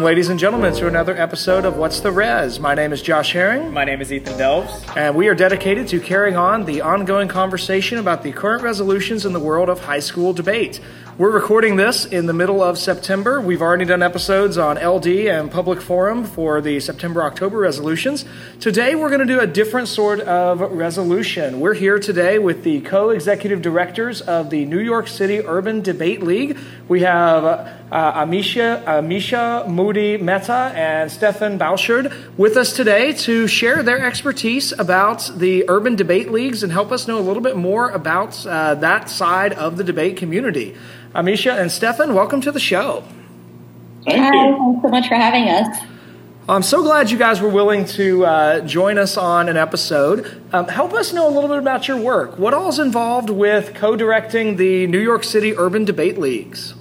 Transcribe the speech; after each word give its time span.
Welcome, 0.00 0.14
ladies 0.16 0.30
and 0.30 0.40
gentlemen, 0.40 0.72
to 0.76 0.86
another 0.86 1.14
episode 1.14 1.66
of 1.66 1.76
What's 1.76 2.00
the 2.00 2.10
Res? 2.10 2.58
My 2.58 2.74
name 2.74 2.90
is 2.94 3.02
Josh 3.02 3.34
Herring. 3.34 3.70
My 3.70 3.84
name 3.84 4.00
is 4.00 4.10
Ethan 4.10 4.38
Delves. 4.38 4.82
And 4.96 5.14
we 5.14 5.28
are 5.28 5.34
dedicated 5.34 5.88
to 5.88 6.00
carrying 6.00 6.38
on 6.38 6.64
the 6.64 6.80
ongoing 6.80 7.28
conversation 7.28 7.98
about 7.98 8.22
the 8.22 8.32
current 8.32 8.62
resolutions 8.62 9.26
in 9.26 9.34
the 9.34 9.40
world 9.40 9.68
of 9.68 9.80
high 9.80 9.98
school 9.98 10.32
debate. 10.32 10.80
We're 11.18 11.30
recording 11.30 11.76
this 11.76 12.06
in 12.06 12.24
the 12.24 12.32
middle 12.32 12.62
of 12.62 12.78
September. 12.78 13.42
We've 13.42 13.60
already 13.60 13.84
done 13.84 14.02
episodes 14.02 14.56
on 14.56 14.78
LD 14.78 15.06
and 15.28 15.50
public 15.50 15.82
forum 15.82 16.24
for 16.24 16.62
the 16.62 16.80
September 16.80 17.22
October 17.22 17.58
resolutions. 17.58 18.24
Today, 18.58 18.94
we're 18.94 19.10
going 19.10 19.20
to 19.20 19.26
do 19.26 19.38
a 19.38 19.46
different 19.46 19.88
sort 19.88 20.20
of 20.20 20.62
resolution. 20.62 21.60
We're 21.60 21.74
here 21.74 21.98
today 21.98 22.38
with 22.38 22.64
the 22.64 22.80
co 22.80 23.10
executive 23.10 23.60
directors 23.60 24.22
of 24.22 24.48
the 24.48 24.64
New 24.64 24.80
York 24.80 25.08
City 25.08 25.40
Urban 25.40 25.82
Debate 25.82 26.22
League. 26.22 26.56
We 26.88 27.02
have 27.02 27.79
uh, 27.90 28.24
Amisha, 28.24 28.84
Amisha 28.84 29.66
Moody 29.68 30.16
Mehta 30.16 30.72
and 30.74 31.10
Stefan 31.10 31.58
Bauschard 31.58 32.12
with 32.38 32.56
us 32.56 32.72
today 32.74 33.12
to 33.12 33.46
share 33.46 33.82
their 33.82 34.04
expertise 34.04 34.72
about 34.72 35.30
the 35.36 35.64
urban 35.68 35.96
debate 35.96 36.30
leagues 36.30 36.62
and 36.62 36.72
help 36.72 36.92
us 36.92 37.08
know 37.08 37.18
a 37.18 37.20
little 37.20 37.42
bit 37.42 37.56
more 37.56 37.90
about 37.90 38.46
uh, 38.46 38.74
that 38.76 39.10
side 39.10 39.52
of 39.54 39.76
the 39.76 39.84
debate 39.84 40.16
community. 40.16 40.76
Amisha 41.14 41.58
and 41.60 41.72
Stefan, 41.72 42.14
welcome 42.14 42.40
to 42.40 42.52
the 42.52 42.60
show. 42.60 43.02
Thank 44.04 44.18
Hi, 44.18 44.46
you. 44.46 44.56
thanks 44.56 44.82
so 44.82 44.88
much 44.88 45.08
for 45.08 45.16
having 45.16 45.48
us. 45.48 45.76
I'm 46.48 46.62
so 46.62 46.82
glad 46.82 47.10
you 47.10 47.18
guys 47.18 47.40
were 47.40 47.48
willing 47.48 47.84
to 47.86 48.24
uh, 48.24 48.60
join 48.60 48.98
us 48.98 49.16
on 49.16 49.48
an 49.48 49.56
episode. 49.56 50.42
Um, 50.52 50.66
help 50.68 50.92
us 50.94 51.12
know 51.12 51.28
a 51.28 51.30
little 51.30 51.48
bit 51.48 51.58
about 51.58 51.86
your 51.86 51.96
work. 51.96 52.38
What 52.38 52.54
all 52.54 52.68
is 52.68 52.78
involved 52.78 53.30
with 53.30 53.74
co 53.74 53.94
directing 53.94 54.56
the 54.56 54.86
New 54.86 54.98
York 54.98 55.22
City 55.22 55.56
Urban 55.56 55.84
Debate 55.84 56.18
Leagues? 56.18 56.74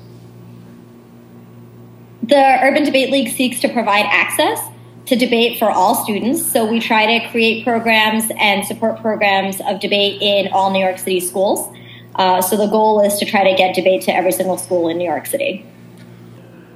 The 2.29 2.59
Urban 2.61 2.83
Debate 2.83 3.09
League 3.09 3.29
seeks 3.29 3.59
to 3.61 3.67
provide 3.67 4.05
access 4.05 4.59
to 5.07 5.15
debate 5.15 5.57
for 5.57 5.71
all 5.71 5.95
students. 5.95 6.45
So 6.45 6.63
we 6.63 6.79
try 6.79 7.17
to 7.17 7.27
create 7.29 7.63
programs 7.63 8.25
and 8.37 8.63
support 8.63 9.01
programs 9.01 9.59
of 9.61 9.79
debate 9.79 10.21
in 10.21 10.47
all 10.51 10.71
New 10.71 10.79
York 10.79 10.99
City 10.99 11.21
schools. 11.21 11.75
Uh, 12.13 12.39
so 12.39 12.55
the 12.55 12.67
goal 12.67 13.01
is 13.01 13.17
to 13.17 13.25
try 13.25 13.49
to 13.49 13.57
get 13.57 13.73
debate 13.73 14.03
to 14.03 14.15
every 14.15 14.31
single 14.31 14.59
school 14.59 14.89
in 14.89 14.99
New 14.99 15.09
York 15.09 15.25
City. 15.25 15.65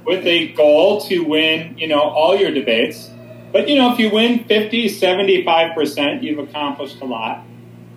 With 0.04 0.26
a 0.26 0.48
goal 0.54 1.00
to 1.02 1.20
win, 1.20 1.78
you 1.78 1.86
know, 1.86 2.00
all 2.00 2.34
your 2.34 2.50
debates. 2.50 3.08
But, 3.52 3.68
you 3.68 3.76
know, 3.76 3.92
if 3.92 4.00
you 4.00 4.10
win 4.10 4.42
50, 4.46 4.88
75%, 4.88 6.20
you've 6.20 6.40
accomplished 6.40 7.00
a 7.00 7.04
lot. 7.04 7.44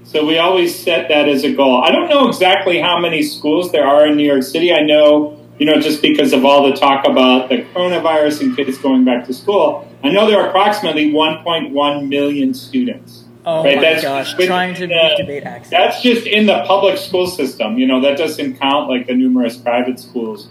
So 0.03 0.23
we 0.23 0.37
always 0.37 0.77
set 0.77 1.07
that 1.07 1.27
as 1.27 1.43
a 1.43 1.51
goal. 1.51 1.81
I 1.83 1.89
don't 1.89 2.07
know 2.07 2.27
exactly 2.27 2.79
how 2.79 2.99
many 2.99 3.23
schools 3.23 3.71
there 3.71 3.87
are 3.87 4.05
in 4.05 4.15
New 4.15 4.27
York 4.27 4.43
City. 4.43 4.71
I 4.71 4.81
know, 4.81 5.39
you 5.57 5.65
know, 5.65 5.79
just 5.79 6.01
because 6.01 6.33
of 6.33 6.45
all 6.45 6.69
the 6.69 6.75
talk 6.75 7.07
about 7.07 7.49
the 7.49 7.63
coronavirus 7.73 8.41
and 8.41 8.55
kids 8.55 8.77
going 8.77 9.03
back 9.05 9.25
to 9.25 9.33
school, 9.33 9.87
I 10.03 10.09
know 10.09 10.27
there 10.27 10.39
are 10.39 10.49
approximately 10.49 11.11
1.1 11.11 12.07
million 12.07 12.53
students. 12.53 13.25
Oh 13.45 13.63
right? 13.63 13.77
my 13.77 13.81
that's 13.81 14.03
gosh! 14.03 14.33
Trying 14.33 14.75
to 14.75 14.87
the, 14.87 15.15
debate 15.17 15.43
access. 15.43 15.71
That's 15.71 16.01
just 16.01 16.27
in 16.27 16.47
the 16.47 16.65
public 16.65 16.97
school 16.97 17.27
system. 17.27 17.77
You 17.77 17.87
know, 17.87 18.01
that 18.01 18.17
doesn't 18.17 18.59
count 18.59 18.89
like 18.89 19.07
the 19.07 19.13
numerous 19.13 19.55
private 19.55 19.99
schools 19.99 20.49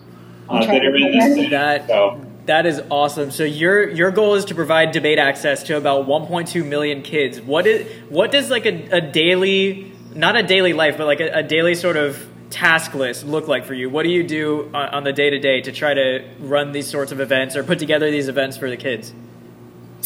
uh, 0.48 0.64
that 0.64 0.82
are 0.82 0.96
in 0.96 1.12
the 1.12 1.20
city. 1.20 1.50
That, 1.50 1.88
so. 1.88 2.22
That 2.46 2.64
is 2.64 2.80
awesome. 2.90 3.32
So 3.32 3.44
your 3.44 3.88
your 3.90 4.10
goal 4.12 4.34
is 4.34 4.46
to 4.46 4.54
provide 4.54 4.92
debate 4.92 5.18
access 5.18 5.64
to 5.64 5.76
about 5.76 6.06
1.2 6.06 6.64
million 6.64 7.02
kids. 7.02 7.40
What 7.40 7.66
is 7.66 7.86
what 8.08 8.30
does 8.30 8.50
like 8.50 8.66
a, 8.66 8.88
a 8.92 9.00
daily, 9.00 9.92
not 10.14 10.36
a 10.36 10.42
daily 10.44 10.72
life, 10.72 10.96
but 10.96 11.06
like 11.06 11.20
a, 11.20 11.40
a, 11.40 11.42
daily 11.42 11.74
sort 11.74 11.96
of 11.96 12.24
task 12.50 12.94
list 12.94 13.26
look 13.26 13.48
like 13.48 13.64
for 13.64 13.74
you? 13.74 13.90
What 13.90 14.04
do 14.04 14.10
you 14.10 14.22
do 14.22 14.70
on, 14.74 14.88
on 14.88 15.04
the 15.04 15.12
day 15.12 15.30
to 15.30 15.38
day 15.38 15.60
to 15.60 15.72
try 15.72 15.94
to 15.94 16.24
run 16.40 16.72
these 16.72 16.86
sorts 16.86 17.12
of 17.12 17.20
events 17.20 17.56
or 17.56 17.64
put 17.64 17.78
together 17.78 18.10
these 18.10 18.28
events 18.28 18.56
for 18.56 18.68
the 18.70 18.76
kids? 18.76 19.12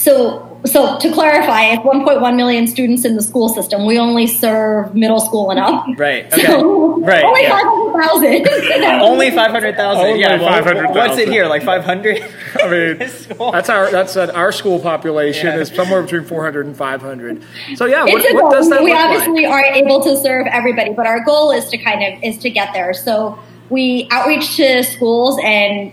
So, 0.01 0.59
so 0.65 0.99
to 0.99 1.13
clarify, 1.13 1.73
it's 1.73 1.83
1.1 1.83 2.37
million 2.37 2.67
students 2.67 3.05
in 3.05 3.17
the 3.17 3.23
school 3.23 3.51
system. 3.51 3.85
We 3.85 3.99
only 3.99 4.27
serve 4.27 4.95
middle 4.95 5.21
school 5.21 5.51
and 5.51 5.61
up. 5.61 5.85
Right. 5.99 6.25
Okay. 6.33 6.47
So 6.47 7.01
right. 7.03 7.23
Only 7.23 7.43
yeah. 7.43 7.61
500,000. 7.61 9.01
only 9.03 9.31
500,000. 9.31 10.19
Yeah. 10.19 10.39
500,000. 10.39 10.95
What's 10.95 11.19
it 11.19 11.29
here? 11.29 11.47
Like 11.47 11.63
500? 11.65 12.23
I 12.63 12.71
mean, 12.71 12.99
that's 13.53 13.69
our 13.69 13.91
that's 13.91 14.17
our 14.17 14.53
school 14.53 14.81
population 14.81 15.49
yeah. 15.49 15.59
is 15.59 15.69
somewhere 15.69 16.03
between 16.03 16.25
400 16.25 16.65
and 16.65 16.77
500. 16.77 17.43
So 17.75 17.85
yeah, 17.85 18.05
what, 18.05 18.35
what 18.35 18.53
does 18.53 18.71
that 18.71 18.77
mean? 18.77 18.85
We 18.87 18.93
look 18.93 19.01
obviously 19.01 19.43
like? 19.43 19.53
aren't 19.53 19.77
able 19.77 20.03
to 20.05 20.17
serve 20.17 20.47
everybody, 20.47 20.95
but 20.95 21.07
our 21.07 21.23
goal 21.25 21.51
is 21.51 21.69
to 21.69 21.77
kind 21.77 22.03
of 22.03 22.23
is 22.23 22.39
to 22.39 22.49
get 22.49 22.73
there. 22.73 22.95
So 22.95 23.39
we 23.69 24.09
outreach 24.11 24.57
to 24.57 24.83
schools 24.83 25.39
and 25.45 25.93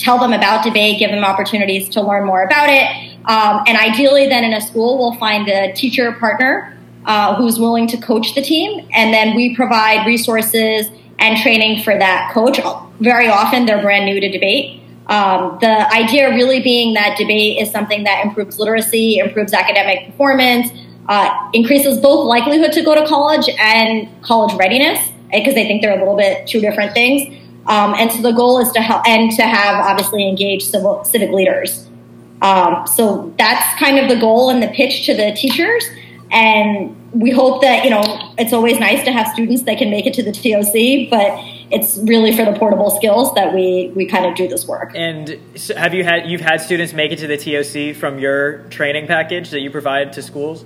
tell 0.00 0.18
them 0.18 0.32
about 0.32 0.64
debate, 0.64 0.98
give 0.98 1.10
them 1.10 1.24
opportunities 1.24 1.88
to 1.90 2.00
learn 2.00 2.24
more 2.24 2.42
about 2.42 2.70
it. 2.70 3.07
Um, 3.28 3.62
and 3.66 3.76
ideally, 3.76 4.26
then 4.26 4.42
in 4.42 4.54
a 4.54 4.60
school, 4.60 4.98
we'll 4.98 5.18
find 5.20 5.48
a 5.48 5.72
teacher 5.74 6.12
partner 6.12 6.76
uh, 7.04 7.36
who's 7.36 7.58
willing 7.58 7.86
to 7.88 7.96
coach 7.98 8.34
the 8.34 8.42
team. 8.42 8.88
And 8.94 9.12
then 9.12 9.36
we 9.36 9.54
provide 9.54 10.06
resources 10.06 10.90
and 11.18 11.36
training 11.38 11.82
for 11.82 11.96
that 11.98 12.32
coach. 12.32 12.58
Very 13.00 13.28
often, 13.28 13.66
they're 13.66 13.82
brand 13.82 14.06
new 14.06 14.18
to 14.18 14.28
debate. 14.30 14.80
Um, 15.08 15.58
the 15.60 15.90
idea 15.92 16.30
really 16.30 16.60
being 16.60 16.94
that 16.94 17.16
debate 17.16 17.58
is 17.62 17.70
something 17.70 18.04
that 18.04 18.24
improves 18.24 18.58
literacy, 18.58 19.18
improves 19.18 19.52
academic 19.52 20.06
performance, 20.06 20.68
uh, 21.08 21.50
increases 21.54 21.98
both 21.98 22.26
likelihood 22.26 22.72
to 22.72 22.82
go 22.82 22.94
to 22.94 23.06
college 23.06 23.48
and 23.58 24.08
college 24.22 24.54
readiness, 24.58 25.08
because 25.32 25.54
I 25.54 25.64
think 25.64 25.80
they're 25.80 25.96
a 25.96 25.98
little 25.98 26.16
bit 26.16 26.46
two 26.46 26.60
different 26.60 26.92
things. 26.92 27.34
Um, 27.66 27.94
and 27.94 28.10
so 28.12 28.20
the 28.22 28.32
goal 28.32 28.58
is 28.58 28.70
to 28.72 28.80
help 28.80 29.06
and 29.06 29.30
to 29.32 29.42
have 29.42 29.84
obviously 29.84 30.28
engaged 30.28 30.70
civil, 30.70 31.04
civic 31.04 31.30
leaders. 31.30 31.88
Um, 32.42 32.86
so 32.86 33.34
that's 33.38 33.78
kind 33.78 33.98
of 33.98 34.08
the 34.08 34.16
goal 34.16 34.50
and 34.50 34.62
the 34.62 34.68
pitch 34.68 35.06
to 35.06 35.14
the 35.14 35.32
teachers. 35.32 35.84
And 36.30 36.94
we 37.12 37.30
hope 37.30 37.62
that, 37.62 37.84
you 37.84 37.90
know, 37.90 38.02
it's 38.36 38.52
always 38.52 38.78
nice 38.78 39.04
to 39.04 39.12
have 39.12 39.28
students 39.28 39.62
that 39.62 39.78
can 39.78 39.90
make 39.90 40.06
it 40.06 40.14
to 40.14 40.22
the 40.22 40.32
TOC, 40.32 41.10
but 41.10 41.38
it's 41.70 41.98
really 41.98 42.36
for 42.36 42.44
the 42.44 42.52
portable 42.58 42.90
skills 42.90 43.34
that 43.34 43.54
we, 43.54 43.92
we 43.94 44.06
kind 44.06 44.26
of 44.26 44.34
do 44.34 44.46
this 44.46 44.66
work. 44.66 44.92
And 44.94 45.38
so 45.54 45.74
have 45.74 45.94
you 45.94 46.04
had, 46.04 46.28
you've 46.28 46.40
had 46.40 46.60
students 46.60 46.92
make 46.92 47.12
it 47.12 47.18
to 47.20 47.26
the 47.26 47.36
TOC 47.36 47.98
from 47.98 48.18
your 48.18 48.58
training 48.64 49.06
package 49.06 49.50
that 49.50 49.60
you 49.60 49.70
provide 49.70 50.12
to 50.14 50.22
schools? 50.22 50.64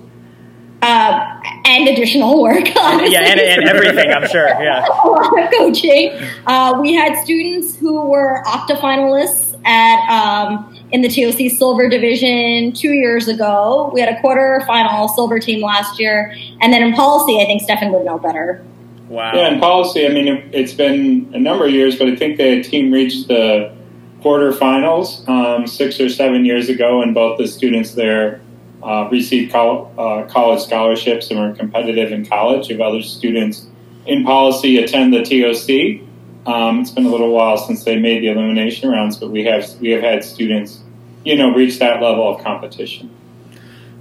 Uh, 0.81 1.39
and 1.65 1.87
additional 1.87 2.41
work. 2.41 2.67
Honestly. 2.77 3.13
Yeah, 3.13 3.21
and, 3.21 3.39
and, 3.39 3.69
everything, 3.69 4.11
I'm 4.11 4.27
sure. 4.27 4.47
Yeah. 4.61 4.85
a 4.85 5.07
lot 5.07 5.43
of 5.43 5.51
coaching. 5.51 6.11
Uh, 6.45 6.77
we 6.81 6.93
had 6.93 7.15
students 7.23 7.77
who 7.77 8.01
were 8.01 8.43
Octa 8.45 8.77
finalists 8.77 9.57
at 9.65 10.09
um, 10.09 10.77
in 10.93 11.01
the 11.01 11.09
TOC 11.09 11.51
Silver 11.51 11.89
Division 11.89 12.71
two 12.71 12.93
years 12.93 13.27
ago. 13.27 13.89
We 13.93 13.99
had 13.99 14.15
a 14.15 14.21
quarter-final 14.21 15.09
Silver 15.09 15.39
team 15.39 15.61
last 15.61 15.99
year, 15.99 16.33
and 16.61 16.71
then 16.71 16.83
in 16.83 16.93
policy, 16.93 17.41
I 17.41 17.45
think 17.45 17.63
Stefan 17.63 17.91
would 17.91 18.05
know 18.05 18.19
better. 18.19 18.63
Wow. 19.09 19.31
Yeah, 19.33 19.51
in 19.51 19.59
policy, 19.59 20.05
I 20.05 20.09
mean, 20.09 20.49
it's 20.53 20.73
been 20.73 21.31
a 21.33 21.39
number 21.39 21.65
of 21.65 21.71
years, 21.71 21.97
but 21.97 22.07
I 22.07 22.15
think 22.15 22.37
the 22.37 22.63
team 22.63 22.91
reached 22.91 23.27
the 23.27 23.73
quarterfinals 24.21 25.27
um, 25.27 25.67
six 25.67 25.99
or 25.99 26.09
seven 26.09 26.45
years 26.45 26.69
ago, 26.69 27.01
and 27.01 27.13
both 27.13 27.39
the 27.39 27.47
students 27.47 27.95
there 27.95 28.39
uh, 28.83 29.09
received 29.11 29.51
col- 29.51 29.91
uh, 29.97 30.25
college 30.29 30.61
scholarships 30.61 31.31
and 31.31 31.39
were 31.39 31.55
competitive 31.55 32.11
in 32.11 32.23
college. 32.25 32.69
If 32.69 32.79
other 32.79 33.01
students 33.01 33.65
in 34.05 34.23
policy 34.23 34.77
attend 34.77 35.13
the 35.13 35.23
TOC, 35.23 36.07
um, 36.45 36.81
it's 36.81 36.91
been 36.91 37.05
a 37.05 37.09
little 37.09 37.31
while 37.31 37.57
since 37.57 37.83
they 37.83 37.97
made 37.97 38.23
the 38.23 38.27
elimination 38.27 38.89
rounds, 38.89 39.17
but 39.17 39.29
we 39.29 39.43
have 39.45 39.69
we 39.79 39.91
have 39.91 40.01
had 40.01 40.23
students 40.23 40.83
you 41.23 41.37
know, 41.37 41.53
reach 41.53 41.79
that 41.79 42.01
level 42.01 42.35
of 42.35 42.43
competition. 42.43 43.09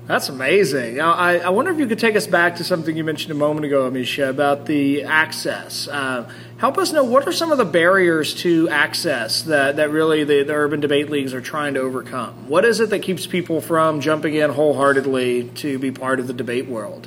That's 0.06 0.28
amazing. 0.28 0.96
Now, 0.96 1.12
I, 1.12 1.36
I, 1.38 1.48
wonder 1.50 1.70
if 1.70 1.78
you 1.78 1.86
could 1.86 2.00
take 2.00 2.16
us 2.16 2.26
back 2.26 2.56
to 2.56 2.64
something 2.64 2.96
you 2.96 3.04
mentioned 3.04 3.30
a 3.30 3.36
moment 3.36 3.64
ago, 3.64 3.88
Amisha, 3.88 4.28
about 4.28 4.66
the 4.66 5.04
access. 5.04 5.86
Uh, 5.86 6.28
help 6.58 6.76
us 6.76 6.92
know 6.92 7.04
what 7.04 7.26
are 7.28 7.32
some 7.32 7.52
of 7.52 7.58
the 7.58 7.64
barriers 7.64 8.34
to 8.42 8.68
access 8.68 9.42
that, 9.42 9.76
that 9.76 9.90
really 9.90 10.24
the, 10.24 10.42
the 10.42 10.52
urban 10.52 10.80
debate 10.80 11.08
leagues 11.08 11.32
are 11.32 11.40
trying 11.40 11.74
to 11.74 11.80
overcome? 11.80 12.48
What 12.48 12.64
is 12.64 12.80
it 12.80 12.90
that 12.90 12.98
keeps 12.98 13.28
people 13.28 13.60
from 13.60 14.00
jumping 14.00 14.34
in 14.34 14.50
wholeheartedly 14.50 15.50
to 15.56 15.78
be 15.78 15.92
part 15.92 16.18
of 16.18 16.26
the 16.26 16.34
debate 16.34 16.66
world? 16.66 17.06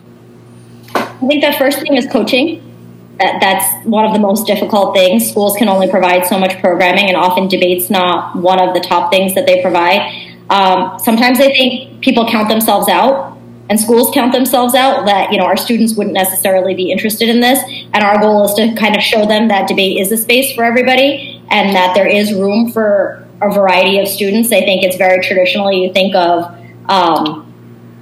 I 0.95 1.27
think 1.27 1.43
the 1.43 1.53
first 1.57 1.79
thing 1.81 1.97
is 1.97 2.07
coaching. 2.07 2.75
That, 3.19 3.39
that's 3.39 3.85
one 3.85 4.06
of 4.06 4.13
the 4.13 4.19
most 4.19 4.45
difficult 4.45 4.94
things. 4.94 5.29
Schools 5.29 5.56
can 5.56 5.69
only 5.69 5.89
provide 5.89 6.25
so 6.25 6.38
much 6.38 6.59
programming, 6.59 7.07
and 7.07 7.15
often 7.15 7.47
debate's 7.47 7.89
not 7.89 8.35
one 8.35 8.59
of 8.59 8.73
the 8.73 8.81
top 8.81 9.12
things 9.12 9.33
that 9.35 9.45
they 9.45 9.62
provide. 9.62 10.01
Um, 10.50 11.00
sometimes 11.00 11.39
I 11.39 11.47
think 11.47 12.01
people 12.01 12.27
count 12.27 12.50
themselves 12.50 12.89
out, 12.89 13.38
and 13.69 13.79
schools 13.79 14.12
count 14.13 14.33
themselves 14.33 14.75
out 14.75 15.06
that 15.06 15.31
you 15.31 15.38
know 15.39 15.45
our 15.45 15.57
students 15.57 15.95
wouldn't 15.95 16.13
necessarily 16.13 16.75
be 16.75 16.91
interested 16.91 17.29
in 17.29 17.39
this. 17.39 17.59
And 17.94 18.03
our 18.03 18.19
goal 18.19 18.44
is 18.45 18.53
to 18.56 18.75
kind 18.75 18.95
of 18.95 19.01
show 19.01 19.25
them 19.25 19.47
that 19.47 19.68
debate 19.68 19.97
is 19.97 20.11
a 20.11 20.18
space 20.18 20.53
for 20.53 20.65
everybody, 20.65 21.41
and 21.50 21.73
that 21.75 21.95
there 21.95 22.07
is 22.07 22.33
room 22.33 22.71
for 22.71 23.25
a 23.41 23.53
variety 23.53 24.00
of 24.00 24.07
students. 24.07 24.51
I 24.51 24.61
think 24.61 24.83
it's 24.83 24.97
very 24.97 25.23
traditional. 25.23 25.71
You 25.71 25.94
think 25.94 26.15
of, 26.15 26.53
um, 26.89 27.53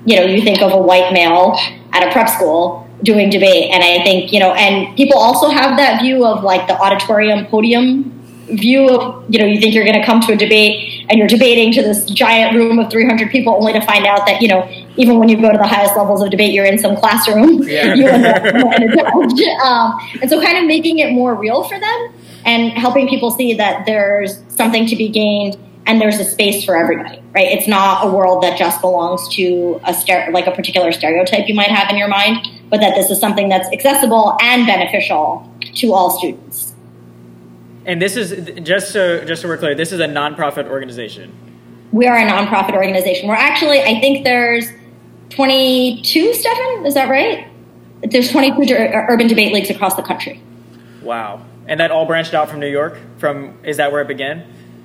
you 0.05 0.15
know, 0.15 0.25
you 0.25 0.41
think 0.41 0.61
of 0.61 0.71
a 0.71 0.81
white 0.81 1.13
male 1.13 1.57
at 1.91 2.07
a 2.07 2.11
prep 2.11 2.29
school 2.29 2.82
doing 3.03 3.29
debate. 3.29 3.69
And 3.71 3.83
I 3.83 4.03
think, 4.03 4.31
you 4.31 4.39
know, 4.39 4.53
and 4.53 4.95
people 4.95 5.17
also 5.17 5.49
have 5.49 5.77
that 5.77 6.01
view 6.01 6.25
of 6.25 6.43
like 6.43 6.67
the 6.67 6.77
auditorium 6.79 7.45
podium 7.47 8.09
view 8.47 8.89
of 8.89 9.23
you 9.33 9.39
know 9.39 9.45
you 9.45 9.59
think 9.59 9.73
you're 9.73 9.85
going 9.85 9.97
to 9.99 10.05
come 10.05 10.19
to 10.19 10.33
a 10.33 10.35
debate 10.35 11.05
and 11.09 11.17
you're 11.17 11.29
debating 11.29 11.71
to 11.71 11.81
this 11.81 12.05
giant 12.09 12.53
room 12.53 12.77
of 12.77 12.91
300 12.91 13.31
people 13.31 13.53
only 13.53 13.71
to 13.71 13.79
find 13.81 14.05
out 14.05 14.25
that 14.27 14.41
you 14.41 14.49
know 14.49 14.67
even 14.97 15.17
when 15.17 15.29
you 15.29 15.39
go 15.39 15.49
to 15.49 15.57
the 15.57 15.65
highest 15.65 15.95
levels 15.95 16.21
of 16.21 16.29
debate 16.29 16.53
you're 16.53 16.65
in 16.65 16.77
some 16.77 16.95
classroom 16.97 17.63
Yeah. 17.67 17.93
you 17.95 18.05
end 18.05 18.25
up 18.25 18.43
in 18.43 18.57
a 18.57 18.95
judge. 18.95 19.41
um, 19.63 19.97
and 20.21 20.29
so 20.29 20.41
kind 20.41 20.57
of 20.57 20.65
making 20.65 20.99
it 20.99 21.13
more 21.13 21.33
real 21.35 21.63
for 21.63 21.79
them 21.79 22.13
and 22.45 22.73
helping 22.73 23.07
people 23.07 23.31
see 23.31 23.53
that 23.53 23.85
there's 23.85 24.43
something 24.49 24.85
to 24.87 24.95
be 24.97 25.07
gained 25.07 25.57
and 25.85 26.01
there's 26.01 26.19
a 26.19 26.25
space 26.25 26.65
for 26.65 26.75
everybody 26.75 27.23
right 27.33 27.47
it's 27.47 27.67
not 27.67 28.05
a 28.05 28.09
world 28.11 28.43
that 28.43 28.57
just 28.59 28.81
belongs 28.81 29.27
to 29.29 29.79
a 29.85 29.93
stere- 29.93 30.31
like 30.33 30.47
a 30.47 30.51
particular 30.51 30.91
stereotype 30.91 31.47
you 31.47 31.55
might 31.55 31.71
have 31.71 31.89
in 31.89 31.95
your 31.95 32.09
mind 32.09 32.45
but 32.69 32.79
that 32.79 32.95
this 32.95 33.09
is 33.09 33.19
something 33.19 33.49
that's 33.49 33.67
accessible 33.71 34.35
and 34.41 34.65
beneficial 34.65 35.47
to 35.75 35.93
all 35.93 36.09
students 36.17 36.73
And 37.85 38.01
this 38.01 38.15
is 38.15 38.29
just 38.63 38.91
so 38.91 39.23
just 39.25 39.41
so 39.41 39.47
we're 39.47 39.57
clear. 39.57 39.75
This 39.75 39.91
is 39.91 39.99
a 39.99 40.07
nonprofit 40.07 40.67
organization. 40.67 41.31
we 41.91 42.07
are 42.07 42.17
a 42.17 42.25
nonprofit 42.27 42.73
organization. 42.73 43.27
We're 43.29 43.35
actually, 43.35 43.81
I 43.81 43.99
think 43.99 44.23
there's 44.23 44.65
22, 45.29 46.33
Stefan, 46.33 46.85
is 46.85 46.93
that 46.95 47.09
right? 47.09 47.47
There's 48.03 48.31
22 48.31 48.73
uh, 48.73 49.05
urban 49.09 49.27
debate 49.27 49.53
leagues 49.53 49.69
across 49.69 49.95
the 49.95 50.01
country. 50.03 50.41
Wow. 51.01 51.45
And 51.67 51.79
that 51.79 51.91
all 51.91 52.05
branched 52.05 52.33
out 52.33 52.49
from 52.49 52.59
New 52.59 52.69
York. 52.69 52.97
From 53.17 53.57
is 53.63 53.77
that 53.77 53.91
where 53.91 54.01
it 54.01 54.07
began? 54.07 54.43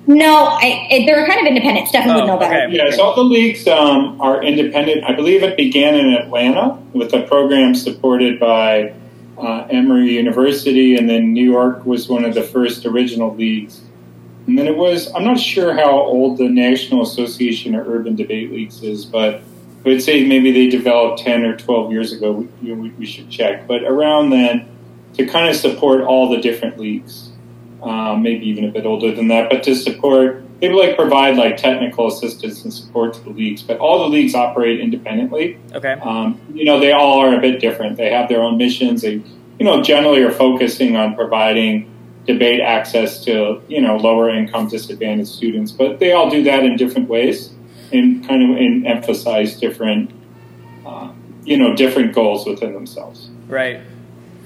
No, 0.09 0.45
I, 0.49 0.87
it, 0.89 1.05
they're 1.05 1.27
kind 1.27 1.39
of 1.39 1.45
independent. 1.45 1.87
Stefan 1.87 2.09
Oh, 2.09 2.15
would 2.15 2.25
know 2.25 2.37
better. 2.39 2.65
okay. 2.65 2.75
Yes, 2.75 2.97
all 2.97 3.15
the 3.15 3.23
leagues 3.23 3.67
um, 3.67 4.19
are 4.19 4.41
independent. 4.43 5.03
I 5.03 5.13
believe 5.13 5.43
it 5.43 5.55
began 5.55 5.93
in 5.93 6.13
Atlanta 6.13 6.79
with 6.93 7.13
a 7.13 7.21
program 7.27 7.75
supported 7.75 8.39
by 8.39 8.95
uh, 9.37 9.67
Emory 9.69 10.15
University, 10.15 10.95
and 10.95 11.07
then 11.07 11.31
New 11.31 11.43
York 11.49 11.85
was 11.85 12.09
one 12.09 12.25
of 12.25 12.33
the 12.33 12.41
first 12.41 12.87
original 12.87 13.35
leagues. 13.35 13.81
And 14.47 14.57
then 14.57 14.65
it 14.65 14.75
was, 14.75 15.13
I'm 15.13 15.23
not 15.23 15.39
sure 15.39 15.75
how 15.75 15.91
old 15.91 16.39
the 16.39 16.49
National 16.49 17.03
Association 17.03 17.75
of 17.75 17.87
Urban 17.87 18.15
Debate 18.15 18.51
Leagues 18.51 18.81
is, 18.81 19.05
but 19.05 19.35
I 19.35 19.89
would 19.89 20.01
say 20.01 20.25
maybe 20.25 20.51
they 20.51 20.69
developed 20.69 21.21
10 21.21 21.45
or 21.45 21.55
12 21.55 21.91
years 21.91 22.11
ago. 22.13 22.31
We, 22.63 22.73
we, 22.73 22.89
we 22.89 23.05
should 23.05 23.29
check. 23.29 23.67
But 23.67 23.83
around 23.83 24.31
then, 24.31 24.67
to 25.13 25.27
kind 25.27 25.47
of 25.49 25.55
support 25.55 26.01
all 26.01 26.29
the 26.31 26.37
different 26.41 26.79
leagues, 26.79 27.28
um, 27.81 28.21
maybe 28.23 28.47
even 28.47 28.65
a 28.65 28.71
bit 28.71 28.85
older 28.85 29.13
than 29.13 29.27
that, 29.29 29.49
but 29.49 29.63
to 29.63 29.75
support, 29.75 30.43
they 30.59 30.69
would 30.69 30.77
like 30.77 30.95
provide 30.95 31.37
like 31.37 31.57
technical 31.57 32.07
assistance 32.07 32.63
and 32.63 32.73
support 32.73 33.13
to 33.13 33.21
the 33.21 33.29
leagues. 33.29 33.63
But 33.63 33.77
all 33.79 33.99
the 33.99 34.09
leagues 34.09 34.35
operate 34.35 34.79
independently. 34.79 35.57
Okay. 35.73 35.93
Um, 35.93 36.39
you 36.53 36.65
know, 36.65 36.79
they 36.79 36.91
all 36.91 37.19
are 37.19 37.35
a 37.35 37.39
bit 37.39 37.61
different. 37.61 37.97
They 37.97 38.11
have 38.11 38.27
their 38.27 38.41
own 38.41 38.57
missions. 38.57 39.01
They, 39.01 39.21
you 39.59 39.65
know, 39.65 39.81
generally 39.81 40.21
are 40.21 40.31
focusing 40.31 40.95
on 40.95 41.15
providing 41.15 41.89
debate 42.25 42.59
access 42.59 43.23
to, 43.25 43.61
you 43.67 43.81
know, 43.81 43.95
lower 43.95 44.29
income 44.29 44.67
disadvantaged 44.67 45.29
students. 45.29 45.71
But 45.71 45.99
they 45.99 46.11
all 46.11 46.29
do 46.29 46.43
that 46.43 46.63
in 46.63 46.75
different 46.75 47.09
ways 47.09 47.53
and 47.91 48.27
kind 48.27 48.43
of 48.43 48.57
and 48.57 48.85
emphasize 48.85 49.59
different, 49.59 50.11
uh, 50.85 51.11
you 51.43 51.57
know, 51.57 51.75
different 51.75 52.13
goals 52.13 52.45
within 52.45 52.73
themselves. 52.73 53.29
Right. 53.47 53.81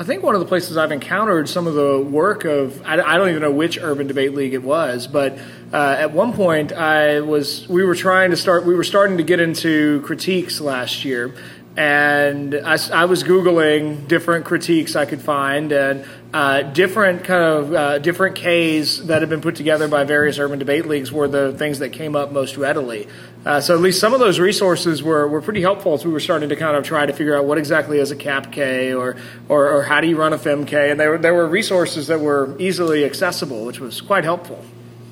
I 0.04 0.06
think 0.06 0.22
one 0.22 0.36
of 0.36 0.42
the 0.42 0.48
places 0.48 0.76
I've 0.76 0.92
encountered 0.92 1.48
some 1.48 1.66
of 1.66 1.76
the 1.76 1.98
work 1.98 2.44
of 2.44 2.86
I, 2.86 3.00
I 3.00 3.18
don't 3.18 3.30
even 3.30 3.42
know 3.42 3.54
which 3.54 3.78
urban 3.82 4.06
debate 4.06 4.34
league 4.34 4.54
it 4.54 4.62
was, 4.62 5.08
but 5.08 5.40
uh, 5.72 5.96
at 5.98 6.12
one 6.12 6.34
point 6.34 6.74
I 6.74 7.22
was 7.22 7.66
we 7.70 7.86
were 7.86 7.96
trying 7.96 8.32
to 8.32 8.36
start 8.36 8.66
we 8.66 8.76
were 8.76 8.84
starting 8.84 9.16
to 9.16 9.24
get 9.24 9.40
into 9.40 10.02
critiques 10.02 10.60
last 10.60 11.06
year, 11.06 11.34
and 11.78 12.54
I 12.54 13.06
was 13.06 13.24
googling 13.24 14.10
different 14.10 14.44
critiques 14.44 14.98
I 14.98 15.06
could 15.06 15.22
find 15.22 15.72
and 15.72 16.06
uh, 16.34 16.64
different 16.64 17.24
kind 17.24 17.44
of 17.44 17.74
uh, 17.74 18.00
different 18.00 18.36
Ks 18.36 18.98
that 19.06 19.22
have 19.22 19.30
been 19.30 19.40
put 19.40 19.56
together 19.56 19.88
by 19.88 20.04
various 20.04 20.38
urban 20.38 20.60
debate 20.60 20.86
leagues 20.86 21.14
were 21.14 21.30
the 21.30 21.54
things 21.54 21.80
that 21.80 21.94
came 21.94 22.18
up 22.18 22.34
most 22.34 22.58
readily. 22.58 23.08
Uh, 23.46 23.60
so 23.60 23.74
at 23.74 23.82
least 23.82 24.00
some 24.00 24.14
of 24.14 24.20
those 24.20 24.40
resources 24.40 25.04
were, 25.04 25.28
were 25.28 25.42
pretty 25.42 25.62
helpful 25.62 25.94
as 25.94 26.06
we 26.06 26.12
were 26.12 26.20
starting 26.20 26.48
to 26.48 26.56
kind 26.56 26.78
of 26.78 26.84
try 26.84 27.06
to 27.06 27.12
figure 27.12 27.38
out 27.38 27.44
what 27.44 27.58
exactly 27.58 28.00
is 28.00 28.10
a 28.10 28.16
CAPK 28.16 28.98
or, 28.98 29.18
or, 29.50 29.70
or 29.70 29.84
how 29.84 30.00
do 30.00 30.08
you 30.08 30.16
run 30.16 30.32
a 30.32 30.38
FemK. 30.38 30.92
And 30.92 31.00
there 31.00 31.12
were, 31.12 31.18
there 31.18 31.34
were 31.34 31.48
resources 31.48 32.08
that 32.08 32.22
were 32.22 32.56
easily 32.58 33.04
accessible, 33.04 33.66
which 33.66 33.80
was 33.80 34.00
quite 34.00 34.24
helpful. 34.24 34.64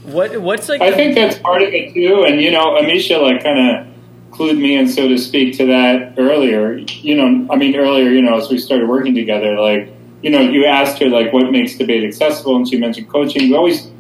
What 0.04 0.42
what's 0.42 0.68
like? 0.68 0.82
I 0.82 0.92
think 0.92 1.14
that's 1.14 1.38
part 1.38 1.62
of 1.62 1.70
it 1.70 1.94
too. 1.94 2.24
And 2.26 2.42
you 2.42 2.50
know, 2.50 2.76
Amisha 2.82 3.22
like 3.22 3.44
kind 3.44 3.60
of 3.60 3.88
clued 4.32 4.58
me 4.58 4.76
in, 4.76 4.88
so 4.88 5.08
to 5.08 5.18
speak, 5.18 5.58
to 5.58 5.68
that 5.68 6.16
earlier. 6.18 6.78
You 6.78 7.16
know, 7.16 7.54
I 7.54 7.58
mean, 7.58 7.76
earlier, 7.76 8.10
you 8.10 8.24
know, 8.24 8.36
as 8.36 8.50
we 8.50 8.58
started 8.58 8.90
working 8.90 9.14
together, 9.14 9.60
like 9.60 9.94
you 10.24 10.32
know, 10.32 10.40
you 10.40 10.66
asked 10.66 11.00
her 11.00 11.10
like 11.10 11.32
what 11.32 11.52
makes 11.52 11.76
debate 11.76 12.04
accessible, 12.04 12.56
and 12.56 12.68
she 12.68 12.78
mentioned 12.78 13.10
coaching. 13.10 13.50
We 13.50 13.56
always 13.56 13.91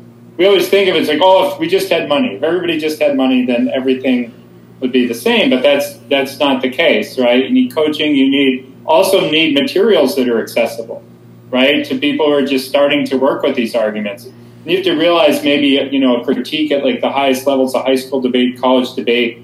we 0.41 0.47
always 0.47 0.69
think 0.69 0.89
of 0.89 0.95
it 0.95 1.03
as 1.03 1.07
like, 1.07 1.19
oh, 1.21 1.51
if 1.51 1.59
we 1.59 1.67
just 1.67 1.87
had 1.91 2.09
money, 2.09 2.33
if 2.33 2.41
everybody 2.41 2.79
just 2.79 2.99
had 2.99 3.15
money, 3.15 3.45
then 3.45 3.69
everything 3.69 4.33
would 4.79 4.91
be 4.91 5.05
the 5.05 5.13
same. 5.13 5.51
But 5.51 5.61
that's 5.61 5.97
that's 6.09 6.39
not 6.39 6.63
the 6.63 6.69
case, 6.71 7.19
right? 7.19 7.43
You 7.43 7.51
need 7.51 7.75
coaching. 7.75 8.15
You 8.15 8.27
need 8.27 8.73
also 8.87 9.29
need 9.29 9.53
materials 9.53 10.15
that 10.15 10.27
are 10.27 10.41
accessible, 10.41 11.03
right, 11.51 11.85
to 11.85 11.99
people 11.99 12.25
who 12.25 12.31
are 12.31 12.43
just 12.43 12.67
starting 12.67 13.05
to 13.05 13.17
work 13.17 13.43
with 13.43 13.55
these 13.55 13.75
arguments. 13.75 14.29
You 14.65 14.77
have 14.77 14.85
to 14.85 14.95
realize 14.95 15.43
maybe 15.43 15.79
you 15.91 15.99
know 15.99 16.21
a 16.21 16.25
critique 16.25 16.71
at 16.71 16.83
like 16.83 17.01
the 17.01 17.11
highest 17.11 17.45
levels, 17.45 17.75
of 17.75 17.85
high 17.85 17.93
school 17.93 18.19
debate, 18.19 18.59
college 18.59 18.95
debate. 18.95 19.43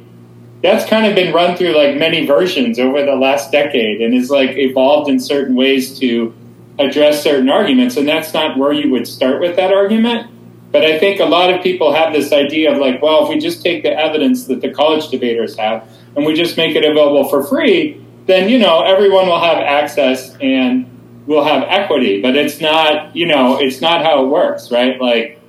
That's 0.64 0.90
kind 0.90 1.06
of 1.06 1.14
been 1.14 1.32
run 1.32 1.56
through 1.56 1.78
like 1.78 1.96
many 1.98 2.26
versions 2.26 2.80
over 2.80 3.06
the 3.06 3.16
last 3.16 3.52
decade, 3.52 4.02
and 4.02 4.16
is 4.16 4.32
like 4.32 4.58
evolved 4.58 5.12
in 5.12 5.20
certain 5.20 5.54
ways 5.54 6.00
to 6.00 6.34
address 6.80 7.22
certain 7.22 7.52
arguments. 7.52 7.98
And 7.98 8.08
that's 8.08 8.34
not 8.34 8.58
where 8.58 8.74
you 8.74 8.90
would 8.90 9.08
start 9.08 9.40
with 9.40 9.58
that 9.58 9.72
argument. 9.72 10.32
But 10.72 10.84
I 10.84 11.00
think 11.00 11.20
a 11.20 11.26
lot 11.26 11.54
of 11.54 11.64
people 11.64 11.94
have 11.94 12.12
this 12.14 12.32
idea 12.34 12.72
of 12.72 12.78
like, 12.78 13.02
well, 13.02 13.24
if 13.24 13.30
we 13.30 13.40
just 13.40 13.64
take 13.64 13.84
the 13.84 13.92
evidence 13.92 14.46
that 14.48 14.62
the 14.62 14.70
college 14.70 15.08
debaters 15.10 15.56
have 15.58 15.88
and 16.16 16.26
we 16.26 16.34
just 16.34 16.58
make 16.58 16.76
it 16.76 16.84
available 16.84 17.28
for 17.30 17.44
free, 17.44 18.04
then 18.26 18.50
you 18.50 18.60
know 18.60 18.82
everyone 18.82 19.28
will 19.28 19.40
have 19.40 19.58
access 19.58 20.36
and 20.42 20.86
we'll 21.26 21.44
have 21.46 21.64
equity. 21.64 22.22
But 22.22 22.36
it's 22.36 22.60
not, 22.60 23.16
you 23.16 23.26
know, 23.26 23.58
it's 23.60 23.80
not 23.80 24.04
how 24.04 24.26
it 24.26 24.28
works, 24.28 24.70
right? 24.72 25.00
Like, 25.00 25.40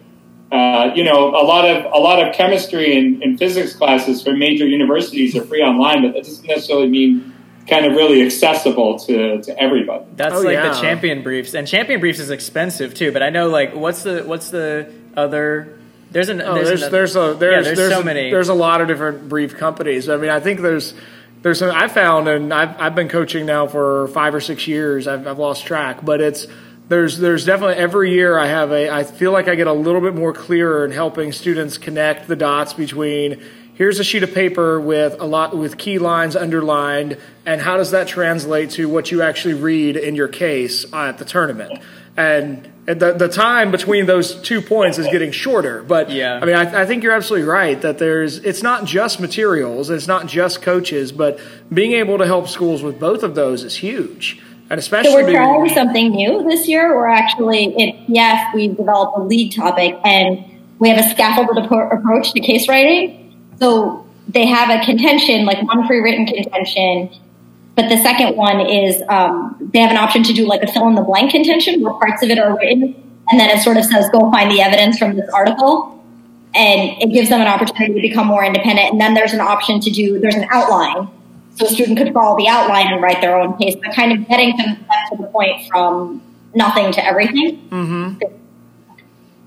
uh, 0.52 0.92
you 0.94 1.02
know, 1.04 1.30
a 1.30 1.44
lot 1.44 1.68
of 1.68 1.84
a 1.92 1.98
lot 1.98 2.26
of 2.26 2.34
chemistry 2.34 2.96
and, 2.96 3.22
and 3.22 3.38
physics 3.38 3.74
classes 3.74 4.22
from 4.22 4.38
major 4.38 4.66
universities 4.66 5.34
are 5.36 5.44
free 5.44 5.62
online, 5.62 6.02
but 6.02 6.14
that 6.14 6.24
doesn't 6.24 6.46
necessarily 6.46 6.88
mean 6.88 7.34
kind 7.68 7.84
of 7.84 7.92
really 7.92 8.22
accessible 8.24 8.98
to, 8.98 9.42
to 9.42 9.60
everybody. 9.60 10.02
That's 10.16 10.36
Oh, 10.36 10.40
like 10.40 10.54
yeah. 10.54 10.72
the 10.72 10.80
champion 10.80 11.22
briefs, 11.22 11.52
and 11.52 11.68
champion 11.68 12.00
briefs 12.00 12.18
is 12.18 12.30
expensive 12.30 12.94
too. 12.94 13.12
But 13.12 13.22
I 13.22 13.28
know 13.28 13.48
like 13.48 13.74
what's 13.74 14.04
the 14.04 14.22
what's 14.22 14.48
the 14.50 14.90
other? 15.18 15.78
There's 16.10 16.28
an 16.30 16.40
Oh, 16.40 16.54
there's 16.54 16.82
an- 16.82 16.90
there's 16.92 17.16
a 17.16 17.36
there's 17.38 17.52
yeah, 17.56 17.62
there's, 17.62 17.76
there's 17.78 17.92
so 17.92 18.00
a, 18.00 18.04
many. 18.04 18.30
there's 18.30 18.48
a 18.48 18.54
lot 18.54 18.80
of 18.80 18.88
different 18.88 19.28
brief 19.28 19.56
companies. 19.56 20.08
I 20.08 20.16
mean, 20.16 20.30
I 20.30 20.40
think 20.40 20.60
there's 20.60 20.94
there's 21.42 21.58
some 21.58 21.70
I 21.70 21.88
found, 21.88 22.28
and 22.28 22.52
I've 22.52 22.80
I've 22.80 22.94
been 22.94 23.08
coaching 23.08 23.44
now 23.46 23.66
for 23.66 24.08
five 24.08 24.34
or 24.34 24.40
six 24.40 24.66
years. 24.66 25.06
I've 25.06 25.26
I've 25.26 25.38
lost 25.38 25.66
track, 25.66 26.02
but 26.02 26.20
it's 26.20 26.46
there's 26.88 27.18
there's 27.18 27.44
definitely 27.44 27.76
every 27.76 28.12
year 28.12 28.38
I 28.38 28.46
have 28.46 28.72
a 28.72 28.88
I 28.90 29.04
feel 29.04 29.32
like 29.32 29.48
I 29.48 29.54
get 29.54 29.66
a 29.66 29.72
little 29.72 30.00
bit 30.00 30.14
more 30.14 30.32
clearer 30.32 30.84
in 30.86 30.92
helping 30.92 31.32
students 31.32 31.76
connect 31.76 32.26
the 32.26 32.36
dots 32.36 32.72
between 32.72 33.42
here's 33.74 34.00
a 34.00 34.04
sheet 34.04 34.22
of 34.22 34.32
paper 34.32 34.80
with 34.80 35.20
a 35.20 35.24
lot 35.26 35.54
with 35.56 35.76
key 35.76 35.98
lines 35.98 36.34
underlined 36.34 37.18
and 37.44 37.60
how 37.60 37.76
does 37.76 37.90
that 37.90 38.08
translate 38.08 38.70
to 38.70 38.88
what 38.88 39.10
you 39.12 39.20
actually 39.22 39.52
read 39.54 39.96
in 39.96 40.14
your 40.16 40.28
case 40.28 40.90
at 40.94 41.18
the 41.18 41.24
tournament 41.26 41.78
and 42.16 42.66
the, 42.94 43.12
the 43.12 43.28
time 43.28 43.70
between 43.70 44.06
those 44.06 44.34
two 44.42 44.60
points 44.62 44.96
is 44.98 45.06
getting 45.08 45.30
shorter 45.30 45.82
but 45.82 46.10
Yeah. 46.10 46.38
i 46.42 46.44
mean 46.46 46.54
I, 46.56 46.82
I 46.82 46.86
think 46.86 47.02
you're 47.02 47.12
absolutely 47.12 47.46
right 47.48 47.80
that 47.82 47.98
there's 47.98 48.38
it's 48.38 48.62
not 48.62 48.84
just 48.86 49.20
materials 49.20 49.90
it's 49.90 50.06
not 50.06 50.26
just 50.26 50.62
coaches 50.62 51.12
but 51.12 51.38
being 51.72 51.92
able 51.92 52.16
to 52.18 52.26
help 52.26 52.48
schools 52.48 52.82
with 52.82 52.98
both 52.98 53.22
of 53.22 53.34
those 53.34 53.62
is 53.62 53.76
huge 53.76 54.40
and 54.70 54.78
especially 54.78 55.10
So 55.10 55.16
we're 55.16 55.24
being- 55.26 55.36
trying 55.36 55.68
something 55.70 56.10
new 56.10 56.42
this 56.48 56.68
year. 56.68 56.94
We're 56.94 57.08
actually 57.08 57.68
at 57.88 58.06
PF. 58.06 58.54
We've 58.54 58.76
developed 58.76 59.16
a 59.16 59.22
league 59.22 59.54
topic, 59.56 59.96
and 60.04 60.44
we 60.78 60.90
have 60.90 60.98
a 61.02 61.08
scaffolded 61.08 61.64
approach 61.64 62.32
to 62.32 62.40
case 62.40 62.68
writing. 62.68 63.34
So 63.58 64.04
they 64.28 64.44
have 64.44 64.68
a 64.68 64.84
contention, 64.84 65.46
like 65.46 65.62
one 65.66 65.86
pre-written 65.86 66.26
contention, 66.26 67.08
but 67.78 67.88
the 67.88 67.96
second 67.98 68.36
one 68.36 68.60
is 68.60 69.02
um, 69.08 69.56
they 69.72 69.78
have 69.78 69.90
an 69.92 69.96
option 69.96 70.22
to 70.24 70.32
do 70.32 70.46
like 70.46 70.62
a 70.62 70.66
fill 70.66 70.88
in 70.88 70.94
the 70.96 71.02
blank 71.02 71.30
contention, 71.30 71.80
where 71.80 71.94
parts 71.94 72.22
of 72.22 72.30
it 72.30 72.38
are 72.38 72.56
written, 72.56 72.94
and 73.30 73.40
then 73.40 73.48
it 73.50 73.62
sort 73.62 73.76
of 73.76 73.84
says, 73.84 74.08
"Go 74.10 74.30
find 74.30 74.50
the 74.50 74.60
evidence 74.60 74.98
from 74.98 75.14
this 75.16 75.30
article." 75.30 75.94
And 76.54 77.00
it 77.00 77.12
gives 77.12 77.28
them 77.28 77.40
an 77.42 77.46
opportunity 77.46 77.94
to 77.94 78.00
become 78.00 78.26
more 78.26 78.42
independent. 78.42 78.90
And 78.90 79.00
then 79.00 79.12
there's 79.12 79.34
an 79.34 79.40
option 79.40 79.80
to 79.80 79.90
do, 79.90 80.18
there's 80.18 80.34
an 80.34 80.46
outline 80.50 81.06
so 81.58 81.66
a 81.66 81.68
student 81.68 81.98
could 81.98 82.12
follow 82.14 82.36
the 82.36 82.48
outline 82.48 82.92
and 82.92 83.02
write 83.02 83.20
their 83.20 83.38
own 83.38 83.56
case, 83.58 83.74
but 83.74 83.92
kind 83.94 84.12
of 84.12 84.28
getting 84.28 84.56
them 84.56 84.76
to 85.10 85.16
the 85.16 85.24
point 85.24 85.66
from 85.68 86.22
nothing 86.54 86.92
to 86.92 87.04
everything. 87.04 87.68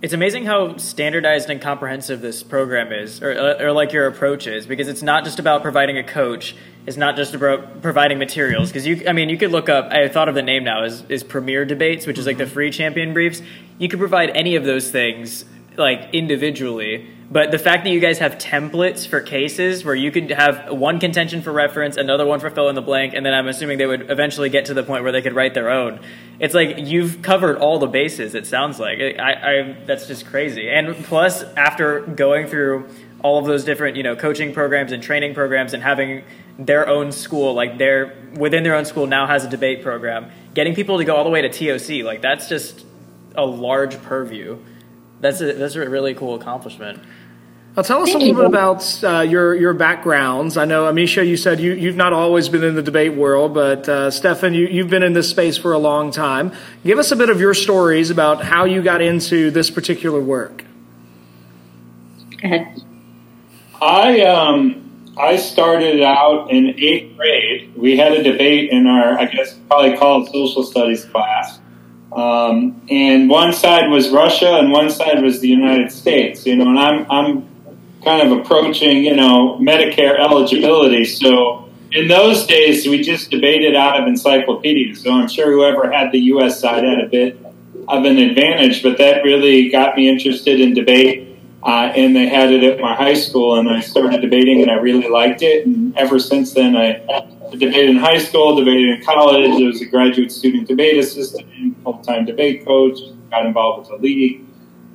It's 0.01 0.13
amazing 0.13 0.45
how 0.45 0.77
standardized 0.77 1.51
and 1.51 1.61
comprehensive 1.61 2.21
this 2.21 2.41
program 2.41 2.91
is, 2.91 3.21
or, 3.21 3.33
uh, 3.33 3.63
or 3.63 3.71
like 3.71 3.93
your 3.93 4.07
approach 4.07 4.47
is, 4.47 4.65
because 4.65 4.87
it's 4.87 5.03
not 5.03 5.23
just 5.25 5.37
about 5.37 5.61
providing 5.61 5.99
a 5.99 6.03
coach. 6.03 6.55
It's 6.87 6.97
not 6.97 7.15
just 7.15 7.35
about 7.35 7.83
providing 7.83 8.17
materials. 8.17 8.69
Because 8.69 8.87
you, 8.87 9.03
I 9.07 9.13
mean, 9.13 9.29
you 9.29 9.37
could 9.37 9.51
look 9.51 9.69
up. 9.69 9.91
I 9.91 10.07
thought 10.07 10.27
of 10.27 10.33
the 10.33 10.41
name 10.41 10.63
now 10.63 10.85
is 10.85 11.03
is 11.07 11.23
Premier 11.23 11.65
Debates, 11.65 12.07
which 12.07 12.17
is 12.17 12.25
like 12.25 12.39
the 12.39 12.47
free 12.47 12.71
champion 12.71 13.13
briefs. 13.13 13.43
You 13.77 13.89
could 13.89 13.99
provide 13.99 14.31
any 14.31 14.55
of 14.55 14.63
those 14.63 14.89
things 14.89 15.45
like 15.77 16.13
individually. 16.13 17.07
But 17.31 17.51
the 17.51 17.59
fact 17.59 17.85
that 17.85 17.91
you 17.91 18.01
guys 18.01 18.19
have 18.19 18.37
templates 18.37 19.07
for 19.07 19.21
cases 19.21 19.85
where 19.85 19.95
you 19.95 20.11
could 20.11 20.31
have 20.31 20.69
one 20.69 20.99
contention 20.99 21.41
for 21.41 21.53
reference, 21.53 21.95
another 21.95 22.25
one 22.25 22.41
for 22.41 22.49
fill 22.49 22.67
in 22.67 22.75
the 22.75 22.81
blank, 22.81 23.13
and 23.13 23.25
then 23.25 23.33
I'm 23.33 23.47
assuming 23.47 23.77
they 23.77 23.85
would 23.85 24.11
eventually 24.11 24.49
get 24.49 24.65
to 24.65 24.73
the 24.73 24.83
point 24.83 25.03
where 25.03 25.13
they 25.13 25.21
could 25.21 25.33
write 25.33 25.53
their 25.53 25.69
own. 25.69 26.01
It's 26.39 26.53
like 26.53 26.75
you've 26.77 27.21
covered 27.21 27.57
all 27.57 27.79
the 27.79 27.87
bases. 27.87 28.35
It 28.35 28.47
sounds 28.47 28.79
like 28.79 28.99
I, 28.99 29.31
I 29.31 29.77
that's 29.85 30.07
just 30.07 30.25
crazy. 30.25 30.69
And 30.69 30.93
plus, 31.05 31.43
after 31.55 32.01
going 32.01 32.47
through 32.47 32.89
all 33.23 33.39
of 33.39 33.45
those 33.45 33.63
different 33.63 33.95
you 33.95 34.03
know 34.03 34.15
coaching 34.15 34.53
programs 34.53 34.91
and 34.91 35.01
training 35.01 35.33
programs 35.33 35.73
and 35.73 35.83
having 35.83 36.23
their 36.57 36.87
own 36.87 37.11
school 37.11 37.53
like 37.53 37.77
their 37.77 38.15
within 38.33 38.63
their 38.63 38.75
own 38.75 38.85
school 38.85 39.07
now 39.07 39.27
has 39.27 39.45
a 39.45 39.49
debate 39.49 39.83
program 39.83 40.31
getting 40.53 40.73
people 40.75 40.97
to 40.97 41.05
go 41.05 41.15
all 41.15 41.23
the 41.23 41.29
way 41.29 41.41
to 41.41 41.49
toc 41.49 42.03
like 42.03 42.21
that's 42.21 42.49
just 42.49 42.85
a 43.35 43.45
large 43.45 44.01
purview 44.03 44.57
that's 45.21 45.41
a 45.41 45.53
that's 45.53 45.75
a 45.75 45.89
really 45.89 46.13
cool 46.13 46.35
accomplishment 46.35 47.01
now 47.75 47.83
tell 47.83 48.01
us 48.01 48.11
Thank 48.11 48.15
a 48.15 48.25
little 48.25 48.43
you. 48.43 48.49
bit 48.49 48.59
about 48.59 49.03
uh, 49.03 49.21
your 49.21 49.55
your 49.55 49.73
backgrounds. 49.73 50.57
I 50.57 50.65
know, 50.65 50.91
Amisha, 50.91 51.25
you 51.25 51.37
said 51.37 51.61
you, 51.61 51.71
you've 51.71 51.95
not 51.95 52.11
always 52.11 52.49
been 52.49 52.65
in 52.65 52.75
the 52.75 52.83
debate 52.83 53.13
world, 53.13 53.53
but 53.53 53.87
uh, 53.87 54.11
Stefan, 54.11 54.53
you, 54.53 54.67
you've 54.67 54.89
been 54.89 55.03
in 55.03 55.13
this 55.13 55.29
space 55.29 55.57
for 55.57 55.71
a 55.71 55.77
long 55.77 56.11
time. 56.11 56.51
Give 56.83 56.99
us 56.99 57.13
a 57.13 57.15
bit 57.15 57.29
of 57.29 57.39
your 57.39 57.53
stories 57.53 58.09
about 58.09 58.43
how 58.43 58.65
you 58.65 58.81
got 58.81 59.01
into 59.01 59.51
this 59.51 59.69
particular 59.69 60.19
work. 60.19 60.65
Go 62.41 62.47
ahead. 62.47 62.83
I 63.81 64.19
um, 64.23 65.13
I 65.17 65.37
started 65.37 66.01
out 66.01 66.51
in 66.51 66.75
eighth 66.77 67.15
grade. 67.15 67.73
We 67.77 67.95
had 67.95 68.11
a 68.11 68.21
debate 68.21 68.69
in 68.69 68.85
our, 68.85 69.17
I 69.17 69.27
guess, 69.27 69.53
probably 69.69 69.97
called 69.97 70.27
social 70.27 70.63
studies 70.63 71.05
class. 71.05 71.60
Um, 72.11 72.81
and 72.89 73.29
one 73.29 73.53
side 73.53 73.89
was 73.89 74.09
Russia 74.09 74.57
and 74.57 74.71
one 74.71 74.89
side 74.89 75.23
was 75.23 75.39
the 75.39 75.47
United 75.47 75.91
States. 75.91 76.45
You 76.45 76.57
know, 76.57 76.69
and 76.69 76.79
I'm 76.79 77.09
I'm 77.09 77.47
kind 78.03 78.29
of 78.29 78.37
approaching 78.39 79.03
you 79.03 79.15
know 79.15 79.57
Medicare 79.59 80.19
eligibility. 80.19 81.05
So 81.05 81.69
in 81.91 82.07
those 82.07 82.45
days, 82.45 82.87
we 82.87 83.01
just 83.01 83.31
debated 83.31 83.75
out 83.75 83.99
of 83.99 84.07
encyclopedias. 84.07 85.01
So 85.01 85.11
I'm 85.11 85.27
sure 85.27 85.51
whoever 85.51 85.91
had 85.91 86.11
the 86.11 86.19
U.S. 86.19 86.59
side 86.59 86.83
had 86.83 86.99
a 86.99 87.07
bit 87.07 87.37
of 87.87 88.05
an 88.05 88.17
advantage, 88.17 88.81
but 88.81 88.97
that 88.97 89.23
really 89.23 89.69
got 89.69 89.95
me 89.97 90.07
interested 90.07 90.61
in 90.61 90.73
debate. 90.73 91.27
Uh, 91.63 91.91
and 91.95 92.15
they 92.15 92.27
had 92.27 92.51
it 92.51 92.63
at 92.63 92.79
my 92.79 92.95
high 92.95 93.13
school, 93.13 93.59
and 93.59 93.69
I 93.69 93.81
started 93.81 94.21
debating, 94.21 94.61
and 94.61 94.71
I 94.71 94.75
really 94.75 95.07
liked 95.07 95.43
it. 95.43 95.67
And 95.67 95.95
ever 95.95 96.17
since 96.17 96.53
then, 96.53 96.75
I 96.75 97.03
debated 97.51 97.89
in 97.89 97.97
high 97.97 98.17
school, 98.17 98.55
debated 98.55 98.89
in 98.89 99.03
college. 99.03 99.49
I 99.49 99.65
was 99.65 99.81
a 99.81 99.85
graduate 99.85 100.31
student 100.31 100.67
debate 100.67 100.97
assistant, 100.97 101.47
full-time 101.83 102.25
debate 102.25 102.65
coach. 102.65 102.97
Got 103.29 103.45
involved 103.45 103.89
with 103.89 104.01
the 104.01 104.03
league. 104.03 104.45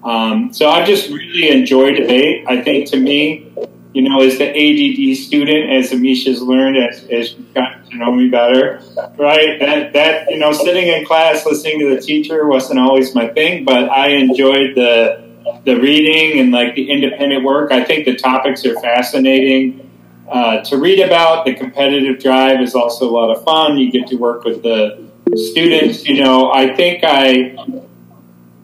Um, 0.05 0.53
so 0.53 0.69
I've 0.69 0.87
just 0.87 1.09
really 1.11 1.49
enjoyed 1.49 1.97
debate. 1.97 2.45
I 2.47 2.61
think 2.63 2.89
to 2.91 2.97
me, 2.97 3.51
you 3.93 4.03
know, 4.07 4.21
as 4.21 4.37
the 4.37 4.47
ADD 4.47 5.17
student, 5.17 5.71
as 5.71 5.91
Amisha's 5.91 6.43
learned, 6.43 6.77
as, 6.77 7.05
as 7.05 7.31
she's 7.31 7.47
gotten 7.55 7.89
to 7.89 7.97
know 7.97 8.13
me 8.13 8.29
better, 8.29 8.83
right? 9.17 9.59
That, 9.59 9.95
that, 9.95 10.31
you 10.31 10.39
know, 10.39 10.53
sitting 10.53 10.87
in 10.87 11.07
class 11.07 11.47
listening 11.47 11.81
to 11.81 11.95
the 11.95 12.01
teacher 12.01 12.47
wasn't 12.47 12.79
always 12.79 13.15
my 13.15 13.29
thing, 13.29 13.65
but 13.65 13.89
I 13.89 14.09
enjoyed 14.09 14.75
the, 14.75 15.25
the 15.65 15.81
reading 15.81 16.39
and 16.41 16.53
like 16.53 16.75
the 16.75 16.91
independent 16.91 17.43
work. 17.43 17.73
I 17.73 17.85
think 17.85 18.05
the 18.05 18.17
topics 18.17 18.67
are 18.67 18.79
fascinating 18.81 19.86
uh, 20.29 20.61
to 20.65 20.77
read 20.77 21.01
about. 21.01 21.45
The 21.45 21.55
competitive 21.55 22.21
drive 22.21 22.61
is 22.61 22.75
also 22.75 23.09
a 23.09 23.13
lot 23.13 23.35
of 23.35 23.45
fun. 23.45 23.77
You 23.79 23.91
get 23.91 24.09
to 24.09 24.17
work 24.17 24.45
with 24.45 24.63
the 24.63 25.07
students. 25.35 26.07
You 26.07 26.23
know, 26.23 26.53
I 26.53 26.75
think 26.75 27.05
I 27.05 27.57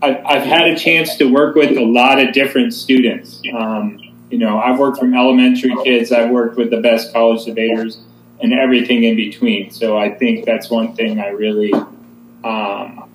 I've, 0.02 0.24
I've 0.24 0.42
had 0.42 0.68
a 0.68 0.76
chance 0.76 1.16
to 1.16 1.32
work 1.32 1.54
with 1.54 1.76
a 1.78 1.84
lot 1.84 2.18
of 2.18 2.32
different 2.32 2.74
students. 2.74 3.40
Um, 3.54 4.00
you 4.30 4.38
know, 4.38 4.58
I've 4.58 4.78
worked 4.78 4.98
from 4.98 5.14
elementary 5.14 5.74
kids. 5.84 6.10
I've 6.10 6.30
worked 6.30 6.56
with 6.56 6.70
the 6.70 6.80
best 6.80 7.12
college 7.12 7.44
debaters 7.44 7.98
and 8.40 8.52
everything 8.52 9.04
in 9.04 9.14
between. 9.14 9.70
So 9.70 9.96
I 9.96 10.10
think 10.10 10.44
that's 10.44 10.68
one 10.68 10.96
thing 10.96 11.20
I 11.20 11.28
really, 11.28 11.72
um, 11.72 13.08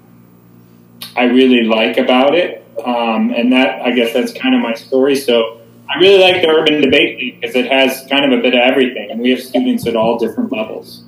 I 1.15 1.23
really 1.23 1.63
like 1.63 1.97
about 1.97 2.35
it. 2.35 2.63
Um, 2.85 3.33
and 3.33 3.51
that, 3.51 3.81
I 3.81 3.91
guess 3.91 4.13
that's 4.13 4.31
kind 4.31 4.55
of 4.55 4.61
my 4.61 4.75
story. 4.75 5.15
So 5.15 5.56
I 5.89 5.99
really 5.99 6.19
like 6.19 6.41
the 6.41 6.49
Urban 6.49 6.81
Debate 6.81 7.17
League 7.17 7.39
because 7.39 7.55
it 7.55 7.71
has 7.71 8.05
kind 8.09 8.31
of 8.31 8.37
a 8.37 8.41
bit 8.41 8.53
of 8.53 8.59
everything, 8.59 9.09
and 9.11 9.19
we 9.19 9.31
have 9.31 9.41
students 9.41 9.87
at 9.87 9.95
all 9.95 10.17
different 10.17 10.51
levels. 10.51 11.03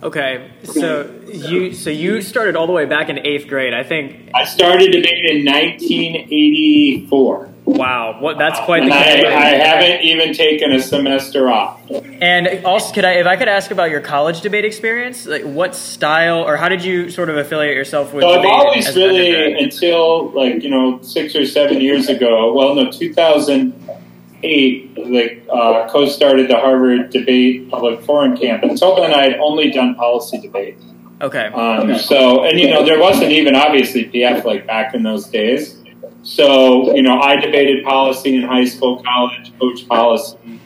Okay, 0.00 0.48
so 0.62 1.10
you 1.26 1.74
so 1.74 1.90
you 1.90 2.22
started 2.22 2.54
all 2.54 2.68
the 2.68 2.72
way 2.72 2.84
back 2.84 3.08
in 3.08 3.18
eighth 3.18 3.48
grade. 3.48 3.74
I 3.74 3.82
think 3.82 4.30
I 4.32 4.44
started 4.44 4.92
debate 4.92 5.24
in 5.24 5.44
1984. 5.44 7.48
Wow, 7.64 8.20
what 8.20 8.38
that's 8.38 8.60
quite 8.60 8.84
the. 8.84 8.92
I, 8.92 9.24
I 9.26 9.56
haven't 9.56 10.02
even 10.02 10.34
taken 10.34 10.72
a 10.72 10.80
semester 10.80 11.50
off. 11.50 11.80
And 12.20 12.64
also, 12.64 12.92
could 12.92 13.04
I, 13.04 13.12
if 13.14 13.26
I 13.26 13.34
could 13.36 13.48
ask 13.48 13.70
about 13.70 13.90
your 13.90 14.00
college 14.00 14.40
debate 14.40 14.64
experience, 14.64 15.26
like 15.26 15.42
what 15.42 15.76
style 15.76 16.42
or 16.42 16.56
how 16.56 16.68
did 16.68 16.84
you 16.84 17.10
sort 17.10 17.30
of 17.30 17.36
affiliate 17.36 17.76
yourself 17.76 18.12
with? 18.12 18.22
So 18.22 18.30
I've 18.30 18.44
always 18.44 18.96
really 18.96 19.62
until 19.62 20.30
like 20.30 20.62
you 20.62 20.70
know 20.70 21.00
six 21.02 21.36
or 21.36 21.46
seven 21.46 21.80
years 21.80 22.08
ago. 22.08 22.52
Well, 22.52 22.74
no, 22.74 22.90
2008, 22.90 24.98
like 24.98 25.46
uh, 25.52 25.88
co-started 25.88 26.48
the 26.48 26.56
Harvard 26.56 27.10
Debate 27.10 27.70
Public 27.70 28.02
Forum 28.02 28.36
Camp. 28.36 28.64
Until 28.64 28.96
then, 28.96 29.14
I 29.14 29.22
had 29.22 29.38
only 29.38 29.70
done 29.70 29.94
policy 29.94 30.40
debate. 30.40 30.76
Okay. 31.20 31.46
Um, 31.46 31.90
okay. 31.90 31.98
So, 31.98 32.44
and 32.44 32.58
you 32.58 32.70
know, 32.70 32.84
there 32.84 33.00
wasn't 33.00 33.32
even 33.32 33.54
obviously 33.54 34.06
PF 34.06 34.44
like 34.44 34.66
back 34.66 34.94
in 34.94 35.02
those 35.02 35.26
days. 35.26 35.76
So, 36.22 36.94
you 36.94 37.02
know, 37.02 37.20
I 37.20 37.36
debated 37.36 37.84
policy 37.84 38.36
in 38.36 38.42
high 38.42 38.66
school, 38.66 39.02
college, 39.02 39.52
coach 39.58 39.86
policy, 39.88 40.60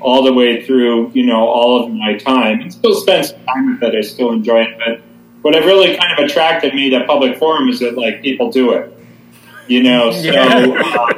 all 0.00 0.22
the 0.22 0.32
way 0.32 0.64
through, 0.64 1.10
you 1.10 1.24
know, 1.24 1.46
all 1.46 1.84
of 1.84 1.92
my 1.92 2.16
time. 2.16 2.60
And 2.60 2.72
still 2.72 2.94
spend 2.94 3.26
some 3.26 3.44
time 3.44 3.72
with 3.72 3.82
it. 3.82 3.94
I 3.94 4.00
still 4.02 4.32
enjoy 4.32 4.62
it. 4.62 4.78
But 4.78 5.02
what 5.42 5.54
really 5.64 5.96
kind 5.96 6.18
of 6.18 6.24
attracted 6.24 6.74
me 6.74 6.90
to 6.90 7.04
public 7.04 7.38
forum 7.38 7.68
is 7.68 7.80
that, 7.80 7.96
like, 7.96 8.22
people 8.22 8.50
do 8.50 8.72
it. 8.72 8.92
You 9.68 9.82
know, 9.82 10.12
so, 10.22 10.30
uh, 10.30 11.12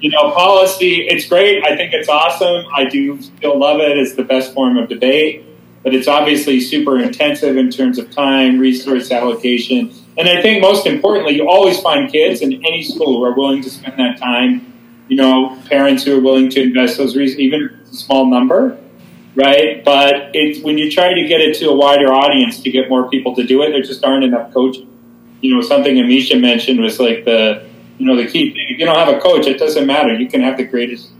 you 0.00 0.10
know, 0.10 0.32
policy, 0.32 1.06
it's 1.08 1.26
great. 1.26 1.64
I 1.64 1.76
think 1.76 1.92
it's 1.92 2.08
awesome. 2.08 2.64
I 2.74 2.84
do 2.84 3.20
still 3.20 3.58
love 3.58 3.80
it. 3.80 3.96
It's 3.96 4.14
the 4.14 4.24
best 4.24 4.54
form 4.54 4.76
of 4.76 4.88
debate. 4.88 5.46
But 5.82 5.94
it's 5.94 6.06
obviously 6.06 6.60
super 6.60 7.00
intensive 7.00 7.56
in 7.56 7.70
terms 7.70 7.98
of 7.98 8.10
time, 8.12 8.58
resource 8.58 9.10
allocation, 9.10 9.92
and 10.16 10.28
I 10.28 10.42
think 10.42 10.60
most 10.60 10.86
importantly, 10.86 11.36
you 11.36 11.48
always 11.48 11.80
find 11.80 12.10
kids 12.10 12.42
in 12.42 12.52
any 12.52 12.82
school 12.82 13.18
who 13.18 13.24
are 13.24 13.34
willing 13.34 13.62
to 13.62 13.70
spend 13.70 13.98
that 13.98 14.18
time. 14.18 14.72
You 15.08 15.16
know, 15.16 15.58
parents 15.68 16.04
who 16.04 16.16
are 16.16 16.20
willing 16.20 16.50
to 16.50 16.62
invest 16.62 16.98
those 16.98 17.16
reasons, 17.16 17.40
even 17.40 17.80
small 17.92 18.26
number, 18.26 18.78
right? 19.34 19.84
But 19.84 20.30
it's 20.34 20.62
when 20.62 20.78
you 20.78 20.90
try 20.90 21.14
to 21.14 21.26
get 21.26 21.40
it 21.40 21.56
to 21.58 21.70
a 21.70 21.76
wider 21.76 22.12
audience 22.12 22.60
to 22.60 22.70
get 22.70 22.88
more 22.88 23.08
people 23.08 23.34
to 23.36 23.44
do 23.44 23.62
it, 23.62 23.70
there 23.70 23.82
just 23.82 24.04
aren't 24.04 24.24
enough 24.24 24.52
coaches. 24.52 24.86
You 25.40 25.54
know, 25.54 25.60
something 25.62 25.96
Amisha 25.96 26.40
mentioned 26.40 26.80
was 26.80 27.00
like 27.00 27.24
the, 27.24 27.68
you 27.98 28.06
know, 28.06 28.16
the 28.16 28.26
key 28.26 28.52
thing. 28.52 28.66
If 28.68 28.78
you 28.78 28.86
don't 28.86 28.96
have 28.96 29.08
a 29.08 29.20
coach, 29.20 29.46
it 29.46 29.58
doesn't 29.58 29.86
matter. 29.86 30.14
You 30.14 30.28
can 30.28 30.40
have 30.42 30.56
the 30.56 30.64
greatest 30.64 31.10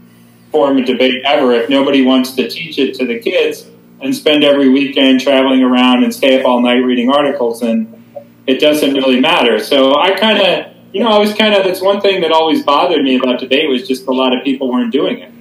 form 0.51 0.77
of 0.77 0.85
debate 0.85 1.23
ever. 1.25 1.51
If 1.53 1.69
nobody 1.69 2.05
wants 2.05 2.33
to 2.35 2.49
teach 2.49 2.77
it 2.77 2.95
to 2.95 3.05
the 3.05 3.19
kids 3.19 3.69
and 4.01 4.15
spend 4.15 4.43
every 4.43 4.69
weekend 4.69 5.21
traveling 5.21 5.63
around 5.63 6.03
and 6.03 6.13
stay 6.13 6.39
up 6.39 6.45
all 6.45 6.61
night 6.61 6.83
reading 6.83 7.09
articles 7.09 7.61
and 7.61 7.89
it 8.45 8.59
doesn't 8.59 8.93
really 8.93 9.19
matter. 9.19 9.59
So 9.59 9.95
I 9.97 10.11
kind 10.11 10.39
of, 10.39 10.73
you 10.93 11.03
know, 11.03 11.09
I 11.09 11.17
was 11.17 11.33
kind 11.33 11.53
of, 11.53 11.63
that's 11.63 11.81
one 11.81 12.01
thing 12.01 12.21
that 12.21 12.31
always 12.31 12.63
bothered 12.63 13.03
me 13.03 13.17
about 13.17 13.39
debate 13.39 13.69
was 13.69 13.87
just 13.87 14.05
a 14.07 14.11
lot 14.11 14.37
of 14.37 14.43
people 14.43 14.69
weren't 14.69 14.91
doing 14.91 15.19
it. 15.19 15.32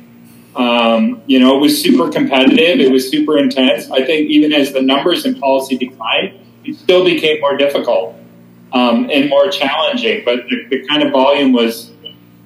Um, 0.54 1.22
you 1.26 1.40
know, 1.40 1.56
it 1.56 1.60
was 1.60 1.80
super 1.80 2.10
competitive. 2.10 2.80
It 2.80 2.92
was 2.92 3.10
super 3.10 3.38
intense. 3.38 3.90
I 3.90 4.04
think 4.04 4.28
even 4.28 4.52
as 4.52 4.72
the 4.72 4.82
numbers 4.82 5.24
and 5.24 5.38
policy 5.40 5.78
declined, 5.78 6.38
it 6.64 6.76
still 6.76 7.04
became 7.04 7.40
more 7.40 7.56
difficult 7.56 8.16
um, 8.72 9.08
and 9.10 9.30
more 9.30 9.48
challenging. 9.48 10.22
But 10.24 10.48
the, 10.48 10.66
the, 10.68 10.86
kind 10.86 11.02
of 11.02 11.12
volume 11.12 11.52
was 11.52 11.90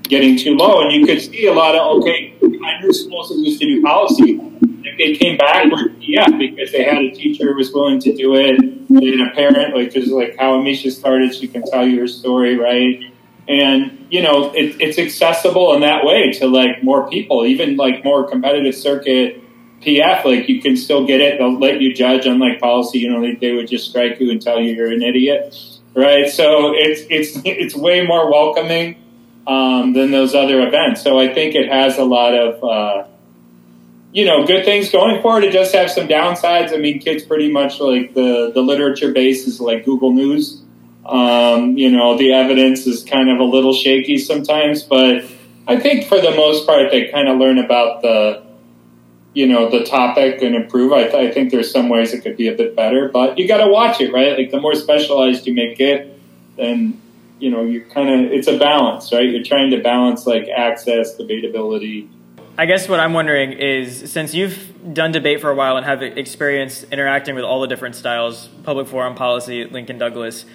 getting 0.05 0.39
too 0.39 0.57
low, 0.57 0.83
and 0.83 0.93
you 0.93 1.05
could 1.05 1.21
see 1.21 1.47
a 1.47 1.53
lot 1.53 1.75
of 1.75 1.99
okay. 1.99 2.35
I 2.43 2.81
knew 2.81 2.93
schools 2.93 3.29
that 3.31 3.37
used 3.39 3.61
to 3.61 3.67
do 3.67 3.83
policy 3.83 4.41
they 4.99 5.15
came 5.15 5.37
back 5.37 5.71
with 5.71 5.93
yeah 6.01 6.27
because 6.29 6.73
they 6.73 6.85
had 6.85 6.99
a 6.99 7.11
teacher 7.11 7.53
who 7.53 7.55
was 7.55 7.73
willing 7.73 8.01
to 8.01 8.15
do 8.15 8.35
it. 8.35 8.59
and 8.59 9.21
a 9.21 9.35
parent 9.35 9.75
like 9.75 9.93
just 9.93 10.11
like 10.11 10.37
how 10.39 10.59
Amisha 10.59 10.91
started, 10.91 11.35
she 11.35 11.49
can 11.49 11.63
tell 11.71 11.87
you 11.87 12.01
her 12.01 12.09
story, 12.09 12.57
right? 12.57 13.13
And 13.49 14.07
you 14.11 14.23
know 14.23 14.53
it, 14.53 14.81
it's 14.81 14.99
accessible 14.99 15.75
in 15.75 15.81
that 15.81 16.05
way 16.05 16.33
to 16.33 16.47
like 16.47 16.83
more 16.83 17.09
people, 17.09 17.47
even 17.47 17.76
like 17.76 18.05
more 18.05 18.29
competitive 18.29 18.75
circuit 18.75 19.43
PF. 19.83 20.25
Like 20.25 20.49
you 20.49 20.61
can 20.61 20.76
still 20.76 21.07
get 21.07 21.21
it. 21.21 21.38
They'll 21.38 21.59
let 21.59 21.81
you 21.81 21.95
judge. 21.95 22.26
Unlike 22.26 22.61
policy, 22.61 22.99
you 22.99 23.11
know 23.11 23.21
they, 23.21 23.35
they 23.35 23.53
would 23.53 23.69
just 23.69 23.88
strike 23.88 24.19
you 24.21 24.31
and 24.31 24.43
tell 24.43 24.61
you 24.61 24.75
you're 24.75 24.91
an 24.91 25.03
idiot, 25.03 25.55
right? 25.95 26.29
So 26.29 26.73
it's 26.75 27.03
it's 27.09 27.37
it's 27.45 27.76
way 27.76 28.05
more 28.05 28.31
welcoming 28.31 28.97
um, 29.47 29.93
than 29.93 30.11
those 30.11 30.35
other 30.35 30.67
events. 30.67 31.03
So 31.03 31.21
I 31.21 31.33
think 31.33 31.55
it 31.55 31.69
has 31.71 31.99
a 31.99 32.05
lot 32.05 32.35
of 32.35 32.65
uh, 32.65 33.09
you 34.17 34.25
know, 34.25 34.47
good 34.47 34.65
things 34.65 34.91
going 34.91 35.21
for 35.21 35.37
it. 35.37 35.45
It 35.45 35.53
does 35.53 35.73
have 35.73 35.91
some 35.91 36.09
downsides. 36.09 36.73
I 36.73 36.79
mean, 36.79 37.00
kids 37.00 37.23
pretty 37.23 37.53
much 37.53 37.81
like 37.81 38.15
the, 38.15 38.50
the 38.55 38.62
literature 38.62 39.12
base 39.12 39.47
is 39.47 39.61
like 39.61 39.85
Google 39.85 40.15
News. 40.15 40.62
Um, 41.09 41.77
you 41.77 41.91
know, 41.91 42.17
the 42.17 42.33
evidence 42.33 42.87
is 42.87 43.05
kind 43.05 43.31
of 43.31 43.39
a 43.39 43.45
little 43.45 43.73
shaky 43.73 44.19
sometimes, 44.19 44.83
but 44.83 45.25
I 45.69 45.79
think 45.79 46.07
for 46.07 46.21
the 46.21 46.31
most 46.33 46.67
part, 46.67 46.91
they 46.91 47.09
kind 47.09 47.29
of 47.29 47.39
learn 47.39 47.59
about 47.59 48.03
the, 48.03 48.45
you 49.35 49.47
know, 49.47 49.69
the 49.69 49.85
topic 49.85 50.43
and 50.43 50.55
improve. 50.55 50.93
I, 50.93 51.09
th- 51.09 51.15
I 51.15 51.33
think 51.33 51.51
there's 51.51 51.71
some 51.71 51.89
ways 51.89 52.13
it 52.13 52.23
could 52.23 52.37
be 52.37 52.49
a 52.49 52.55
bit 52.55 52.77
better, 52.77 53.09
but 53.09 53.39
you 53.39 53.49
got 53.49 53.65
to 53.65 53.71
watch 53.71 54.01
it, 54.01 54.13
right? 54.13 54.39
Like 54.39 54.51
the 54.51 54.61
more 54.61 54.75
specialized 54.75 55.47
you 55.47 55.55
make 55.55 55.81
it, 55.81 56.19
then 56.57 57.01
you 57.39 57.51
know 57.51 57.63
you 57.63 57.85
kind 57.85 58.09
of 58.09 58.33
it's 58.33 58.49
a 58.49 58.59
balance, 58.59 59.13
right? 59.13 59.29
You're 59.29 59.45
trying 59.45 59.71
to 59.73 59.83
balance 59.83 60.27
like 60.27 60.49
access, 60.49 61.17
debatability. 61.17 62.09
I 62.59 62.65
guess 62.65 62.89
what 62.89 63.01
I'm 63.01 63.13
wondering 63.13 63.53
is 63.53 64.11
since 64.11 64.33
you've 64.33 64.95
done 64.95 65.13
debate 65.13 65.43
for 65.43 65.51
a 65.51 65.55
while 65.55 65.77
and 65.77 65.85
have 65.85 66.03
experience 66.03 66.85
interacting 66.85 67.35
with 67.35 67.45
all 67.45 67.61
the 67.61 67.67
different 67.67 67.97
styles, 67.97 68.49
public 68.63 68.87
forum, 68.89 69.15
policy, 69.15 69.65
Lincoln 69.65 69.99
Douglas, 69.99 70.47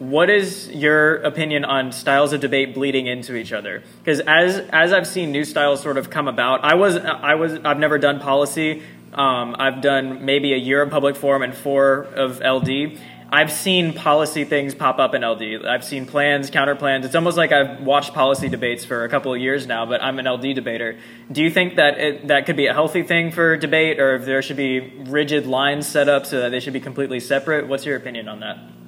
what 0.00 0.30
is 0.30 0.66
your 0.70 1.16
opinion 1.16 1.66
on 1.66 1.92
styles 1.92 2.32
of 2.32 2.40
debate 2.40 2.74
bleeding 2.74 3.06
into 3.06 3.36
each 3.36 3.52
other? 3.52 3.82
Because 3.98 4.20
as 4.20 4.56
as 4.70 4.94
I've 4.94 5.06
seen 5.06 5.30
new 5.30 5.44
styles 5.44 5.82
sort 5.82 5.98
of 5.98 6.08
come 6.08 6.26
about, 6.26 6.64
I 6.64 6.74
was 6.74 6.96
I 6.96 7.34
was 7.34 7.58
I've 7.64 7.78
never 7.78 7.98
done 7.98 8.18
policy. 8.18 8.82
Um, 9.12 9.54
I've 9.58 9.82
done 9.82 10.24
maybe 10.24 10.54
a 10.54 10.56
year 10.56 10.80
of 10.80 10.90
public 10.90 11.16
forum 11.16 11.42
and 11.42 11.54
four 11.54 12.06
of 12.14 12.40
LD. 12.40 12.98
I've 13.32 13.52
seen 13.52 13.92
policy 13.92 14.44
things 14.44 14.74
pop 14.74 14.98
up 14.98 15.14
in 15.14 15.22
LD. 15.22 15.66
I've 15.66 15.84
seen 15.84 16.06
plans, 16.06 16.48
counter 16.48 16.74
plans. 16.74 17.04
It's 17.04 17.14
almost 17.14 17.36
like 17.36 17.52
I've 17.52 17.82
watched 17.82 18.14
policy 18.14 18.48
debates 18.48 18.86
for 18.86 19.04
a 19.04 19.08
couple 19.08 19.34
of 19.34 19.40
years 19.40 19.66
now, 19.66 19.84
but 19.84 20.02
I'm 20.02 20.18
an 20.18 20.26
LD 20.26 20.54
debater. 20.54 20.98
Do 21.30 21.42
you 21.42 21.50
think 21.50 21.76
that 21.76 21.98
it, 21.98 22.28
that 22.28 22.46
could 22.46 22.56
be 22.56 22.66
a 22.66 22.72
healthy 22.72 23.02
thing 23.02 23.32
for 23.32 23.56
debate, 23.56 24.00
or 24.00 24.16
if 24.16 24.24
there 24.24 24.40
should 24.40 24.56
be 24.56 24.80
rigid 24.80 25.46
lines 25.46 25.86
set 25.86 26.08
up 26.08 26.24
so 26.24 26.40
that 26.40 26.48
they 26.48 26.58
should 26.58 26.72
be 26.72 26.80
completely 26.80 27.20
separate? 27.20 27.68
What's 27.68 27.84
your 27.84 27.96
opinion 27.96 28.28
on 28.28 28.40
that? 28.40 28.79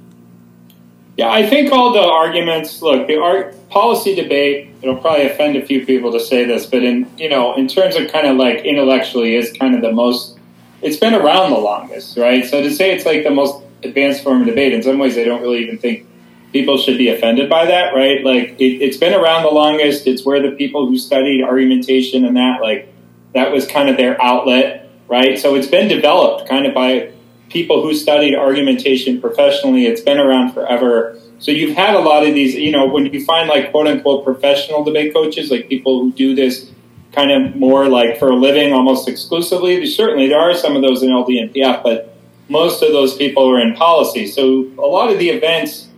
Yeah, 1.16 1.30
I 1.30 1.46
think 1.46 1.72
all 1.72 1.92
the 1.92 2.00
arguments. 2.00 2.80
Look, 2.80 3.06
the 3.06 3.18
art, 3.20 3.68
policy 3.68 4.14
debate. 4.14 4.70
It'll 4.82 4.96
probably 4.96 5.26
offend 5.26 5.56
a 5.56 5.64
few 5.64 5.84
people 5.86 6.12
to 6.12 6.20
say 6.20 6.44
this, 6.44 6.66
but 6.66 6.82
in 6.82 7.10
you 7.16 7.28
know, 7.28 7.54
in 7.54 7.68
terms 7.68 7.96
of 7.96 8.10
kind 8.10 8.26
of 8.26 8.36
like 8.36 8.64
intellectually, 8.64 9.36
is 9.36 9.52
kind 9.52 9.74
of 9.74 9.82
the 9.82 9.92
most. 9.92 10.38
It's 10.80 10.96
been 10.96 11.14
around 11.14 11.50
the 11.50 11.58
longest, 11.58 12.16
right? 12.16 12.44
So 12.44 12.60
to 12.62 12.70
say 12.70 12.92
it's 12.94 13.06
like 13.06 13.22
the 13.22 13.30
most 13.30 13.62
advanced 13.84 14.24
form 14.24 14.40
of 14.40 14.46
debate, 14.46 14.72
in 14.72 14.82
some 14.82 14.98
ways, 14.98 15.16
I 15.16 15.24
don't 15.24 15.40
really 15.40 15.62
even 15.62 15.78
think 15.78 16.06
people 16.52 16.76
should 16.76 16.98
be 16.98 17.08
offended 17.08 17.48
by 17.48 17.66
that, 17.66 17.94
right? 17.94 18.24
Like 18.24 18.60
it, 18.60 18.82
it's 18.82 18.96
been 18.96 19.14
around 19.14 19.44
the 19.44 19.50
longest. 19.50 20.06
It's 20.06 20.24
where 20.24 20.42
the 20.42 20.56
people 20.56 20.86
who 20.86 20.98
studied 20.98 21.42
argumentation 21.42 22.24
and 22.24 22.36
that, 22.36 22.60
like, 22.60 22.92
that 23.34 23.52
was 23.52 23.66
kind 23.66 23.88
of 23.88 23.96
their 23.96 24.20
outlet, 24.20 24.90
right? 25.08 25.38
So 25.38 25.54
it's 25.54 25.68
been 25.68 25.88
developed 25.88 26.48
kind 26.48 26.66
of 26.66 26.74
by 26.74 27.12
people 27.52 27.82
who 27.82 27.94
studied 27.94 28.34
argumentation 28.34 29.20
professionally. 29.20 29.86
It's 29.86 30.00
been 30.00 30.18
around 30.18 30.52
forever. 30.52 31.18
So 31.38 31.50
you've 31.50 31.76
had 31.76 31.94
a 31.94 32.00
lot 32.00 32.26
of 32.26 32.34
these, 32.34 32.54
you 32.54 32.72
know, 32.72 32.86
when 32.86 33.06
you 33.06 33.24
find 33.24 33.48
like 33.48 33.70
quote 33.70 33.86
unquote 33.86 34.24
professional 34.24 34.82
debate 34.82 35.12
coaches, 35.12 35.50
like 35.50 35.68
people 35.68 36.00
who 36.00 36.12
do 36.12 36.34
this 36.34 36.70
kind 37.12 37.30
of 37.30 37.54
more 37.54 37.88
like 37.88 38.18
for 38.18 38.30
a 38.30 38.36
living 38.36 38.72
almost 38.72 39.06
exclusively, 39.06 39.84
certainly 39.86 40.28
there 40.28 40.40
are 40.40 40.54
some 40.54 40.74
of 40.74 40.82
those 40.82 41.02
in 41.02 41.14
LD 41.14 41.28
and 41.30 41.54
PF, 41.54 41.82
but 41.82 42.16
most 42.48 42.82
of 42.82 42.92
those 42.92 43.16
people 43.16 43.48
are 43.50 43.60
in 43.60 43.74
policy. 43.74 44.26
So 44.26 44.70
a 44.78 44.86
lot 44.86 45.12
of 45.12 45.18
the 45.18 45.28
events 45.28 45.88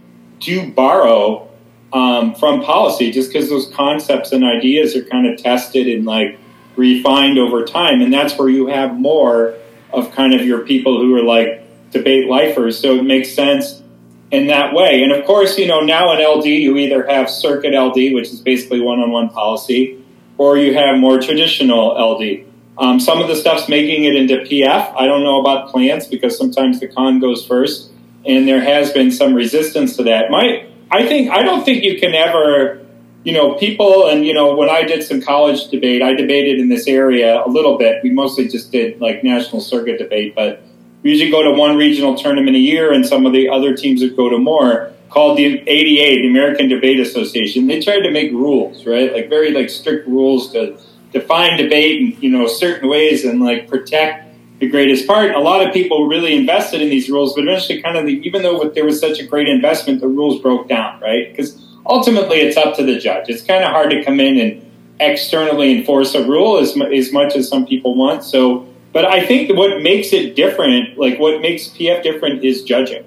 do 0.40 0.72
borrow 0.72 1.48
um, 1.92 2.34
from 2.34 2.62
policy 2.62 3.12
just 3.12 3.32
because 3.32 3.48
those 3.48 3.68
concepts 3.68 4.32
and 4.32 4.44
ideas 4.44 4.96
are 4.96 5.04
kind 5.04 5.26
of 5.26 5.38
tested 5.38 5.86
and 5.86 6.04
like 6.04 6.38
refined 6.76 7.38
over 7.38 7.64
time. 7.64 8.00
And 8.00 8.12
that's 8.12 8.36
where 8.36 8.48
you 8.48 8.66
have 8.66 8.98
more 8.98 9.54
of 9.94 10.12
kind 10.12 10.34
of 10.34 10.44
your 10.46 10.60
people 10.60 11.00
who 11.00 11.14
are 11.16 11.22
like 11.22 11.62
debate 11.90 12.28
lifers. 12.28 12.78
So 12.78 12.96
it 12.96 13.04
makes 13.04 13.32
sense 13.32 13.82
in 14.30 14.48
that 14.48 14.74
way. 14.74 15.02
And 15.02 15.12
of 15.12 15.24
course, 15.24 15.58
you 15.58 15.66
know, 15.66 15.80
now 15.80 16.12
in 16.12 16.24
LD, 16.24 16.46
you 16.46 16.76
either 16.76 17.06
have 17.06 17.30
circuit 17.30 17.72
LD, 17.72 18.14
which 18.14 18.28
is 18.28 18.40
basically 18.40 18.80
one 18.80 19.00
on 19.00 19.10
one 19.10 19.28
policy, 19.28 20.02
or 20.38 20.58
you 20.58 20.74
have 20.74 20.98
more 20.98 21.20
traditional 21.20 21.94
LD. 21.94 22.46
Um, 22.76 22.98
some 22.98 23.20
of 23.20 23.28
the 23.28 23.36
stuff's 23.36 23.68
making 23.68 24.04
it 24.04 24.16
into 24.16 24.38
PF. 24.38 24.94
I 24.98 25.06
don't 25.06 25.22
know 25.22 25.40
about 25.40 25.70
plans 25.70 26.08
because 26.08 26.36
sometimes 26.36 26.80
the 26.80 26.88
con 26.88 27.20
goes 27.20 27.46
first, 27.46 27.92
and 28.26 28.48
there 28.48 28.60
has 28.60 28.92
been 28.92 29.12
some 29.12 29.34
resistance 29.34 29.96
to 29.96 30.02
that. 30.04 30.30
My, 30.30 30.66
I 30.90 31.06
think 31.06 31.30
I 31.30 31.42
don't 31.42 31.64
think 31.64 31.84
you 31.84 32.00
can 32.00 32.14
ever 32.14 32.83
you 33.24 33.32
know, 33.32 33.54
people, 33.54 34.06
and 34.08 34.24
you 34.24 34.34
know, 34.34 34.54
when 34.54 34.68
I 34.68 34.82
did 34.82 35.02
some 35.02 35.20
college 35.20 35.68
debate, 35.70 36.02
I 36.02 36.12
debated 36.14 36.60
in 36.60 36.68
this 36.68 36.86
area 36.86 37.42
a 37.44 37.48
little 37.48 37.78
bit. 37.78 38.02
We 38.02 38.10
mostly 38.10 38.48
just 38.48 38.70
did 38.70 39.00
like 39.00 39.24
national 39.24 39.62
circuit 39.62 39.98
debate, 39.98 40.34
but 40.34 40.62
we 41.02 41.10
usually 41.10 41.30
go 41.30 41.42
to 41.42 41.50
one 41.50 41.76
regional 41.76 42.16
tournament 42.16 42.54
a 42.54 42.60
year, 42.60 42.92
and 42.92 43.04
some 43.04 43.24
of 43.24 43.32
the 43.32 43.48
other 43.48 43.74
teams 43.74 44.02
would 44.02 44.16
go 44.16 44.28
to 44.28 44.38
more. 44.38 44.92
Called 45.08 45.38
the 45.38 45.60
ADA, 45.68 46.22
the 46.22 46.28
American 46.28 46.68
Debate 46.68 46.98
Association. 46.98 47.68
They 47.68 47.80
tried 47.80 48.00
to 48.00 48.10
make 48.10 48.32
rules, 48.32 48.84
right? 48.84 49.12
Like 49.12 49.28
very 49.28 49.52
like 49.52 49.70
strict 49.70 50.08
rules 50.08 50.52
to 50.52 50.76
define 51.12 51.56
debate 51.56 52.00
in 52.00 52.20
you 52.20 52.30
know 52.30 52.48
certain 52.48 52.88
ways 52.88 53.24
and 53.24 53.40
like 53.40 53.68
protect 53.68 54.24
the 54.58 54.68
greatest 54.68 55.06
part. 55.06 55.30
A 55.30 55.38
lot 55.38 55.64
of 55.64 55.72
people 55.72 56.08
really 56.08 56.36
invested 56.36 56.82
in 56.82 56.88
these 56.88 57.08
rules, 57.08 57.34
but 57.34 57.42
eventually, 57.44 57.80
kind 57.80 57.96
of, 57.96 58.06
the, 58.06 58.14
even 58.26 58.42
though 58.42 58.68
there 58.70 58.84
was 58.84 58.98
such 58.98 59.20
a 59.20 59.24
great 59.24 59.48
investment, 59.48 60.00
the 60.00 60.08
rules 60.08 60.42
broke 60.42 60.68
down, 60.68 61.00
right? 61.00 61.30
Because 61.30 61.63
ultimately 61.86 62.38
it's 62.38 62.56
up 62.56 62.76
to 62.76 62.84
the 62.84 62.98
judge. 62.98 63.28
It's 63.28 63.42
kind 63.42 63.64
of 63.64 63.70
hard 63.70 63.90
to 63.90 64.04
come 64.04 64.20
in 64.20 64.38
and 64.38 64.70
externally 65.00 65.78
enforce 65.78 66.14
a 66.14 66.26
rule 66.26 66.58
as, 66.58 66.76
as 66.92 67.12
much 67.12 67.34
as 67.34 67.48
some 67.48 67.66
people 67.66 67.94
want. 67.94 68.24
So, 68.24 68.66
but 68.92 69.04
I 69.04 69.24
think 69.26 69.56
what 69.56 69.82
makes 69.82 70.12
it 70.12 70.36
different, 70.36 70.98
like 70.98 71.18
what 71.18 71.40
makes 71.40 71.68
PF 71.68 72.02
different, 72.02 72.44
is 72.44 72.62
judging. 72.62 73.04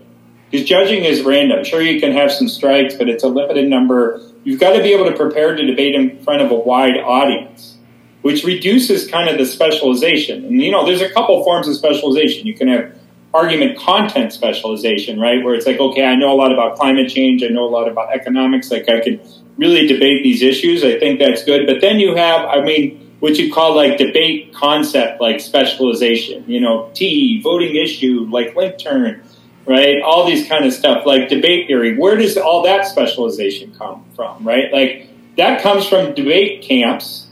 Because 0.49 0.67
judging 0.67 1.03
is 1.03 1.23
random. 1.23 1.63
Sure, 1.63 1.81
you 1.81 1.99
can 1.99 2.13
have 2.13 2.31
some 2.31 2.47
strikes, 2.47 2.95
but 2.95 3.09
it's 3.09 3.23
a 3.23 3.27
limited 3.27 3.67
number. 3.67 4.21
You've 4.43 4.59
got 4.59 4.73
to 4.73 4.81
be 4.81 4.93
able 4.93 5.05
to 5.05 5.15
prepare 5.15 5.55
to 5.55 5.65
debate 5.65 5.93
in 5.93 6.21
front 6.23 6.41
of 6.41 6.51
a 6.51 6.55
wide 6.55 6.97
audience, 6.97 7.77
which 8.21 8.45
reduces 8.45 9.09
kind 9.09 9.29
of 9.29 9.37
the 9.37 9.45
specialization. 9.45 10.45
And 10.45 10.61
you 10.61 10.71
know, 10.71 10.85
there's 10.85 11.01
a 11.01 11.09
couple 11.09 11.43
forms 11.43 11.67
of 11.67 11.75
specialization. 11.75 12.47
You 12.47 12.53
can 12.53 12.69
have 12.69 12.96
argument 13.33 13.77
content 13.77 14.33
specialization, 14.33 15.19
right? 15.19 15.43
Where 15.43 15.53
it's 15.53 15.65
like, 15.65 15.79
okay, 15.79 16.05
I 16.05 16.15
know 16.15 16.31
a 16.31 16.35
lot 16.35 16.51
about 16.51 16.77
climate 16.77 17.09
change, 17.09 17.43
I 17.43 17.47
know 17.47 17.65
a 17.65 17.69
lot 17.69 17.87
about 17.87 18.13
economics, 18.13 18.71
like 18.71 18.89
I 18.89 18.99
can 18.99 19.19
really 19.57 19.87
debate 19.87 20.23
these 20.23 20.41
issues. 20.41 20.83
I 20.83 20.99
think 20.99 21.19
that's 21.19 21.43
good. 21.43 21.67
But 21.67 21.81
then 21.81 21.99
you 21.99 22.15
have, 22.15 22.45
I 22.45 22.61
mean, 22.61 23.15
what 23.19 23.35
you 23.37 23.51
call 23.51 23.75
like 23.75 23.97
debate 23.97 24.53
concept, 24.53 25.19
like 25.19 25.39
specialization, 25.39 26.45
you 26.47 26.61
know, 26.61 26.91
T, 26.93 27.41
voting 27.41 27.75
issue, 27.75 28.27
like 28.31 28.55
link 28.55 28.77
turn, 28.77 29.23
right? 29.65 30.01
All 30.03 30.25
these 30.25 30.47
kind 30.47 30.65
of 30.65 30.73
stuff, 30.73 31.05
like 31.05 31.29
debate 31.29 31.67
theory. 31.67 31.97
Where 31.97 32.15
does 32.15 32.37
all 32.37 32.63
that 32.63 32.85
specialization 32.85 33.73
come 33.75 34.05
from, 34.15 34.47
right? 34.47 34.71
Like 34.71 35.09
that 35.37 35.61
comes 35.61 35.87
from 35.87 36.13
debate 36.13 36.61
camps, 36.61 37.27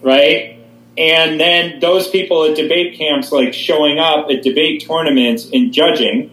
right? 0.00 0.55
And 0.98 1.38
then 1.38 1.80
those 1.80 2.08
people 2.08 2.44
at 2.44 2.56
debate 2.56 2.96
camps, 2.96 3.30
like 3.30 3.52
showing 3.52 3.98
up 3.98 4.30
at 4.30 4.42
debate 4.42 4.86
tournaments 4.86 5.48
and 5.52 5.72
judging. 5.72 6.32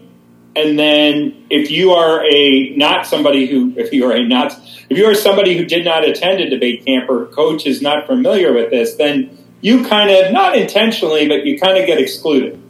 And 0.56 0.78
then 0.78 1.46
if 1.50 1.70
you 1.70 1.92
are 1.92 2.24
a 2.32 2.70
not 2.76 3.06
somebody 3.06 3.46
who, 3.46 3.74
if 3.76 3.92
you 3.92 4.08
are 4.10 4.12
a 4.12 4.26
not, 4.26 4.52
if 4.88 4.96
you 4.96 5.04
are 5.06 5.14
somebody 5.14 5.58
who 5.58 5.64
did 5.64 5.84
not 5.84 6.08
attend 6.08 6.40
a 6.40 6.48
debate 6.48 6.86
camp 6.86 7.10
or 7.10 7.26
coach 7.26 7.66
is 7.66 7.82
not 7.82 8.06
familiar 8.06 8.52
with 8.52 8.70
this, 8.70 8.94
then 8.94 9.36
you 9.60 9.84
kind 9.84 10.10
of, 10.10 10.32
not 10.32 10.56
intentionally, 10.56 11.28
but 11.28 11.44
you 11.44 11.58
kind 11.58 11.76
of 11.76 11.86
get 11.86 11.98
excluded, 11.98 12.60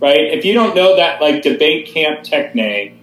right? 0.00 0.20
If 0.20 0.44
you 0.44 0.54
don't 0.54 0.74
know 0.74 0.96
that 0.96 1.20
like 1.20 1.42
debate 1.42 1.88
camp 1.88 2.22
technique, 2.22 2.94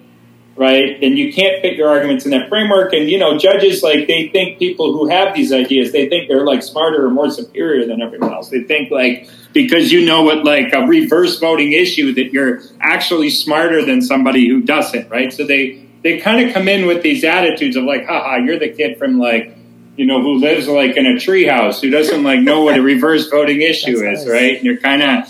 right? 0.60 1.02
And 1.02 1.18
you 1.18 1.32
can't 1.32 1.62
fit 1.62 1.78
your 1.78 1.88
arguments 1.88 2.26
in 2.26 2.32
that 2.32 2.50
framework. 2.50 2.92
And, 2.92 3.10
you 3.10 3.18
know, 3.18 3.38
judges, 3.38 3.82
like, 3.82 4.08
they 4.08 4.28
think 4.28 4.60
people 4.60 4.92
who 4.92 5.08
have 5.08 5.34
these 5.34 5.54
ideas, 5.54 5.94
they 5.94 6.10
think 6.10 6.28
they're, 6.28 6.46
like, 6.46 6.62
smarter 6.62 7.06
or 7.06 7.10
more 7.10 7.32
superior 7.32 7.88
than 7.88 8.02
everyone 8.02 8.34
else. 8.34 8.50
They 8.50 8.64
think, 8.64 8.92
like, 8.92 9.30
because 9.54 9.90
you 9.94 10.06
know 10.06 10.24
what, 10.24 10.44
like, 10.44 10.74
a 10.74 10.82
reverse 10.82 11.40
voting 11.40 11.72
issue, 11.72 12.14
that 12.16 12.34
you're 12.34 12.62
actually 12.82 13.30
smarter 13.30 13.86
than 13.86 14.02
somebody 14.02 14.50
who 14.50 14.62
doesn't, 14.62 15.10
right? 15.10 15.32
So 15.32 15.46
they, 15.46 15.88
they 16.04 16.20
kind 16.20 16.46
of 16.46 16.54
come 16.54 16.68
in 16.68 16.88
with 16.88 17.04
these 17.04 17.24
attitudes 17.24 17.78
of, 17.78 17.86
like, 17.86 18.06
haha, 18.06 18.36
you're 18.44 18.60
the 18.60 18.70
kid 18.70 18.98
from, 18.98 19.18
like, 19.18 19.56
you 19.96 20.06
know, 20.06 20.22
who 20.22 20.40
lives, 20.40 20.68
like, 20.68 20.98
in 20.98 21.06
a 21.06 21.16
treehouse, 21.16 21.80
who 21.80 21.90
doesn't, 21.90 22.22
like, 22.22 22.42
know 22.42 22.66
what 22.66 22.78
a 22.78 22.82
reverse 22.82 23.30
voting 23.30 23.62
issue 23.62 24.06
is, 24.06 24.26
nice. 24.26 24.28
right? 24.28 24.56
And 24.58 24.66
you're 24.66 24.78
kind 24.78 25.04
of, 25.04 25.26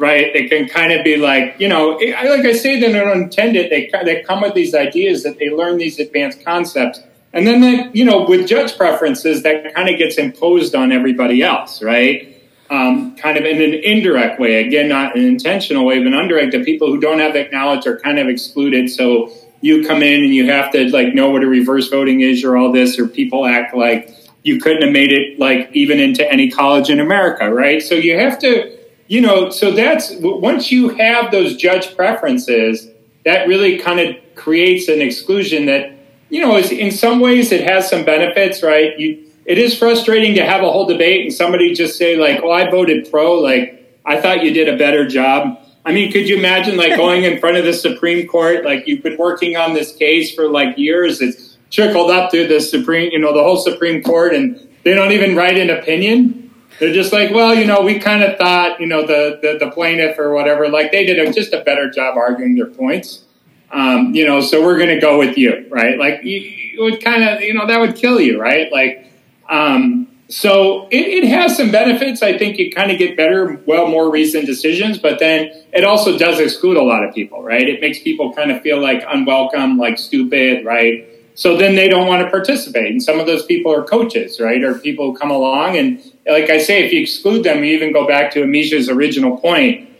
right? 0.00 0.32
They 0.32 0.48
can 0.48 0.66
kind 0.66 0.92
of 0.92 1.04
be 1.04 1.16
like, 1.16 1.56
you 1.58 1.68
know, 1.68 1.90
like 1.90 2.46
I 2.46 2.52
say, 2.52 2.80
they're 2.80 3.04
not 3.04 3.14
intended. 3.16 3.70
They 3.70 3.90
they 4.04 4.22
come 4.22 4.40
with 4.40 4.54
these 4.54 4.74
ideas 4.74 5.22
that 5.24 5.38
they 5.38 5.50
learn 5.50 5.76
these 5.76 6.00
advanced 6.00 6.42
concepts, 6.44 7.00
and 7.34 7.46
then 7.46 7.60
that 7.60 7.94
you 7.94 8.04
know, 8.06 8.24
with 8.24 8.48
judge 8.48 8.76
preferences, 8.76 9.42
that 9.42 9.74
kind 9.74 9.90
of 9.90 9.98
gets 9.98 10.16
imposed 10.16 10.74
on 10.74 10.90
everybody 10.90 11.42
else, 11.42 11.82
right? 11.82 12.26
Um, 12.70 13.16
kind 13.16 13.36
of 13.36 13.44
in 13.44 13.60
an 13.60 13.74
indirect 13.74 14.40
way, 14.40 14.64
again, 14.64 14.88
not 14.88 15.16
an 15.16 15.24
intentional 15.24 15.84
way, 15.84 16.02
but 16.02 16.12
indirect. 16.12 16.52
The 16.52 16.64
people 16.64 16.86
who 16.86 17.00
don't 17.00 17.18
have 17.18 17.34
that 17.34 17.52
knowledge 17.52 17.86
are 17.86 17.98
kind 17.98 18.18
of 18.18 18.28
excluded. 18.28 18.88
So 18.88 19.32
you 19.60 19.86
come 19.86 20.02
in 20.02 20.24
and 20.24 20.32
you 20.32 20.50
have 20.50 20.72
to 20.72 20.88
like 20.90 21.12
know 21.12 21.30
what 21.30 21.42
a 21.42 21.46
reverse 21.46 21.88
voting 21.88 22.22
is, 22.22 22.42
or 22.42 22.56
all 22.56 22.72
this, 22.72 22.98
or 22.98 23.06
people 23.06 23.44
act 23.44 23.74
like 23.74 24.16
you 24.44 24.58
couldn't 24.58 24.82
have 24.82 24.92
made 24.92 25.12
it 25.12 25.38
like 25.38 25.68
even 25.74 26.00
into 26.00 26.26
any 26.32 26.50
college 26.50 26.88
in 26.88 27.00
America, 27.00 27.52
right? 27.52 27.82
So 27.82 27.94
you 27.94 28.18
have 28.18 28.38
to 28.38 28.79
you 29.10 29.20
know, 29.20 29.50
so 29.50 29.72
that's 29.72 30.12
once 30.20 30.70
you 30.70 30.90
have 30.90 31.32
those 31.32 31.56
judge 31.56 31.96
preferences, 31.96 32.88
that 33.24 33.48
really 33.48 33.76
kind 33.76 33.98
of 33.98 34.14
creates 34.36 34.86
an 34.86 35.02
exclusion 35.02 35.66
that, 35.66 35.98
you 36.28 36.40
know, 36.40 36.56
is 36.56 36.70
in 36.70 36.92
some 36.92 37.18
ways 37.18 37.50
it 37.50 37.68
has 37.68 37.90
some 37.90 38.04
benefits, 38.04 38.62
right? 38.62 38.96
You, 39.00 39.26
it 39.46 39.58
is 39.58 39.76
frustrating 39.76 40.36
to 40.36 40.46
have 40.46 40.62
a 40.62 40.70
whole 40.70 40.86
debate 40.86 41.22
and 41.22 41.34
somebody 41.34 41.74
just 41.74 41.98
say 41.98 42.14
like, 42.14 42.40
"Oh, 42.44 42.52
I 42.52 42.70
voted 42.70 43.10
pro." 43.10 43.34
Like, 43.40 44.00
I 44.06 44.20
thought 44.20 44.44
you 44.44 44.54
did 44.54 44.68
a 44.68 44.78
better 44.78 45.08
job. 45.08 45.58
I 45.84 45.90
mean, 45.90 46.12
could 46.12 46.28
you 46.28 46.36
imagine 46.36 46.76
like 46.76 46.96
going 47.04 47.24
in 47.24 47.40
front 47.40 47.56
of 47.56 47.64
the 47.64 47.74
Supreme 47.74 48.28
Court? 48.28 48.64
Like, 48.64 48.86
you've 48.86 49.02
been 49.02 49.18
working 49.18 49.56
on 49.56 49.74
this 49.74 49.92
case 49.96 50.32
for 50.32 50.48
like 50.48 50.78
years. 50.78 51.20
It's 51.20 51.58
trickled 51.72 52.12
up 52.12 52.30
to 52.30 52.46
the 52.46 52.60
Supreme, 52.60 53.10
you 53.10 53.18
know, 53.18 53.34
the 53.34 53.42
whole 53.42 53.56
Supreme 53.56 54.04
Court, 54.04 54.36
and 54.36 54.68
they 54.84 54.94
don't 54.94 55.10
even 55.10 55.34
write 55.34 55.58
an 55.58 55.68
opinion. 55.68 56.39
They're 56.80 56.94
just 56.94 57.12
like, 57.12 57.30
well, 57.30 57.54
you 57.54 57.66
know, 57.66 57.82
we 57.82 57.98
kind 57.98 58.22
of 58.22 58.38
thought, 58.38 58.80
you 58.80 58.86
know, 58.86 59.06
the, 59.06 59.38
the, 59.42 59.66
the 59.66 59.70
plaintiff 59.70 60.18
or 60.18 60.32
whatever, 60.32 60.66
like 60.68 60.90
they 60.90 61.04
did 61.04 61.18
a, 61.18 61.30
just 61.30 61.52
a 61.52 61.60
better 61.60 61.90
job 61.90 62.16
arguing 62.16 62.56
their 62.56 62.66
points. 62.66 63.24
Um, 63.70 64.14
you 64.14 64.26
know, 64.26 64.40
so 64.40 64.64
we're 64.64 64.78
going 64.78 64.88
to 64.88 64.98
go 64.98 65.18
with 65.18 65.36
you, 65.36 65.66
right? 65.70 65.98
Like, 65.98 66.24
you, 66.24 66.38
you 66.38 66.82
would 66.82 67.04
kind 67.04 67.22
of, 67.22 67.42
you 67.42 67.52
know, 67.54 67.66
that 67.66 67.78
would 67.78 67.96
kill 67.96 68.18
you, 68.18 68.40
right? 68.40 68.72
Like, 68.72 69.12
um, 69.48 70.08
so 70.30 70.88
it, 70.90 71.24
it, 71.24 71.28
has 71.28 71.56
some 71.56 71.70
benefits. 71.70 72.22
I 72.22 72.38
think 72.38 72.56
you 72.56 72.72
kind 72.72 72.90
of 72.90 72.98
get 72.98 73.16
better, 73.16 73.60
well, 73.66 73.86
more 73.86 74.10
recent 74.10 74.46
decisions, 74.46 74.96
but 74.98 75.18
then 75.18 75.50
it 75.72 75.84
also 75.84 76.16
does 76.16 76.40
exclude 76.40 76.76
a 76.76 76.82
lot 76.82 77.04
of 77.04 77.14
people, 77.14 77.42
right? 77.42 77.68
It 77.68 77.80
makes 77.80 78.00
people 78.00 78.32
kind 78.32 78.50
of 78.50 78.62
feel 78.62 78.80
like 78.80 79.04
unwelcome, 79.06 79.76
like 79.76 79.98
stupid, 79.98 80.64
right? 80.64 81.06
So 81.34 81.56
then 81.56 81.74
they 81.74 81.88
don't 81.88 82.06
want 82.06 82.22
to 82.22 82.30
participate. 82.30 82.90
And 82.90 83.02
some 83.02 83.18
of 83.18 83.26
those 83.26 83.44
people 83.44 83.72
are 83.74 83.82
coaches, 83.82 84.40
right? 84.40 84.62
Or 84.62 84.78
people 84.78 85.12
who 85.12 85.18
come 85.18 85.30
along. 85.30 85.76
And 85.76 86.09
like 86.30 86.48
I 86.48 86.58
say, 86.58 86.84
if 86.84 86.92
you 86.92 87.00
exclude 87.00 87.44
them, 87.44 87.64
you 87.64 87.74
even 87.74 87.92
go 87.92 88.06
back 88.06 88.32
to 88.32 88.42
Amisha's 88.42 88.88
original 88.88 89.36
point 89.38 89.90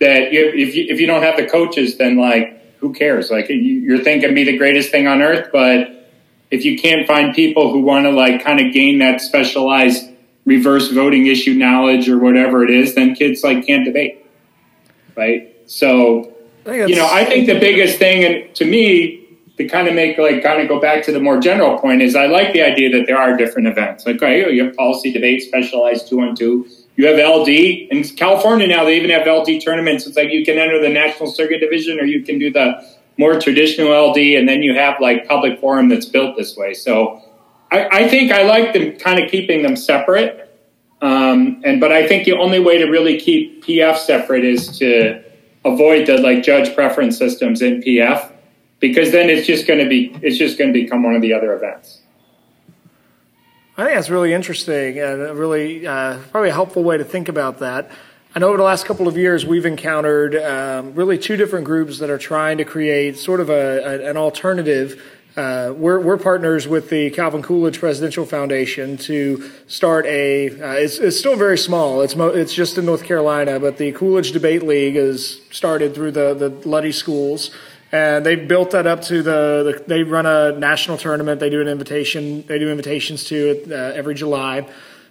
that 0.00 0.32
you, 0.32 0.52
if, 0.54 0.74
you, 0.74 0.86
if 0.88 1.00
you 1.00 1.06
don't 1.06 1.22
have 1.22 1.36
the 1.36 1.46
coaches, 1.46 1.96
then 1.96 2.16
like, 2.16 2.76
who 2.78 2.92
cares? 2.92 3.30
Like 3.30 3.46
you're 3.48 4.04
thinking 4.04 4.34
be 4.34 4.44
the 4.44 4.56
greatest 4.56 4.90
thing 4.90 5.08
on 5.08 5.22
earth, 5.22 5.48
but 5.52 6.10
if 6.50 6.64
you 6.64 6.78
can't 6.78 7.06
find 7.06 7.34
people 7.34 7.72
who 7.72 7.80
want 7.80 8.04
to 8.04 8.10
like 8.10 8.44
kind 8.44 8.60
of 8.60 8.72
gain 8.72 8.98
that 8.98 9.20
specialized 9.20 10.08
reverse 10.44 10.90
voting 10.90 11.26
issue 11.26 11.54
knowledge 11.54 12.08
or 12.08 12.18
whatever 12.18 12.62
it 12.62 12.70
is, 12.70 12.94
then 12.94 13.14
kids 13.14 13.42
like 13.42 13.66
can't 13.66 13.84
debate, 13.84 14.24
right? 15.16 15.54
So, 15.66 16.32
you 16.66 16.96
know, 16.96 17.08
I 17.10 17.24
think 17.24 17.46
the 17.46 17.58
biggest 17.58 17.98
thing, 17.98 18.24
and 18.24 18.54
to 18.56 18.64
me, 18.64 19.17
to 19.58 19.66
kind 19.66 19.88
of 19.88 19.94
make 19.94 20.16
like 20.18 20.42
kind 20.42 20.62
of 20.62 20.68
go 20.68 20.80
back 20.80 21.04
to 21.04 21.12
the 21.12 21.20
more 21.20 21.40
general 21.40 21.78
point 21.78 22.00
is 22.00 22.14
I 22.14 22.26
like 22.26 22.52
the 22.52 22.62
idea 22.62 22.90
that 22.96 23.06
there 23.06 23.18
are 23.18 23.36
different 23.36 23.66
events. 23.66 24.06
Like, 24.06 24.16
okay, 24.16 24.50
you 24.52 24.64
have 24.64 24.76
policy 24.76 25.12
debate, 25.12 25.42
specialized 25.42 26.08
two 26.08 26.20
on 26.20 26.36
two. 26.36 26.68
You 26.94 27.08
have 27.08 27.18
LD 27.18 27.48
in 27.48 28.04
California 28.16 28.68
now. 28.68 28.84
They 28.84 28.96
even 28.96 29.10
have 29.10 29.26
LD 29.26 29.60
tournaments. 29.60 30.06
It's 30.06 30.16
like 30.16 30.30
you 30.30 30.44
can 30.44 30.58
enter 30.58 30.80
the 30.80 30.88
national 30.88 31.30
circuit 31.30 31.58
division, 31.58 31.98
or 31.98 32.04
you 32.04 32.22
can 32.22 32.38
do 32.38 32.52
the 32.52 32.84
more 33.18 33.40
traditional 33.40 34.10
LD, 34.10 34.18
and 34.36 34.48
then 34.48 34.62
you 34.62 34.74
have 34.74 35.00
like 35.00 35.26
public 35.26 35.60
forum 35.60 35.88
that's 35.88 36.06
built 36.06 36.36
this 36.36 36.56
way. 36.56 36.72
So 36.72 37.20
I, 37.72 37.88
I 38.04 38.08
think 38.08 38.30
I 38.30 38.44
like 38.44 38.72
them 38.72 38.92
kind 38.92 39.22
of 39.22 39.28
keeping 39.28 39.62
them 39.62 39.74
separate. 39.74 40.44
Um, 41.02 41.62
and 41.64 41.80
but 41.80 41.90
I 41.90 42.06
think 42.06 42.26
the 42.26 42.34
only 42.34 42.60
way 42.60 42.78
to 42.78 42.84
really 42.84 43.20
keep 43.20 43.64
PF 43.64 43.96
separate 43.98 44.44
is 44.44 44.78
to 44.78 45.22
avoid 45.64 46.06
the 46.06 46.18
like 46.18 46.44
judge 46.44 46.76
preference 46.76 47.18
systems 47.18 47.60
in 47.60 47.80
PF 47.80 48.32
because 48.80 49.12
then 49.12 49.28
it's 49.30 49.46
just 49.46 49.66
going 49.66 49.80
to 49.80 49.88
be 49.88 50.16
it's 50.22 50.38
just 50.38 50.58
going 50.58 50.72
to 50.72 50.78
become 50.78 51.02
one 51.02 51.14
of 51.14 51.22
the 51.22 51.32
other 51.32 51.54
events. 51.54 52.00
I 53.76 53.84
think 53.84 53.94
that's 53.94 54.10
really 54.10 54.32
interesting 54.32 54.98
and 54.98 55.22
a 55.22 55.34
really 55.34 55.86
uh, 55.86 56.18
probably 56.32 56.50
a 56.50 56.54
helpful 56.54 56.82
way 56.82 56.98
to 56.98 57.04
think 57.04 57.28
about 57.28 57.60
that. 57.60 57.90
I 58.34 58.40
know 58.40 58.48
over 58.48 58.56
the 58.56 58.64
last 58.64 58.86
couple 58.86 59.08
of 59.08 59.16
years 59.16 59.46
we've 59.46 59.66
encountered 59.66 60.34
um, 60.36 60.94
really 60.94 61.16
two 61.16 61.36
different 61.36 61.64
groups 61.64 61.98
that 62.00 62.10
are 62.10 62.18
trying 62.18 62.58
to 62.58 62.64
create 62.64 63.16
sort 63.16 63.40
of 63.40 63.50
a, 63.50 63.78
a, 63.78 64.10
an 64.10 64.16
alternative. 64.16 65.02
Uh, 65.36 65.72
we're, 65.76 66.00
we're, 66.00 66.16
partners 66.16 66.66
with 66.66 66.90
the 66.90 67.10
Calvin 67.10 67.42
Coolidge 67.42 67.78
Presidential 67.78 68.26
Foundation 68.26 68.96
to 68.96 69.48
start 69.68 70.04
a. 70.06 70.50
Uh, 70.60 70.72
it's, 70.72 70.98
it's, 70.98 71.16
still 71.16 71.36
very 71.36 71.56
small. 71.56 72.02
It's 72.02 72.16
mo- 72.16 72.28
it's 72.28 72.52
just 72.52 72.76
in 72.76 72.86
North 72.86 73.04
Carolina, 73.04 73.60
but 73.60 73.78
the 73.78 73.92
Coolidge 73.92 74.32
Debate 74.32 74.64
League 74.64 74.96
is 74.96 75.40
started 75.52 75.94
through 75.94 76.10
the 76.10 76.34
the 76.34 76.48
Luddy 76.68 76.90
schools, 76.90 77.52
and 77.90 78.24
they've 78.24 78.46
built 78.46 78.72
that 78.72 78.86
up 78.86 79.02
to 79.02 79.22
the, 79.22 79.78
the. 79.78 79.84
They 79.86 80.02
run 80.02 80.26
a 80.26 80.52
national 80.52 80.98
tournament. 80.98 81.40
They 81.40 81.50
do 81.50 81.60
an 81.60 81.68
invitation. 81.68 82.46
They 82.46 82.58
do 82.58 82.70
invitations 82.70 83.24
to 83.24 83.36
it 83.36 83.72
uh, 83.72 83.74
every 83.94 84.14
July. 84.14 84.68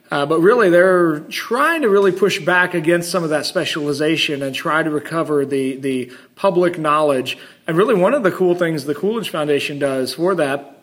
Uh, 0.10 0.26
but 0.26 0.40
really, 0.40 0.70
they're 0.70 1.20
trying 1.22 1.82
to 1.82 1.90
really 1.90 2.14
push 2.14 2.40
back 2.40 2.74
against 2.74 3.12
some 3.12 3.24
of 3.24 3.32
that 3.32 3.46
specialization 3.46 4.42
and 4.42 4.56
try 4.56 4.82
to 4.82 4.90
recover 4.90 5.46
the, 5.46 5.76
the 5.78 6.12
public 6.36 6.80
knowledge. 6.80 7.38
And 7.66 7.76
really, 7.76 7.96
one 7.96 8.14
of 8.14 8.24
the 8.24 8.32
cool 8.32 8.56
things 8.56 8.86
the 8.86 8.96
Coolidge 8.96 9.30
Foundation 9.30 9.80
does 9.80 10.14
for 10.14 10.34
that, 10.36 10.82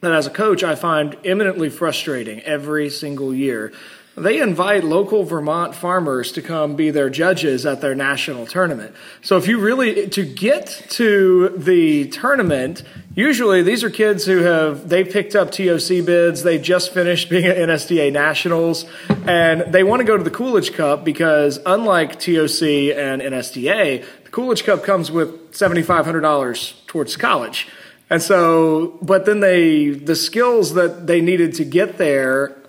that 0.00 0.12
as 0.12 0.26
a 0.26 0.30
coach, 0.30 0.62
I 0.62 0.74
find 0.74 1.16
eminently 1.22 1.68
frustrating 1.68 2.40
every 2.42 2.88
single 2.88 3.34
year, 3.34 3.72
they 4.16 4.40
invite 4.40 4.84
local 4.84 5.24
Vermont 5.24 5.74
farmers 5.74 6.32
to 6.32 6.42
come 6.42 6.76
be 6.76 6.90
their 6.90 7.08
judges 7.08 7.64
at 7.64 7.80
their 7.80 7.94
national 7.94 8.46
tournament. 8.46 8.94
So 9.22 9.38
if 9.38 9.48
you 9.48 9.58
really, 9.58 10.08
to 10.10 10.24
get 10.24 10.66
to 10.90 11.48
the 11.50 12.08
tournament, 12.08 12.82
usually 13.14 13.62
these 13.62 13.82
are 13.82 13.90
kids 13.90 14.26
who 14.26 14.38
have, 14.38 14.88
they 14.88 15.02
picked 15.04 15.34
up 15.34 15.50
TOC 15.50 16.04
bids, 16.04 16.42
they 16.42 16.58
just 16.58 16.92
finished 16.92 17.30
being 17.30 17.46
at 17.46 17.56
NSDA 17.56 18.12
Nationals, 18.12 18.84
and 19.26 19.72
they 19.72 19.82
want 19.82 20.00
to 20.00 20.04
go 20.04 20.18
to 20.18 20.24
the 20.24 20.30
Coolidge 20.30 20.74
Cup 20.74 21.04
because 21.04 21.58
unlike 21.64 22.20
TOC 22.20 22.62
and 22.94 23.22
NSDA, 23.22 24.04
the 24.24 24.30
Coolidge 24.30 24.64
Cup 24.64 24.84
comes 24.84 25.10
with 25.10 25.52
$7,500 25.52 26.86
towards 26.86 27.16
college. 27.16 27.66
And 28.10 28.20
so, 28.20 28.98
but 29.00 29.24
then 29.24 29.40
they, 29.40 29.88
the 29.88 30.16
skills 30.16 30.74
that 30.74 31.06
they 31.06 31.22
needed 31.22 31.54
to 31.54 31.64
get 31.64 31.96
there 31.96 32.61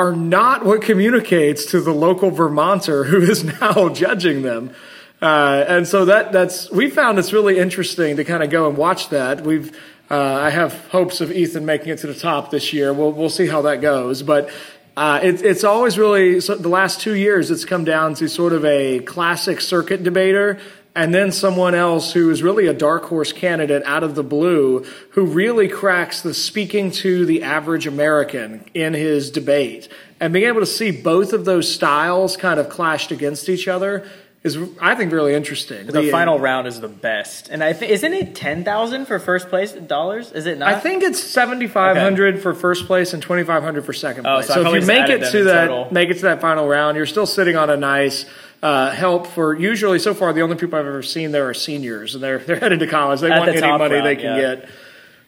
are 0.00 0.16
not 0.16 0.64
what 0.64 0.80
communicates 0.80 1.66
to 1.66 1.80
the 1.82 1.92
local 1.92 2.30
Vermonter 2.30 3.04
who 3.04 3.20
is 3.20 3.44
now 3.60 3.90
judging 3.90 4.40
them. 4.40 4.74
Uh, 5.20 5.62
and 5.68 5.86
so 5.86 6.06
that 6.06 6.32
that's 6.32 6.70
we 6.70 6.88
found 6.88 7.18
it's 7.18 7.34
really 7.34 7.58
interesting 7.58 8.16
to 8.16 8.24
kind 8.24 8.42
of 8.42 8.48
go 8.48 8.66
and 8.66 8.78
watch 8.78 9.10
that. 9.10 9.42
We've 9.42 9.76
uh, 10.10 10.16
I 10.16 10.48
have 10.48 10.72
hopes 10.88 11.20
of 11.20 11.30
Ethan 11.30 11.66
making 11.66 11.90
it 11.90 11.98
to 11.98 12.06
the 12.06 12.14
top 12.14 12.50
this 12.50 12.72
year. 12.72 12.94
We'll 12.94 13.12
we'll 13.12 13.28
see 13.28 13.46
how 13.46 13.62
that 13.62 13.80
goes, 13.80 14.22
but. 14.22 14.50
Uh, 14.96 15.20
it, 15.22 15.40
it's 15.42 15.62
always 15.62 15.96
really 15.96 16.40
so 16.40 16.56
the 16.56 16.68
last 16.68 17.00
two 17.00 17.14
years. 17.14 17.50
It's 17.50 17.64
come 17.64 17.84
down 17.84 18.14
to 18.14 18.28
sort 18.28 18.52
of 18.52 18.64
a 18.64 18.98
classic 18.98 19.60
circuit 19.60 20.02
debater 20.02 20.58
and 20.94 21.14
then 21.14 21.30
someone 21.30 21.74
else 21.74 22.12
who 22.12 22.30
is 22.30 22.42
really 22.42 22.66
a 22.66 22.74
dark 22.74 23.04
horse 23.04 23.32
candidate 23.32 23.82
out 23.84 24.02
of 24.02 24.14
the 24.14 24.22
blue 24.22 24.84
who 25.10 25.24
really 25.24 25.68
cracks 25.68 26.20
the 26.20 26.34
speaking 26.34 26.90
to 26.90 27.24
the 27.26 27.42
average 27.42 27.86
American 27.86 28.64
in 28.74 28.94
his 28.94 29.30
debate. 29.30 29.88
And 30.18 30.32
being 30.32 30.46
able 30.46 30.60
to 30.60 30.66
see 30.66 30.90
both 30.90 31.32
of 31.32 31.44
those 31.44 31.72
styles 31.72 32.36
kind 32.36 32.60
of 32.60 32.68
clashed 32.68 33.10
against 33.10 33.48
each 33.48 33.68
other 33.68 34.06
is, 34.42 34.58
I 34.80 34.94
think, 34.94 35.12
really 35.12 35.34
interesting. 35.34 35.86
The, 35.86 35.92
the 35.92 36.10
final 36.10 36.38
round 36.38 36.66
is 36.66 36.80
the 36.80 36.88
best, 36.88 37.50
and 37.50 37.62
I 37.62 37.74
think 37.74 37.92
isn't 37.92 38.14
it 38.14 38.34
ten 38.34 38.64
thousand 38.64 39.04
for 39.04 39.18
first 39.18 39.50
place 39.50 39.72
dollars? 39.72 40.32
Is 40.32 40.46
it 40.46 40.56
not? 40.56 40.68
I 40.68 40.80
think 40.80 41.02
it's 41.02 41.22
seventy 41.22 41.66
five 41.66 41.98
hundred 41.98 42.34
okay. 42.34 42.42
for 42.42 42.54
first 42.54 42.86
place 42.86 43.12
and 43.12 43.22
twenty 43.22 43.44
five 43.44 43.62
hundred 43.62 43.84
for 43.84 43.92
second 43.92 44.26
oh, 44.26 44.36
place. 44.36 44.50
Oh, 44.50 44.54
so, 44.54 44.62
so 44.62 44.74
if 44.74 44.80
you 44.80 44.86
make 44.86 45.10
it 45.10 45.30
to 45.32 45.44
that, 45.44 45.66
total. 45.66 45.92
make 45.92 46.08
it 46.08 46.14
to 46.14 46.22
that 46.22 46.40
final 46.40 46.66
round, 46.66 46.96
you're 46.96 47.04
still 47.04 47.26
sitting 47.26 47.56
on 47.56 47.68
a 47.68 47.76
nice 47.76 48.24
uh, 48.62 48.90
help 48.90 49.26
for 49.26 49.54
usually 49.54 49.98
so 49.98 50.12
far 50.12 50.32
the 50.32 50.42
only 50.42 50.56
people 50.56 50.78
I've 50.78 50.86
ever 50.86 51.02
seen 51.02 51.32
there 51.32 51.48
are 51.48 51.54
seniors 51.54 52.14
and 52.14 52.22
they're 52.22 52.38
they're 52.46 52.56
headed 52.56 52.80
to 52.80 52.86
college. 52.86 53.20
They 53.20 53.30
At 53.30 53.38
want 53.38 53.52
the 53.52 53.58
any 53.58 53.78
money 53.78 53.94
round, 53.94 54.06
they 54.06 54.16
can 54.16 54.24
yeah. 54.24 54.40
get. 54.40 54.68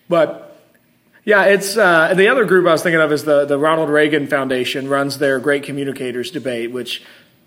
But 0.09 0.61
yeah, 1.25 1.45
it's 1.45 1.77
uh, 1.77 2.15
the 2.15 2.29
other 2.29 2.45
group 2.45 2.67
I 2.67 2.73
was 2.73 2.83
thinking 2.83 3.01
of 3.01 3.13
is 3.13 3.25
the 3.25 3.45
the 3.45 3.59
Ronald 3.59 3.91
Reagan 3.91 4.27
Foundation 4.27 4.89
runs 4.89 5.19
their 5.19 5.39
Great 5.39 5.63
Communicators 5.63 6.31
debate, 6.31 6.73
which 6.73 7.03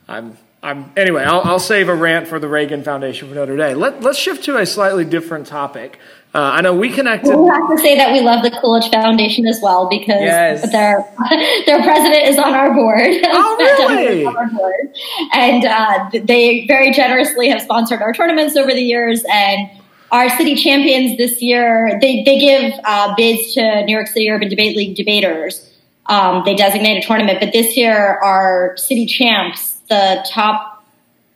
I'm 0.07 0.37
I'm 0.63 0.91
anyway. 0.97 1.23
I'll, 1.23 1.41
I'll 1.41 1.59
save 1.59 1.89
a 1.89 1.95
rant 1.95 2.27
for 2.27 2.39
the 2.39 2.47
Reagan 2.47 2.83
Foundation 2.83 3.27
for 3.27 3.35
another 3.35 3.55
day. 3.55 3.75
Let 3.75 4.01
let's 4.01 4.17
shift 4.17 4.45
to 4.45 4.57
a 4.57 4.65
slightly 4.65 5.05
different 5.05 5.45
topic. 5.45 5.99
Uh, 6.35 6.51
I 6.51 6.59
know 6.59 6.75
we 6.75 6.89
connected. 6.89 7.33
We 7.33 7.47
have 7.47 7.69
to 7.69 7.77
say 7.77 7.95
that 7.95 8.11
we 8.11 8.19
love 8.19 8.43
the 8.43 8.51
Coolidge 8.51 8.91
Foundation 8.91 9.47
as 9.47 9.61
well 9.61 9.87
because 9.87 10.19
yes. 10.19 10.69
their 10.69 10.97
their 11.65 11.81
president 11.81 12.27
is 12.27 12.37
on 12.37 12.53
our 12.53 12.73
board. 12.73 13.07
Oh, 13.23 13.87
really? 13.87 14.25
our 14.25 14.49
board. 14.49 14.93
And 15.31 15.63
uh, 15.63 16.09
they 16.25 16.67
very 16.67 16.91
generously 16.91 17.47
have 17.47 17.61
sponsored 17.61 18.01
our 18.01 18.11
tournaments 18.11 18.57
over 18.57 18.73
the 18.73 18.81
years. 18.81 19.23
And 19.31 19.69
our 20.11 20.27
city 20.27 20.55
champions 20.55 21.17
this 21.17 21.41
year, 21.41 21.97
they 22.01 22.21
they 22.25 22.37
give 22.37 22.73
uh, 22.83 23.15
bids 23.15 23.53
to 23.53 23.85
New 23.85 23.95
York 23.95 24.07
City 24.07 24.29
Urban 24.29 24.49
Debate 24.49 24.75
League 24.75 24.97
debaters. 24.97 25.71
Um, 26.07 26.43
they 26.43 26.53
designate 26.53 27.01
a 27.01 27.07
tournament, 27.07 27.39
but 27.39 27.53
this 27.53 27.77
year 27.77 28.19
our 28.21 28.75
city 28.75 29.05
champs, 29.05 29.75
the 29.87 30.27
top 30.29 30.74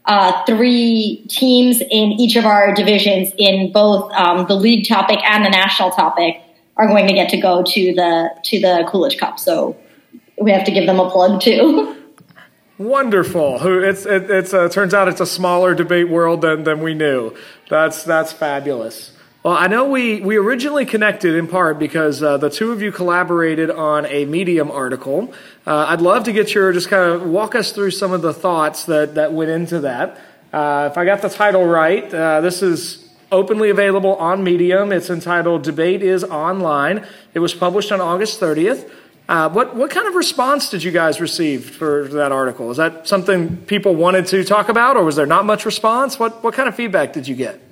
uh, 0.10 0.44
three 0.46 1.24
teams 1.30 1.82
in 1.82 2.12
each 2.14 2.36
of 2.36 2.44
our 2.44 2.74
divisions 2.74 3.32
in 3.38 3.72
both 3.72 4.12
um, 4.14 4.48
the 4.48 4.56
league 4.56 4.88
topic 4.88 5.20
and 5.24 5.46
the 5.46 5.50
national 5.50 5.92
topic 5.92 6.42
are 6.78 6.88
going 6.88 7.08
to 7.08 7.14
get 7.14 7.30
to 7.30 7.38
go 7.38 7.62
to 7.62 7.94
the 7.94 8.30
to 8.44 8.60
the 8.60 8.88
Coolidge 8.90 9.20
Cup. 9.20 9.38
So 9.38 9.78
we 10.42 10.52
have 10.52 10.66
to 10.66 10.72
give 10.72 10.88
them 10.88 11.00
a 11.00 11.10
plug 11.12 11.40
too. 11.40 11.96
Wonderful. 12.80 13.60
Who 13.60 13.84
it's 13.84 14.08
it, 14.08 14.32
it's 14.32 14.52
uh, 14.52 14.68
turns 14.70 14.96
out 14.96 15.08
it's 15.08 15.22
a 15.22 15.28
smaller 15.28 15.76
debate 15.76 16.10
world 16.10 16.42
than 16.42 16.64
than 16.64 16.82
we 16.82 16.96
knew. 16.96 17.36
That's 17.70 18.04
that's 18.04 18.34
fabulous. 18.34 19.12
Well, 19.42 19.54
I 19.54 19.68
know 19.68 19.90
we, 19.90 20.20
we 20.20 20.36
originally 20.36 20.86
connected 20.86 21.34
in 21.34 21.48
part 21.48 21.80
because 21.80 22.22
uh, 22.22 22.36
the 22.36 22.50
two 22.50 22.74
of 22.74 22.82
you 22.82 22.92
collaborated 22.92 23.72
on 23.72 24.06
a 24.08 24.26
Medium 24.26 24.70
article. 24.70 25.34
Uh, 25.66 25.86
I'd 25.88 26.02
love 26.02 26.26
to 26.26 26.34
get 26.34 26.54
your 26.54 26.74
just 26.74 26.90
kind 26.90 27.10
of 27.10 27.26
walk 27.26 27.56
us 27.56 27.72
through 27.72 27.92
some 27.92 28.12
of 28.12 28.22
the 28.22 28.34
thoughts 28.34 28.84
that, 28.86 29.16
that 29.16 29.32
went 29.32 29.50
into 29.50 29.80
that. 29.80 30.20
Uh, 30.52 30.90
if 30.92 30.98
I 30.98 31.06
got 31.06 31.22
the 31.22 31.30
title 31.30 31.66
right, 31.66 32.14
uh, 32.14 32.42
this 32.42 32.62
is 32.62 33.10
openly 33.32 33.70
available 33.70 34.16
on 34.16 34.44
Medium. 34.44 34.92
It's 34.92 35.10
entitled 35.10 35.64
Debate 35.64 36.04
is 36.04 36.26
Online. 36.26 37.08
It 37.34 37.40
was 37.40 37.54
published 37.54 37.94
on 37.94 38.02
August 38.02 38.42
30th. 38.42 38.92
Uh, 39.30 39.48
what, 39.48 39.74
what 39.74 39.90
kind 39.90 40.06
of 40.06 40.16
response 40.16 40.70
did 40.70 40.84
you 40.84 40.92
guys 40.92 41.22
receive 41.22 41.78
for 41.78 42.10
that 42.10 42.34
article? 42.34 42.72
Is 42.72 42.78
that 42.78 43.08
something 43.08 43.56
people 43.56 43.96
wanted 43.96 44.28
to 44.28 44.44
talk 44.44 44.68
about, 44.68 44.98
or 44.98 45.06
was 45.06 45.16
there 45.16 45.26
not 45.26 45.46
much 45.46 45.66
response? 45.66 46.20
What, 46.20 46.44
what 46.44 46.56
kind 46.56 46.68
of 46.68 46.76
feedback 46.76 47.14
did 47.14 47.26
you 47.26 47.36
get? 47.36 47.69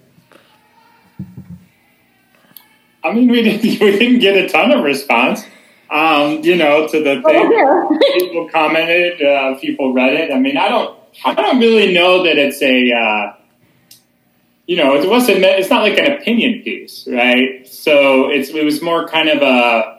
I 3.03 3.13
mean, 3.13 3.29
we 3.29 3.41
didn't 3.41 3.63
we 3.81 3.91
didn't 3.91 4.19
get 4.19 4.37
a 4.37 4.49
ton 4.49 4.71
of 4.71 4.83
response. 4.83 5.43
Um, 5.89 6.43
you 6.43 6.57
know, 6.57 6.87
to 6.87 7.03
the 7.03 7.21
thing. 7.21 7.23
Oh, 7.25 7.97
people 8.17 8.49
commented, 8.49 9.21
uh, 9.21 9.57
people 9.59 9.93
read 9.93 10.13
it. 10.13 10.33
I 10.33 10.39
mean, 10.39 10.57
I 10.57 10.67
don't, 10.67 10.97
I 11.23 11.33
don't 11.33 11.59
really 11.59 11.93
know 11.93 12.23
that 12.23 12.37
it's 12.37 12.61
a, 12.61 12.91
uh, 12.91 13.33
you 14.65 14.75
know, 14.75 14.95
it 14.95 15.09
wasn't. 15.09 15.43
It's 15.43 15.69
not 15.69 15.83
like 15.83 15.97
an 15.97 16.11
opinion 16.11 16.61
piece, 16.61 17.07
right? 17.07 17.65
So 17.65 18.29
it's 18.29 18.49
it 18.49 18.65
was 18.65 18.81
more 18.81 19.07
kind 19.07 19.29
of 19.29 19.41
a. 19.41 19.97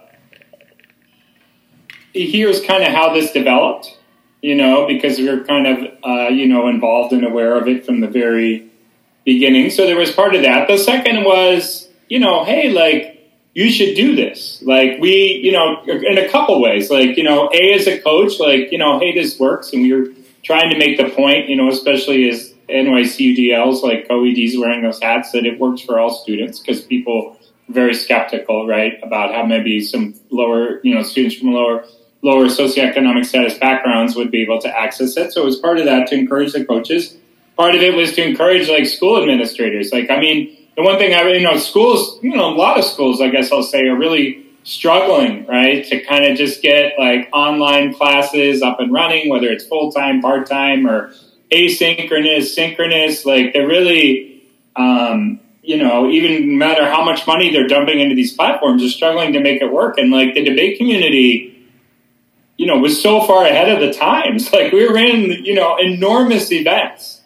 Here's 2.13 2.61
kind 2.63 2.83
of 2.83 2.93
how 2.93 3.15
this 3.15 3.33
developed, 3.33 3.97
you 4.43 4.55
know, 4.55 4.87
because 4.87 5.19
we 5.19 5.29
were 5.31 5.45
kind 5.45 5.67
of, 5.67 5.95
uh, 6.05 6.29
you 6.29 6.49
know, 6.49 6.69
involved 6.69 7.13
and 7.13 7.25
aware 7.25 7.57
of 7.57 7.69
it 7.69 7.87
from 7.87 8.01
the 8.01 8.09
very 8.09 8.71
beginning. 9.25 9.71
So 9.71 9.87
there 9.87 9.97
was 9.97 10.11
part 10.11 10.35
of 10.35 10.43
that. 10.43 10.69
The 10.69 10.79
second 10.79 11.25
was 11.25 11.88
you 12.09 12.19
know, 12.19 12.45
hey, 12.45 12.71
like, 12.71 13.15
you 13.55 13.71
should 13.71 13.97
do 13.97 14.15
this. 14.15 14.63
Like, 14.63 15.01
we, 15.01 15.41
you 15.43 15.53
know, 15.53 15.83
in 15.87 16.19
a 16.19 16.29
couple 16.29 16.61
ways. 16.63 16.91
Like, 16.91 17.17
you 17.17 17.25
know, 17.25 17.51
A, 17.53 17.75
as 17.75 17.87
a 17.87 17.99
coach, 18.01 18.39
like, 18.39 18.71
you 18.71 18.79
know, 18.79 18.99
hey, 19.01 19.15
this 19.15 19.39
works. 19.39 19.73
And 19.73 19.83
we 19.83 19.93
were 19.93 20.09
trying 20.43 20.71
to 20.71 20.79
make 20.79 20.97
the 20.97 21.09
point, 21.11 21.49
you 21.49 21.57
know, 21.57 21.69
especially 21.69 22.29
as 22.29 22.55
NYCUDLs, 22.69 23.83
like 23.83 24.07
co-EDs 24.07 24.57
wearing 24.57 24.83
those 24.83 25.01
hats, 25.01 25.33
that 25.33 25.47
it 25.47 25.59
works 25.59 25.81
for 25.81 25.99
all 25.99 26.11
students 26.11 26.61
because 26.61 26.83
people 26.83 27.37
are 27.37 27.73
very 27.73 27.95
skeptical, 27.95 28.67
right, 28.67 28.99
about 29.03 29.35
how 29.35 29.45
maybe 29.45 29.81
some 29.81 30.15
lower, 30.31 30.81
you 30.83 30.95
know, 30.95 31.03
students 31.03 31.37
from 31.37 31.53
lower 31.53 31.85
lower 32.23 32.47
socioeconomic 32.47 33.25
status 33.25 33.57
backgrounds 33.59 34.17
would 34.17 34.31
be 34.31 34.43
able 34.43 34.61
to 34.61 34.69
access 34.77 35.17
it. 35.17 35.33
So 35.33 35.43
it 35.43 35.45
was 35.45 35.57
part 35.57 35.79
of 35.79 35.85
that 35.85 36.09
to 36.09 36.17
encourage 36.17 36.53
the 36.53 36.65
coaches. 36.65 37.17
Part 37.57 37.75
of 37.75 37.83
it 37.83 37.95
was 37.95 38.13
to 38.15 38.25
encourage 38.27 38.69
like 38.69 38.87
school 38.87 39.21
administrators. 39.21 39.93
Like, 39.93 40.11
I 40.11 40.19
mean, 40.19 40.58
the 40.79 40.85
one 40.85 40.97
thing 40.97 41.13
I, 41.13 41.29
you 41.33 41.41
know, 41.41 41.57
schools, 41.57 42.21
you 42.23 42.37
know, 42.37 42.51
a 42.51 42.55
lot 42.55 42.79
of 42.79 42.85
schools, 42.85 43.21
I 43.21 43.31
guess 43.31 43.51
I'll 43.51 43.65
say, 43.65 43.89
are 43.89 43.97
really 43.97 44.47
struggling, 44.63 45.45
right, 45.47 45.85
to 45.87 46.05
kind 46.05 46.25
of 46.25 46.39
just 46.39 46.63
get 46.63 46.93
like 46.97 47.29
online 47.33 47.93
classes 47.93 48.63
up 48.63 48.79
and 48.79 48.93
running, 48.93 49.29
whether 49.29 49.49
it's 49.49 49.67
full 49.67 49.91
time, 49.91 50.23
part 50.23 50.49
time, 50.49 50.87
or 50.87 51.13
asynchronous, 51.51 52.55
synchronous. 52.55 53.27
Like 53.27 53.53
they're 53.53 53.67
really, 53.67 54.45
um, 54.77 55.41
you 55.63 55.79
know, 55.79 56.09
even 56.09 56.51
no 56.51 56.57
matter 56.65 56.89
how 56.89 57.05
much 57.05 57.27
money 57.27 57.51
they're 57.51 57.67
dumping 57.67 57.99
into 57.99 58.15
these 58.15 58.35
platforms, 58.35 58.81
they're 58.81 58.89
struggling 58.89 59.33
to 59.33 59.41
make 59.41 59.61
it 59.61 59.73
work. 59.73 59.99
And 59.99 60.13
like 60.13 60.35
the 60.35 60.45
debate 60.45 60.79
community, 60.79 61.69
you 62.57 62.69
know, 62.69 62.79
was 62.79 63.03
so 63.03 63.27
far 63.27 63.45
ahead 63.45 63.69
of 63.69 63.81
the 63.81 63.93
times. 63.93 64.49
Like 64.53 64.73
we 64.73 64.87
ran, 64.87 65.23
you 65.45 65.55
know, 65.55 65.77
enormous 65.77 66.53
events 66.53 67.18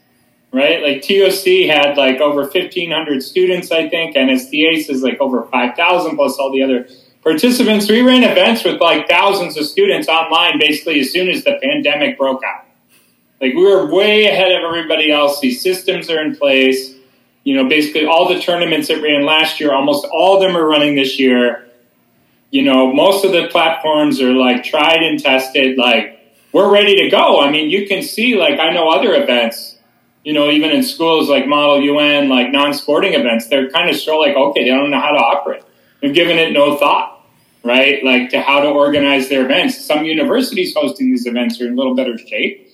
right? 0.52 0.82
Like 0.82 1.02
TOC 1.02 1.66
had 1.66 1.96
like 1.96 2.20
over 2.20 2.42
1,500 2.42 3.22
students, 3.22 3.72
I 3.72 3.88
think, 3.88 4.16
and 4.16 4.38
STACE 4.38 4.88
is 4.88 5.02
like 5.02 5.20
over 5.20 5.44
5,000 5.44 6.16
plus 6.16 6.36
all 6.38 6.52
the 6.52 6.62
other 6.62 6.86
participants. 7.22 7.88
We 7.88 8.02
ran 8.02 8.22
events 8.22 8.64
with 8.64 8.80
like 8.80 9.08
thousands 9.08 9.56
of 9.56 9.64
students 9.64 10.08
online 10.08 10.58
basically 10.58 11.00
as 11.00 11.10
soon 11.10 11.30
as 11.30 11.44
the 11.44 11.58
pandemic 11.62 12.18
broke 12.18 12.42
out. 12.44 12.66
Like 13.40 13.54
we 13.54 13.64
were 13.64 13.92
way 13.92 14.26
ahead 14.26 14.52
of 14.52 14.62
everybody 14.62 15.10
else. 15.10 15.40
These 15.40 15.62
systems 15.62 16.10
are 16.10 16.22
in 16.22 16.36
place. 16.36 16.94
You 17.44 17.56
know, 17.56 17.68
basically 17.68 18.06
all 18.06 18.32
the 18.32 18.40
tournaments 18.40 18.86
that 18.86 19.02
ran 19.02 19.24
last 19.24 19.58
year, 19.58 19.72
almost 19.72 20.06
all 20.12 20.36
of 20.36 20.42
them 20.42 20.56
are 20.56 20.64
running 20.64 20.94
this 20.94 21.18
year. 21.18 21.68
You 22.50 22.62
know, 22.62 22.92
most 22.92 23.24
of 23.24 23.32
the 23.32 23.48
platforms 23.48 24.20
are 24.20 24.32
like 24.32 24.62
tried 24.62 25.02
and 25.02 25.20
tested. 25.20 25.76
Like 25.76 26.20
we're 26.52 26.70
ready 26.70 27.02
to 27.02 27.08
go. 27.08 27.40
I 27.40 27.50
mean, 27.50 27.68
you 27.68 27.88
can 27.88 28.02
see 28.02 28.36
like 28.36 28.60
I 28.60 28.72
know 28.72 28.90
other 28.90 29.14
events 29.14 29.71
you 30.24 30.32
know, 30.32 30.50
even 30.50 30.70
in 30.70 30.82
schools 30.82 31.28
like 31.28 31.46
Model 31.46 31.80
UN, 31.80 32.28
like 32.28 32.52
non-sporting 32.52 33.14
events, 33.14 33.48
they're 33.48 33.70
kind 33.70 33.90
of 33.90 33.96
still 33.96 34.20
like, 34.20 34.36
okay, 34.36 34.64
they 34.64 34.70
don't 34.70 34.90
know 34.90 35.00
how 35.00 35.10
to 35.10 35.18
operate. 35.18 35.62
They've 36.00 36.14
given 36.14 36.38
it 36.38 36.52
no 36.52 36.76
thought, 36.76 37.24
right? 37.64 38.02
Like 38.04 38.30
to 38.30 38.40
how 38.40 38.60
to 38.60 38.68
organize 38.68 39.28
their 39.28 39.44
events. 39.44 39.84
Some 39.84 40.04
universities 40.04 40.74
hosting 40.74 41.10
these 41.10 41.26
events 41.26 41.60
are 41.60 41.66
in 41.66 41.72
a 41.72 41.76
little 41.76 41.94
better 41.94 42.16
shape 42.18 42.68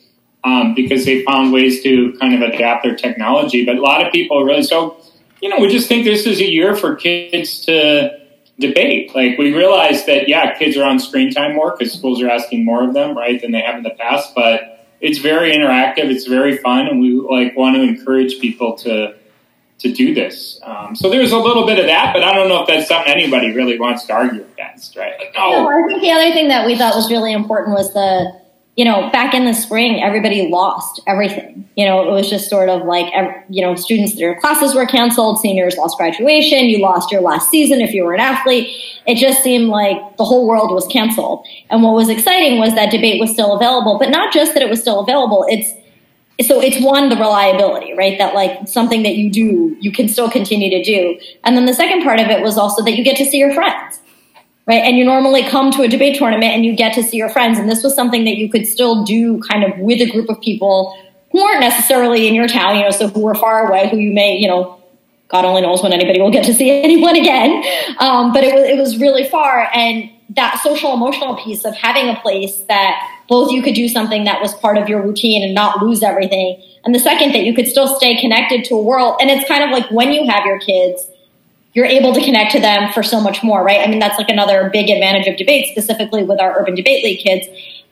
um, 0.44 0.74
because 0.74 1.04
they 1.04 1.22
found 1.24 1.52
ways 1.52 1.82
to 1.82 2.16
kind 2.20 2.34
of 2.34 2.42
adapt 2.42 2.84
their 2.84 2.94
technology. 2.94 3.64
But 3.64 3.76
a 3.76 3.80
lot 3.80 4.04
of 4.06 4.12
people 4.12 4.44
really 4.44 4.62
so, 4.62 4.96
you 5.40 5.48
know, 5.48 5.58
we 5.58 5.68
just 5.68 5.88
think 5.88 6.04
this 6.04 6.26
is 6.26 6.40
a 6.40 6.50
year 6.50 6.76
for 6.76 6.96
kids 6.96 7.64
to 7.66 8.18
debate. 8.58 9.14
Like 9.14 9.38
we 9.38 9.54
realize 9.54 10.04
that, 10.06 10.28
yeah, 10.28 10.56
kids 10.58 10.76
are 10.76 10.84
on 10.84 10.98
screen 10.98 11.32
time 11.32 11.54
more 11.54 11.74
because 11.76 11.94
schools 11.94 12.20
are 12.20 12.28
asking 12.28 12.64
more 12.64 12.86
of 12.86 12.92
them, 12.92 13.16
right, 13.16 13.40
than 13.40 13.52
they 13.52 13.60
have 13.60 13.76
in 13.76 13.84
the 13.84 13.90
past, 13.90 14.34
but 14.34 14.77
it's 15.00 15.18
very 15.18 15.52
interactive. 15.52 16.10
It's 16.10 16.26
very 16.26 16.58
fun, 16.58 16.86
and 16.86 17.00
we 17.00 17.12
like 17.12 17.56
want 17.56 17.76
to 17.76 17.82
encourage 17.82 18.40
people 18.40 18.76
to 18.78 19.14
to 19.78 19.92
do 19.92 20.12
this. 20.12 20.60
Um, 20.64 20.96
so 20.96 21.08
there's 21.08 21.30
a 21.30 21.38
little 21.38 21.64
bit 21.64 21.78
of 21.78 21.86
that, 21.86 22.12
but 22.12 22.24
I 22.24 22.34
don't 22.34 22.48
know 22.48 22.62
if 22.62 22.68
that's 22.68 22.88
something 22.88 23.12
anybody 23.12 23.52
really 23.52 23.78
wants 23.78 24.06
to 24.06 24.12
argue 24.12 24.44
against, 24.54 24.96
right? 24.96 25.14
Like, 25.18 25.32
no. 25.34 25.50
no, 25.50 25.68
I 25.68 25.86
think 25.86 26.02
the 26.02 26.10
other 26.10 26.32
thing 26.32 26.48
that 26.48 26.66
we 26.66 26.76
thought 26.76 26.96
was 26.96 27.10
really 27.10 27.32
important 27.32 27.76
was 27.76 27.92
the 27.92 28.40
you 28.78 28.84
know, 28.84 29.10
back 29.10 29.34
in 29.34 29.44
the 29.44 29.54
spring, 29.54 30.00
everybody 30.00 30.48
lost 30.48 31.02
everything. 31.04 31.68
You 31.74 31.84
know, 31.84 32.08
it 32.08 32.12
was 32.12 32.30
just 32.30 32.48
sort 32.48 32.68
of 32.68 32.86
like, 32.86 33.12
you 33.48 33.60
know, 33.60 33.74
students, 33.74 34.14
their 34.14 34.38
classes 34.38 34.72
were 34.72 34.86
canceled, 34.86 35.40
seniors 35.40 35.76
lost 35.76 35.98
graduation, 35.98 36.66
you 36.66 36.78
lost 36.78 37.10
your 37.10 37.20
last 37.20 37.50
season 37.50 37.80
if 37.80 37.92
you 37.92 38.04
were 38.04 38.14
an 38.14 38.20
athlete. 38.20 38.68
It 39.04 39.16
just 39.16 39.42
seemed 39.42 39.68
like 39.68 40.16
the 40.16 40.24
whole 40.24 40.46
world 40.46 40.70
was 40.70 40.86
canceled. 40.86 41.44
And 41.70 41.82
what 41.82 41.94
was 41.94 42.08
exciting 42.08 42.60
was 42.60 42.72
that 42.76 42.92
debate 42.92 43.18
was 43.18 43.32
still 43.32 43.56
available, 43.56 43.98
but 43.98 44.10
not 44.10 44.32
just 44.32 44.54
that 44.54 44.62
it 44.62 44.70
was 44.70 44.80
still 44.80 45.00
available, 45.00 45.44
it's, 45.48 45.72
so 46.46 46.60
it's 46.60 46.80
one, 46.80 47.08
the 47.08 47.16
reliability, 47.16 47.94
right? 47.94 48.16
That 48.16 48.32
like 48.32 48.68
something 48.68 49.02
that 49.02 49.16
you 49.16 49.28
do, 49.28 49.76
you 49.80 49.90
can 49.90 50.06
still 50.06 50.30
continue 50.30 50.70
to 50.70 50.84
do. 50.84 51.18
And 51.42 51.56
then 51.56 51.64
the 51.64 51.74
second 51.74 52.04
part 52.04 52.20
of 52.20 52.28
it 52.28 52.44
was 52.44 52.56
also 52.56 52.84
that 52.84 52.92
you 52.92 53.02
get 53.02 53.16
to 53.16 53.24
see 53.24 53.38
your 53.38 53.52
friends 53.52 53.98
right? 54.68 54.82
And 54.82 54.98
you 54.98 55.04
normally 55.04 55.42
come 55.42 55.70
to 55.72 55.82
a 55.82 55.88
debate 55.88 56.18
tournament 56.18 56.52
and 56.52 56.64
you 56.64 56.76
get 56.76 56.94
to 56.94 57.02
see 57.02 57.16
your 57.16 57.30
friends. 57.30 57.58
And 57.58 57.68
this 57.68 57.82
was 57.82 57.94
something 57.94 58.24
that 58.24 58.36
you 58.36 58.50
could 58.50 58.66
still 58.66 59.02
do 59.02 59.40
kind 59.40 59.64
of 59.64 59.76
with 59.78 60.00
a 60.02 60.10
group 60.10 60.28
of 60.28 60.40
people 60.42 60.96
who 61.32 61.40
aren't 61.40 61.60
necessarily 61.60 62.28
in 62.28 62.34
your 62.34 62.46
town, 62.46 62.76
you 62.76 62.82
know, 62.82 62.90
so 62.90 63.08
who 63.08 63.26
are 63.26 63.34
far 63.34 63.66
away, 63.66 63.88
who 63.88 63.96
you 63.96 64.12
may, 64.12 64.36
you 64.36 64.46
know, 64.46 64.78
God 65.28 65.44
only 65.44 65.62
knows 65.62 65.82
when 65.82 65.92
anybody 65.92 66.20
will 66.20 66.30
get 66.30 66.44
to 66.44 66.54
see 66.54 66.70
anyone 66.82 67.16
again. 67.16 67.64
Um, 67.98 68.32
but 68.32 68.44
it 68.44 68.54
was, 68.54 68.64
it 68.64 68.78
was 68.78 68.98
really 68.98 69.24
far. 69.24 69.68
And 69.72 70.10
that 70.30 70.60
social 70.62 70.92
emotional 70.92 71.36
piece 71.36 71.64
of 71.64 71.74
having 71.74 72.08
a 72.08 72.20
place 72.20 72.58
that 72.68 73.00
both 73.28 73.50
you 73.50 73.62
could 73.62 73.74
do 73.74 73.88
something 73.88 74.24
that 74.24 74.40
was 74.42 74.54
part 74.54 74.76
of 74.76 74.88
your 74.88 75.02
routine 75.02 75.42
and 75.42 75.54
not 75.54 75.82
lose 75.82 76.02
everything. 76.02 76.62
And 76.84 76.94
the 76.94 76.98
second 76.98 77.32
that 77.32 77.44
you 77.44 77.54
could 77.54 77.66
still 77.66 77.88
stay 77.96 78.20
connected 78.20 78.64
to 78.66 78.74
a 78.74 78.82
world. 78.82 79.16
And 79.20 79.30
it's 79.30 79.48
kind 79.48 79.64
of 79.64 79.70
like 79.70 79.90
when 79.90 80.12
you 80.12 80.26
have 80.26 80.44
your 80.44 80.58
kids, 80.58 81.08
you're 81.74 81.86
able 81.86 82.12
to 82.14 82.22
connect 82.22 82.52
to 82.52 82.60
them 82.60 82.92
for 82.92 83.02
so 83.02 83.20
much 83.20 83.42
more, 83.42 83.62
right? 83.62 83.86
I 83.86 83.90
mean, 83.90 83.98
that's 83.98 84.18
like 84.18 84.28
another 84.28 84.70
big 84.72 84.90
advantage 84.90 85.26
of 85.26 85.36
debate, 85.36 85.68
specifically 85.68 86.24
with 86.24 86.40
our 86.40 86.58
Urban 86.58 86.74
Debate 86.74 87.04
League 87.04 87.20
kids, 87.20 87.46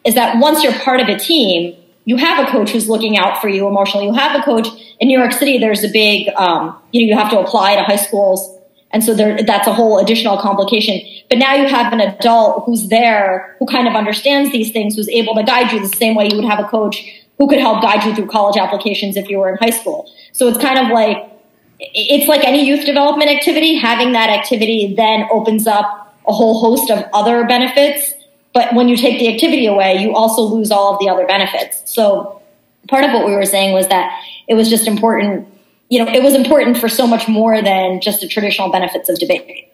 is 0.04 0.14
that 0.14 0.38
once 0.38 0.62
you're 0.62 0.72
part 0.72 1.00
of 1.00 1.08
a 1.08 1.18
team, 1.18 1.76
you 2.04 2.16
have 2.16 2.46
a 2.46 2.50
coach 2.50 2.70
who's 2.70 2.88
looking 2.88 3.18
out 3.18 3.40
for 3.40 3.48
you 3.48 3.66
emotionally. 3.66 4.06
You 4.06 4.14
have 4.14 4.40
a 4.40 4.42
coach 4.44 4.68
in 5.00 5.08
New 5.08 5.18
York 5.18 5.32
City. 5.32 5.58
There's 5.58 5.84
a 5.84 5.88
big, 5.88 6.28
um, 6.36 6.78
you 6.92 7.02
know, 7.02 7.08
you 7.08 7.20
have 7.20 7.30
to 7.30 7.38
apply 7.38 7.74
to 7.76 7.82
high 7.82 7.96
schools. 7.96 8.56
And 8.92 9.02
so 9.02 9.14
there, 9.14 9.42
that's 9.42 9.66
a 9.66 9.72
whole 9.72 9.98
additional 9.98 10.38
complication. 10.38 11.00
But 11.28 11.38
now 11.38 11.54
you 11.54 11.66
have 11.66 11.92
an 11.92 12.00
adult 12.00 12.64
who's 12.64 12.88
there, 12.88 13.56
who 13.58 13.66
kind 13.66 13.88
of 13.88 13.94
understands 13.94 14.52
these 14.52 14.70
things, 14.70 14.94
who's 14.94 15.08
able 15.08 15.34
to 15.34 15.42
guide 15.42 15.72
you 15.72 15.80
the 15.80 15.96
same 15.96 16.14
way 16.14 16.28
you 16.30 16.36
would 16.36 16.44
have 16.44 16.60
a 16.60 16.68
coach 16.68 17.04
who 17.38 17.48
could 17.48 17.58
help 17.58 17.82
guide 17.82 18.04
you 18.04 18.14
through 18.14 18.26
college 18.28 18.56
applications 18.56 19.16
if 19.16 19.28
you 19.28 19.38
were 19.38 19.50
in 19.50 19.56
high 19.56 19.70
school. 19.70 20.10
So 20.32 20.48
it's 20.48 20.58
kind 20.58 20.78
of 20.78 20.92
like 20.92 21.35
it's 21.78 22.28
like 22.28 22.44
any 22.44 22.66
youth 22.66 22.84
development 22.84 23.30
activity, 23.30 23.74
having 23.74 24.12
that 24.12 24.30
activity 24.30 24.94
then 24.96 25.26
opens 25.30 25.66
up 25.66 26.14
a 26.26 26.32
whole 26.32 26.60
host 26.60 26.90
of 26.90 27.04
other 27.12 27.44
benefits. 27.44 28.14
But 28.52 28.74
when 28.74 28.88
you 28.88 28.96
take 28.96 29.18
the 29.18 29.32
activity 29.32 29.66
away, 29.66 29.96
you 29.98 30.14
also 30.14 30.42
lose 30.42 30.70
all 30.70 30.94
of 30.94 30.98
the 31.00 31.08
other 31.08 31.26
benefits. 31.26 31.82
So 31.92 32.40
part 32.88 33.04
of 33.04 33.12
what 33.12 33.26
we 33.26 33.32
were 33.32 33.44
saying 33.44 33.74
was 33.74 33.88
that 33.88 34.22
it 34.48 34.54
was 34.54 34.70
just 34.70 34.86
important, 34.86 35.48
you 35.88 36.02
know, 36.02 36.10
it 36.10 36.22
was 36.22 36.34
important 36.34 36.78
for 36.78 36.88
so 36.88 37.06
much 37.06 37.28
more 37.28 37.60
than 37.60 38.00
just 38.00 38.20
the 38.20 38.28
traditional 38.28 38.70
benefits 38.70 39.08
of 39.08 39.18
debate. 39.18 39.70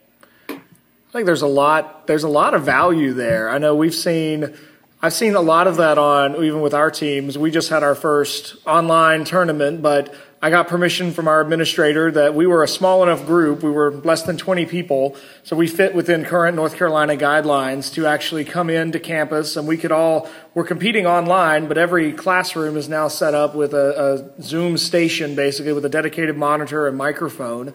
I 0.49 1.13
think 1.13 1.27
there's 1.27 1.43
a 1.43 1.47
lot 1.47 2.07
there's 2.07 2.25
a 2.25 2.29
lot 2.29 2.55
of 2.55 2.65
value 2.65 3.13
there. 3.13 3.51
I 3.51 3.59
know 3.59 3.75
we've 3.75 3.95
seen 3.95 4.55
I've 5.03 5.13
seen 5.13 5.35
a 5.35 5.41
lot 5.41 5.67
of 5.67 5.77
that 5.77 5.99
on 5.99 6.43
even 6.43 6.63
with 6.63 6.73
our 6.73 6.91
teams. 6.91 7.37
We 7.37 7.51
just 7.51 7.69
had 7.69 7.83
our 7.83 7.95
first 7.95 8.57
online 8.67 9.25
tournament, 9.25 9.83
but 9.83 10.15
I 10.45 10.51
got 10.51 10.67
permission 10.67 11.13
from 11.13 11.29
our 11.29 11.41
administrator 11.41 12.11
that 12.11 12.35
we 12.35 12.49
were 12.49 12.65
a 12.65 12.69
small 12.69 13.05
enough 13.05 13.25
group. 13.27 13.63
We 13.63 13.71
were 13.71 13.93
less 13.93 14.25
than 14.25 14.37
20 14.37 14.67
people, 14.67 15.15
so 15.45 15.55
we 15.55 15.69
fit 15.69 15.95
within 15.95 16.25
current 16.25 16.57
North 16.57 16.77
Carolina 16.77 17.15
guidelines 17.15 17.93
to 17.95 18.09
actually 18.09 18.45
come 18.45 18.69
into 18.69 18.99
campus 18.99 19.57
and 19.57 19.69
we 19.69 19.77
could 19.77 19.93
all, 19.93 20.29
we're 20.55 20.65
competing 20.65 21.07
online, 21.07 21.69
but 21.69 21.79
every 21.79 22.13
classroom 22.13 22.77
is 22.77 22.89
now 22.89 23.07
set 23.07 23.35
up 23.35 23.55
with 23.55 23.73
a, 23.73 24.33
a 24.37 24.43
Zoom 24.43 24.77
station 24.79 25.37
basically 25.37 25.73
with 25.73 25.85
a 25.85 25.89
dedicated 25.89 26.37
monitor 26.37 26.89
and 26.89 26.99
microphone 26.99 27.73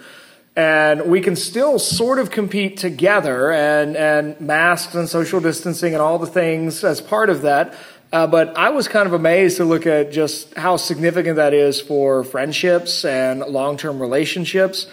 and 0.57 1.03
we 1.03 1.21
can 1.21 1.35
still 1.35 1.77
sort 1.77 2.17
of 2.17 2.31
compete 2.31 2.77
together 2.77 3.51
and, 3.51 3.95
and 3.95 4.41
masks 4.41 4.95
and 4.95 5.07
social 5.07 5.39
distancing 5.39 5.93
and 5.93 6.01
all 6.01 6.17
the 6.17 6.25
things 6.25 6.83
as 6.83 6.99
part 6.99 7.29
of 7.29 7.43
that. 7.43 7.75
Uh, 8.11 8.25
but 8.25 8.55
I 8.57 8.69
was 8.69 8.87
kind 8.87 9.05
of 9.05 9.13
amazed 9.13 9.57
to 9.57 9.65
look 9.65 9.85
at 9.85 10.11
just 10.11 10.53
how 10.53 10.77
significant 10.77 11.35
that 11.35 11.53
is 11.53 11.81
for 11.81 12.23
friendships 12.23 13.03
and 13.03 13.41
long 13.41 13.75
term 13.77 14.01
relationships. 14.01 14.87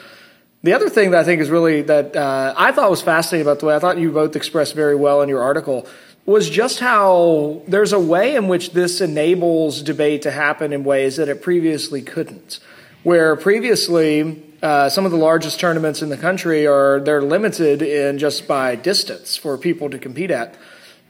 The 0.65 0.73
other 0.73 0.89
thing 0.89 1.13
that 1.13 1.21
I 1.21 1.25
think 1.25 1.41
is 1.41 1.51
really 1.51 1.83
that 1.83 2.17
uh, 2.17 2.55
I 2.57 2.73
thought 2.73 2.91
was 2.91 3.03
fascinating 3.03 3.47
about 3.47 3.61
the 3.61 3.67
way 3.67 3.77
I 3.77 3.79
thought 3.79 3.99
you 3.99 4.11
both 4.11 4.35
expressed 4.35 4.75
very 4.75 4.97
well 4.97 5.23
in 5.23 5.29
your 5.29 5.43
article 5.43 5.87
was 6.27 6.49
just 6.49 6.81
how 6.81 7.63
there's 7.69 7.93
a 7.93 8.01
way 8.01 8.35
in 8.35 8.49
which 8.49 8.71
this 8.71 9.01
enables 9.01 9.83
debate 9.83 10.23
to 10.23 10.31
happen 10.31 10.73
in 10.73 10.83
ways 10.83 11.17
that 11.17 11.29
it 11.29 11.43
previously 11.43 12.01
couldn't. 12.01 12.61
Where 13.03 13.37
previously, 13.37 14.43
uh, 14.63 14.89
some 14.89 15.05
of 15.05 15.11
the 15.11 15.19
largest 15.19 15.61
tournaments 15.61 16.01
in 16.01 16.09
the 16.09 16.17
country 16.17 16.67
are 16.67 16.99
they're 16.99 17.23
limited 17.23 17.83
in 17.83 18.19
just 18.19 18.49
by 18.49 18.75
distance 18.75 19.37
for 19.37 19.59
people 19.59 19.91
to 19.91 19.99
compete 19.99 20.31
at. 20.31 20.57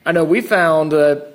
I 0.05 0.11
know 0.11 0.25
we 0.25 0.41
found 0.41 0.91
that 0.91 1.34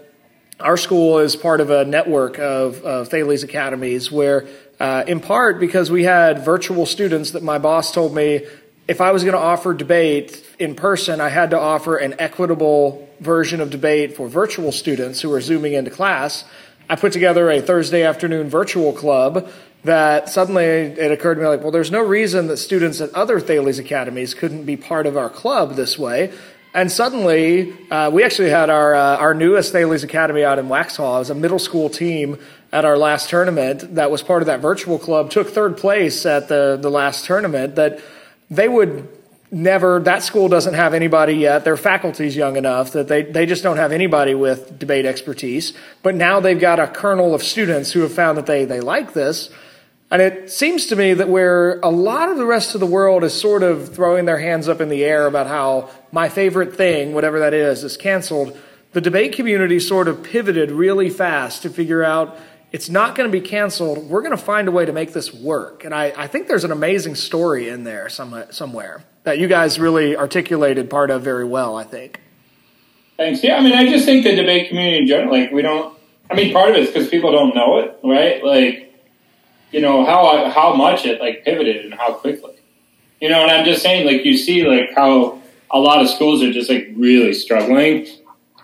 our 0.60 0.78
school 0.78 1.20
is 1.20 1.36
part 1.36 1.62
of 1.62 1.70
a 1.70 1.86
network 1.86 2.38
of, 2.38 3.08
Thales 3.08 3.44
academies 3.44 4.12
where, 4.12 4.48
uh, 4.80 5.04
in 5.08 5.20
part 5.20 5.60
because 5.60 5.90
we 5.90 6.04
had 6.04 6.44
virtual 6.44 6.86
students 6.86 7.32
that 7.32 7.44
my 7.44 7.58
boss 7.58 7.94
told 7.94 8.14
me 8.14 8.46
if 8.88 9.02
I 9.02 9.12
was 9.12 9.24
going 9.24 9.36
to 9.36 9.40
offer 9.40 9.74
debate 9.74 10.44
in 10.58 10.76
person, 10.76 11.22
I 11.22 11.30
had 11.30 11.52
to 11.52 11.60
offer 11.60 11.98
an 11.98 12.16
equitable 12.18 13.08
version 13.20 13.62
of 13.62 13.70
debate 13.70 14.16
for 14.16 14.28
virtual 14.28 14.72
students 14.72 15.22
who 15.22 15.32
are 15.32 15.42
zooming 15.42 15.74
into 15.74 15.92
class. 15.92 16.44
I 16.90 16.96
put 16.96 17.14
together 17.14 17.52
a 17.52 17.62
Thursday 17.62 18.04
afternoon 18.04 18.50
virtual 18.50 18.92
club 18.92 19.50
that 19.84 20.28
suddenly 20.28 20.64
it 20.64 21.12
occurred 21.12 21.36
to 21.36 21.42
me 21.42 21.48
like, 21.48 21.62
well, 21.62 21.72
there's 21.72 21.92
no 21.92 22.02
reason 22.02 22.48
that 22.48 22.58
students 22.58 23.00
at 23.00 23.14
other 23.14 23.40
Thales 23.40 23.78
academies 23.80 24.34
couldn't 24.34 24.66
be 24.66 24.76
part 24.76 25.06
of 25.06 25.16
our 25.16 25.30
club 25.30 25.76
this 25.76 25.98
way. 25.98 26.34
And 26.74 26.92
suddenly, 26.92 27.74
uh, 27.90 28.12
we 28.12 28.24
actually 28.24 28.50
had 28.50 28.70
our 28.70 28.94
uh, 28.94 29.18
our 29.18 29.34
newest 29.34 29.72
Thales 29.72 30.04
Academy 30.04 30.44
out 30.44 30.60
in 30.60 30.68
Waxhaw. 30.68 31.16
It 31.16 31.20
was 31.20 31.30
a 31.32 31.36
middle 31.36 31.58
school 31.58 31.90
team 31.90 32.38
at 32.72 32.86
our 32.86 32.96
last 32.96 33.30
tournament 33.30 33.96
that 33.96 34.12
was 34.12 34.22
part 34.22 34.44
of 34.44 34.46
that 34.46 34.60
virtual 34.60 35.00
club. 35.00 35.32
Took 35.32 35.50
third 35.50 35.78
place 35.78 36.28
at 36.28 36.48
the 36.48 36.78
the 36.80 36.92
last 36.92 37.26
tournament. 37.26 37.76
That 37.76 38.00
they 38.52 38.68
would 38.68 39.08
never. 39.50 40.00
That 40.00 40.22
school 40.22 40.48
doesn't 40.48 40.76
have 40.76 40.94
anybody 40.94 41.34
yet. 41.34 41.64
Their 41.64 41.78
faculty's 41.78 42.36
young 42.36 42.56
enough 42.56 42.92
that 42.92 43.08
they 43.08 43.24
they 43.24 43.48
just 43.48 43.64
don't 43.64 43.78
have 43.78 43.92
anybody 43.92 44.36
with 44.36 44.78
debate 44.78 45.08
expertise. 45.08 45.74
But 46.04 46.14
now 46.14 46.40
they've 46.40 46.60
got 46.60 46.80
a 46.80 46.86
kernel 46.86 47.34
of 47.34 47.42
students 47.42 47.92
who 47.94 48.02
have 48.02 48.14
found 48.14 48.38
that 48.38 48.46
they 48.46 48.66
they 48.66 48.80
like 48.80 49.14
this. 49.14 49.50
And 50.12 50.22
it 50.22 50.52
seems 50.52 50.88
to 50.88 50.96
me 50.96 51.14
that 51.14 51.30
where 51.30 51.80
a 51.82 51.90
lot 51.90 52.30
of 52.30 52.38
the 52.38 52.46
rest 52.46 52.74
of 52.74 52.80
the 52.80 52.88
world 52.88 53.24
is 53.24 53.40
sort 53.40 53.62
of 53.62 53.94
throwing 53.94 54.26
their 54.26 54.40
hands 54.40 54.68
up 54.68 54.82
in 54.82 54.90
the 54.90 55.04
air 55.04 55.28
about 55.28 55.46
how 55.46 55.90
my 56.12 56.30
favorite 56.30 56.76
thing, 56.76 57.14
whatever 57.14 57.40
that 57.40 57.54
is, 57.54 57.84
is 57.84 57.98
canceled, 57.98 58.58
the 58.94 59.02
debate 59.02 59.34
community 59.34 59.80
sort 59.80 60.08
of 60.08 60.24
pivoted 60.24 60.72
really 60.72 61.10
fast 61.10 61.62
to 61.62 61.70
figure 61.70 62.04
out 62.04 62.38
it's 62.72 62.90
not 62.90 63.16
going 63.16 63.30
to 63.30 63.32
be 63.32 63.46
canceled. 63.46 64.10
We're 64.10 64.22
going 64.22 64.36
to 64.36 64.38
find 64.38 64.68
a 64.68 64.72
way 64.72 64.86
to 64.86 64.94
make 64.94 65.14
this 65.14 65.34
work. 65.34 65.84
And 65.86 65.94
I, 65.94 66.14
I 66.16 66.28
think 66.28 66.48
there's 66.48 66.64
an 66.64 66.72
amazing 66.72 67.16
story 67.16 67.70
in 67.70 67.84
there 67.84 68.10
some, 68.10 68.44
somewhere 68.52 69.04
that 69.24 69.40
you 69.40 69.48
guys 69.48 69.80
really 69.80 70.16
articulated 70.16 70.90
part 70.90 71.10
of 71.12 71.24
very 71.24 71.46
well, 71.46 71.76
I 71.76 71.84
think. 71.84 72.22
Thanks. 73.18 73.44
Yeah, 73.44 73.58
I 73.58 73.62
mean, 73.62 73.74
I 73.74 73.90
just 73.90 74.06
think 74.06 74.24
the 74.24 74.36
debate 74.36 74.70
community 74.70 74.98
in 75.00 75.08
general, 75.08 75.32
like, 75.32 75.52
we 75.52 75.62
don't, 75.62 75.98
I 76.30 76.36
mean, 76.36 76.54
part 76.54 76.70
of 76.70 76.76
it 76.76 76.84
is 76.84 76.88
because 76.88 77.10
people 77.10 77.32
don't 77.32 77.56
know 77.56 77.80
it, 77.80 78.00
right? 78.04 78.44
Like, 78.44 78.90
you 79.72 79.82
know 79.82 80.06
how 80.06 80.50
how 80.50 80.74
much 80.74 81.06
it 81.06 81.20
like 81.20 81.44
pivoted 81.44 81.86
and 81.86 81.94
how 81.94 82.14
quickly. 82.14 82.56
You 83.22 83.30
know, 83.30 83.42
and 83.42 83.52
I'm 83.52 83.66
just 83.66 83.82
saying, 83.82 84.06
like 84.06 84.26
you 84.26 84.38
see, 84.38 84.66
like 84.66 84.96
how 84.96 85.39
a 85.72 85.80
lot 85.80 86.02
of 86.02 86.10
schools 86.10 86.44
are 86.44 86.52
just 86.52 86.70
like 86.70 86.90
really 86.96 87.34
struggling, 87.34 88.08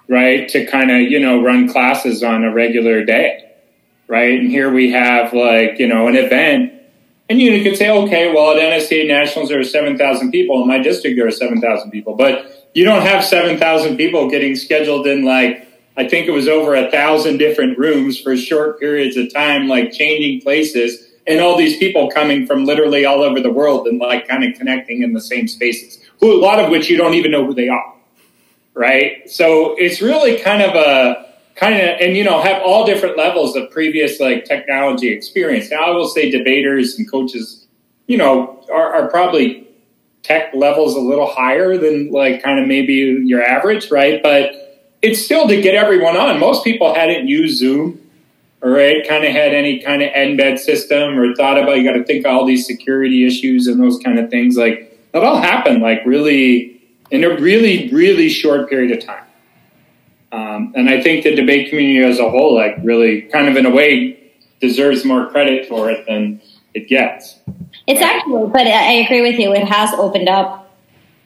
right, 0.08 0.48
to 0.50 0.66
kind 0.66 0.92
of 0.92 1.02
you 1.02 1.20
know 1.20 1.44
run 1.44 1.70
classes 1.70 2.24
on 2.24 2.44
a 2.44 2.54
regular 2.54 3.04
day, 3.04 3.52
right? 4.08 4.40
And 4.40 4.50
here 4.50 4.72
we 4.72 4.92
have 4.92 5.34
like 5.34 5.80
you 5.80 5.88
know 5.88 6.08
an 6.08 6.16
event, 6.16 6.74
and 7.30 7.40
you 7.40 7.64
could 7.64 7.78
say, 7.78 7.90
okay, 7.90 8.34
well 8.34 8.52
at 8.52 8.58
NSDA 8.58 9.08
Nationals 9.08 9.50
there 9.50 9.60
are 9.60 9.64
seven 9.64 9.98
thousand 9.98 10.32
people. 10.32 10.62
In 10.62 10.68
my 10.68 10.80
district 10.80 11.18
there 11.18 11.28
are 11.28 11.32
seven 11.32 11.62
thousand 11.62 11.92
people, 11.92 12.16
but 12.16 12.70
you 12.74 12.84
don't 12.84 13.04
have 13.04 13.24
seven 13.24 13.58
thousand 13.58 13.98
people 13.98 14.30
getting 14.30 14.56
scheduled 14.56 15.08
in 15.08 15.24
like 15.24 15.66
I 15.98 16.08
think 16.08 16.28
it 16.28 16.32
was 16.32 16.48
over 16.48 16.76
a 16.76 16.92
thousand 16.92 17.38
different 17.38 17.78
rooms 17.78 18.20
for 18.20 18.36
short 18.36 18.80
periods 18.80 19.16
of 19.16 19.34
time, 19.34 19.68
like 19.68 19.94
changing 19.94 20.42
places, 20.42 21.08
and 21.26 21.40
all 21.40 21.58
these 21.58 21.78
people 21.78 22.12
coming 22.12 22.46
from 22.46 22.66
literally 22.66 23.06
all 23.06 23.24
over 23.24 23.40
the 23.40 23.52
world 23.52 23.88
and 23.88 24.00
like 24.00 24.28
kind 24.28 24.44
of 24.44 24.58
connecting 24.58 25.04
in 25.04 25.14
the 25.14 25.22
same 25.22 25.48
spaces. 25.48 26.00
Who 26.20 26.34
a 26.34 26.42
lot 26.42 26.60
of 26.60 26.70
which 26.70 26.90
you 26.90 26.98
don't 26.98 27.14
even 27.14 27.32
know 27.32 27.46
who 27.46 27.54
they 27.54 27.68
are, 27.68 27.94
right? 28.74 29.30
So 29.30 29.76
it's 29.78 30.02
really 30.02 30.40
kind 30.40 30.62
of 30.62 30.76
a 30.76 31.26
kind 31.56 31.76
of 31.76 31.82
and 32.02 32.16
you 32.18 32.24
know 32.24 32.42
have 32.42 32.62
all 32.64 32.86
different 32.86 33.18
levels 33.18 33.56
of 33.56 33.70
previous 33.72 34.20
like 34.20 34.46
technology 34.46 35.12
experience. 35.12 35.72
Now 35.72 35.86
I 35.86 35.90
will 35.92 36.08
say 36.08 36.30
debaters 36.30 36.98
and 36.98 37.10
coaches, 37.10 37.66
you 38.08 38.18
know, 38.18 38.64
are, 38.72 38.94
are 38.96 39.10
probably 39.10 39.68
tech 40.24 40.54
levels 40.54 40.96
a 40.96 41.00
little 41.00 41.28
higher 41.28 41.78
than 41.78 42.12
like 42.12 42.42
kind 42.42 42.60
of 42.60 42.68
maybe 42.68 42.94
your 43.26 43.44
average, 43.44 43.92
right? 43.92 44.22
But 44.24 44.66
it's 45.02 45.24
still 45.24 45.48
to 45.48 45.62
get 45.62 45.76
everyone 45.76 46.18
on. 46.18 46.40
Most 46.40 46.64
people 46.64 46.96
hadn't 46.96 47.28
used 47.28 47.60
Zoom, 47.60 48.02
right? 48.60 49.08
Kind 49.08 49.24
of 49.24 49.32
had 49.32 49.54
any 49.54 49.80
kind 49.80 50.02
of 50.02 50.12
embed 50.14 50.58
system 50.58 51.20
or 51.20 51.36
thought 51.36 51.60
about 51.60 51.78
you 51.78 51.84
got 51.84 51.98
to 51.98 52.04
think 52.04 52.26
of 52.26 52.34
all 52.34 52.46
these 52.46 52.66
security 52.66 53.28
issues 53.28 53.68
and 53.68 53.80
those 53.80 54.00
kind 54.00 54.18
of 54.18 54.32
things. 54.32 54.58
Like 54.58 54.95
that 55.16 55.24
all 55.24 55.38
happened 55.38 55.82
like 55.82 56.06
really 56.06 56.82
in 57.10 57.24
a 57.24 57.30
really 57.40 57.90
really 57.94 58.28
short 58.28 58.70
period 58.70 58.92
of 58.98 59.04
time. 59.04 59.24
Um, 60.34 60.74
and 60.76 60.90
I 60.90 61.02
think 61.02 61.24
the 61.24 61.34
debate 61.34 61.70
community 61.70 62.04
as 62.04 62.20
a 62.20 62.30
whole, 62.30 62.54
like 62.54 62.76
really, 62.84 63.22
kind 63.22 63.48
of 63.48 63.56
in 63.56 63.66
a 63.66 63.70
way, 63.70 64.34
deserves 64.60 65.06
more 65.06 65.30
credit 65.30 65.70
for 65.70 65.90
it 65.90 66.06
than 66.06 66.42
it 66.74 66.90
gets. 66.90 67.40
It's 67.88 68.02
actually, 68.02 68.50
but 68.50 68.68
I 68.68 68.92
agree 68.92 69.22
with 69.22 69.40
you. 69.40 69.54
It 69.54 69.64
has 69.64 69.94
opened 69.94 70.28
up 70.28 70.70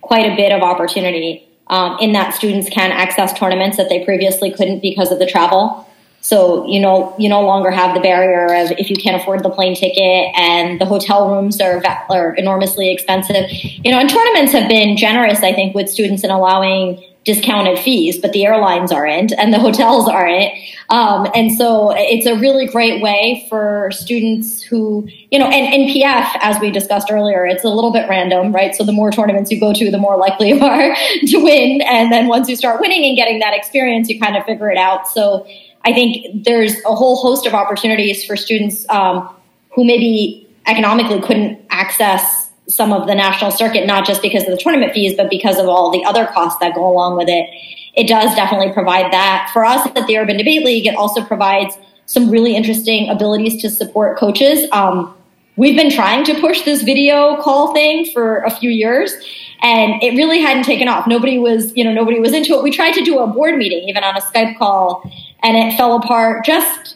quite 0.02 0.32
a 0.32 0.36
bit 0.36 0.52
of 0.52 0.62
opportunity 0.62 1.50
um, 1.68 1.98
in 2.00 2.12
that 2.12 2.36
students 2.36 2.70
can 2.70 2.92
access 2.92 3.34
tournaments 3.34 3.78
that 3.78 3.90
they 3.90 4.06
previously 4.06 4.52
couldn't 4.52 4.82
because 4.82 5.12
of 5.12 5.18
the 5.18 5.26
travel. 5.26 5.89
So 6.22 6.68
you 6.68 6.80
know 6.80 7.16
you 7.18 7.30
no 7.30 7.42
longer 7.42 7.72
have 7.72 7.96
the 7.96 8.02
barrier 8.02 8.46
of 8.46 8.72
if 8.78 8.90
you 8.90 8.96
can't 8.96 9.22
afford 9.22 9.44
the 9.44 9.50
plane 9.50 9.76
ticket 9.76 10.34
and 10.36 10.80
the 10.80 10.86
hotel 10.86 11.34
rooms 11.34 11.60
are, 11.62 11.82
are 12.10 12.34
enormously 12.36 12.92
expensive. 12.92 13.46
You 13.50 13.92
know, 13.92 14.00
and 14.00 14.10
tournaments 14.10 14.52
have 14.52 14.70
been 14.70 14.98
generous, 14.98 15.44
I 15.44 15.54
think, 15.54 15.76
with 15.76 15.90
students 15.90 16.24
in 16.24 16.32
allowing 16.32 17.04
discounted 17.26 17.78
fees, 17.78 18.18
but 18.18 18.32
the 18.32 18.46
airlines 18.46 18.92
aren't 18.92 19.34
and 19.34 19.54
the 19.54 19.60
hotels 19.60 20.08
aren't. 20.08 20.52
Um, 20.90 21.28
and 21.36 21.52
so 21.52 21.92
it's 21.96 22.26
a 22.26 22.36
really 22.36 22.66
great 22.66 23.04
way 23.04 23.46
for 23.50 23.90
students 23.92 24.64
who, 24.64 25.08
you 25.30 25.38
know, 25.38 25.48
and 25.48 25.90
NPF, 25.90 26.28
as 26.42 26.60
we 26.60 26.72
discussed 26.72 27.12
earlier, 27.12 27.46
it's 27.46 27.64
a 27.64 27.70
little 27.70 27.92
bit 27.92 28.10
random, 28.10 28.52
right? 28.54 28.74
So 28.74 28.84
the 28.84 28.94
more 28.94 29.12
tournaments 29.12 29.52
you 29.52 29.60
go 29.60 29.74
to, 29.74 29.92
the 29.92 29.98
more 29.98 30.18
likely 30.18 30.50
you 30.50 30.60
are 30.60 30.96
to 31.28 31.38
win. 31.38 31.82
And 31.82 32.12
then 32.12 32.28
once 32.28 32.50
you 32.50 32.56
start 32.56 32.82
winning 32.82 33.06
and 33.06 33.16
getting 33.16 33.40
that 33.40 33.54
experience, 33.54 34.10
you 34.10 34.20
kind 34.20 34.36
of 34.36 34.46
figure 34.46 34.72
it 34.72 34.78
out. 34.78 35.08
So 35.08 35.46
I 35.86 35.94
think 35.94 36.44
there's 36.46 36.76
a 36.86 36.96
whole 36.96 37.18
host 37.18 37.46
of 37.46 37.54
opportunities 37.54 38.26
for 38.26 38.36
students 38.36 38.88
um, 38.90 39.30
who 39.72 39.86
maybe 39.86 40.48
economically 40.68 41.22
couldn't 41.22 41.60
access 41.70 42.50
some 42.68 42.94
of 42.94 43.08
the 43.08 43.16
national 43.16 43.52
circuit, 43.52 43.88
not 43.88 44.06
just 44.06 44.22
because 44.22 44.44
of 44.44 44.52
the 44.52 44.58
tournament 44.58 44.94
fees, 44.94 45.16
but 45.18 45.30
because 45.30 45.58
of 45.58 45.68
all 45.68 45.92
the 45.92 46.04
other 46.06 46.28
costs 46.28 46.60
that 46.60 46.76
go 46.76 46.88
along 46.88 47.18
with 47.18 47.28
it. 47.28 47.50
It 47.96 48.08
does 48.08 48.36
definitely 48.36 48.72
provide 48.72 49.12
that. 49.12 49.50
For 49.52 49.66
us 49.66 49.88
at 49.96 50.08
the 50.08 50.18
Urban 50.18 50.38
Debate 50.38 50.64
League, 50.64 50.86
it 50.86 50.96
also 50.96 51.24
provides 51.24 51.78
some 52.06 52.30
really 52.30 52.56
interesting 52.56 53.10
abilities 53.10 53.62
to 53.62 53.70
support 53.70 54.18
coaches. 54.18 54.70
Um, 54.72 55.16
we've 55.58 55.76
been 55.76 55.92
trying 55.92 56.24
to 56.26 56.40
push 56.40 56.62
this 56.62 56.84
video 56.84 57.42
call 57.42 57.74
thing 57.74 58.06
for 58.12 58.40
a 58.40 58.52
few 58.52 58.70
years 58.70 59.14
and 59.62 60.02
it 60.02 60.16
really 60.16 60.40
hadn't 60.40 60.64
taken 60.64 60.88
off. 60.88 61.06
Nobody 61.08 61.38
was, 61.38 61.76
you 61.76 61.84
know, 61.84 61.92
nobody 61.92 62.20
was 62.20 62.34
into 62.34 62.54
it. 62.54 62.64
We 62.64 62.72
tried 62.72 62.94
to 62.94 63.04
do 63.04 63.20
a 63.20 63.28
board 63.28 63.58
meeting 63.58 63.88
even 63.90 64.04
on 64.04 64.16
a 64.16 64.22
Skype 64.22 64.58
call 64.58 65.12
and 65.44 65.58
it 65.58 65.76
fell 65.78 65.96
apart 65.96 66.46
just 66.46 66.96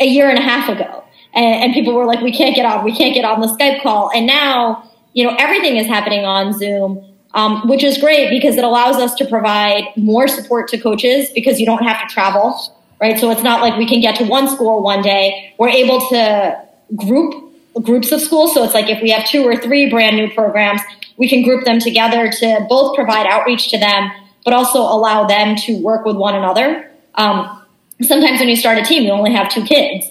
a 0.00 0.06
year 0.06 0.28
and 0.28 0.38
a 0.38 0.42
half 0.42 0.68
ago. 0.68 1.04
And, 1.34 1.64
and 1.64 1.74
people 1.74 1.94
were 1.94 2.06
like, 2.06 2.20
we 2.20 2.32
can't 2.32 2.54
get 2.54 2.64
on, 2.66 2.84
we 2.84 2.96
can't 2.96 3.14
get 3.14 3.24
on 3.24 3.40
the 3.40 3.48
Skype 3.48 3.82
call. 3.82 4.10
And 4.14 4.26
now 4.26 4.90
you 5.12 5.24
know, 5.24 5.34
everything 5.38 5.78
is 5.78 5.86
happening 5.86 6.26
on 6.26 6.52
Zoom. 6.52 7.02
um, 7.36 7.68
which 7.68 7.84
is 7.84 7.98
great 7.98 8.30
because 8.30 8.56
it 8.56 8.64
allows 8.64 8.96
us 8.96 9.14
to 9.16 9.26
provide 9.26 9.84
more 9.94 10.26
support 10.26 10.68
to 10.68 10.78
coaches 10.78 11.28
because 11.34 11.60
you 11.60 11.66
don't 11.66 11.82
have 11.84 12.00
to 12.00 12.12
travel, 12.12 12.58
right? 12.98 13.18
So 13.18 13.30
it's 13.30 13.42
not 13.42 13.60
like 13.60 13.76
we 13.76 13.86
can 13.86 14.00
get 14.00 14.16
to 14.16 14.24
one 14.24 14.48
school 14.48 14.82
one 14.82 15.02
day. 15.02 15.54
We're 15.58 15.68
able 15.68 16.00
to 16.08 16.58
group 16.96 17.52
groups 17.82 18.10
of 18.10 18.22
schools. 18.22 18.54
So 18.54 18.64
it's 18.64 18.72
like 18.72 18.88
if 18.88 19.02
we 19.02 19.10
have 19.10 19.26
two 19.26 19.44
or 19.44 19.54
three 19.54 19.90
brand 19.90 20.16
new 20.16 20.32
programs, 20.32 20.80
we 21.18 21.28
can 21.28 21.42
group 21.42 21.66
them 21.66 21.78
together 21.78 22.30
to 22.30 22.66
both 22.70 22.96
provide 22.96 23.26
outreach 23.26 23.68
to 23.68 23.78
them, 23.78 24.10
but 24.42 24.54
also 24.54 24.78
allow 24.78 25.26
them 25.26 25.56
to 25.56 25.82
work 25.82 26.06
with 26.06 26.16
one 26.16 26.34
another. 26.34 26.90
Um, 27.16 27.65
sometimes 28.02 28.40
when 28.40 28.48
you 28.48 28.56
start 28.56 28.78
a 28.78 28.82
team, 28.82 29.04
you 29.04 29.10
only 29.10 29.32
have 29.32 29.48
two 29.48 29.64
kids, 29.64 30.06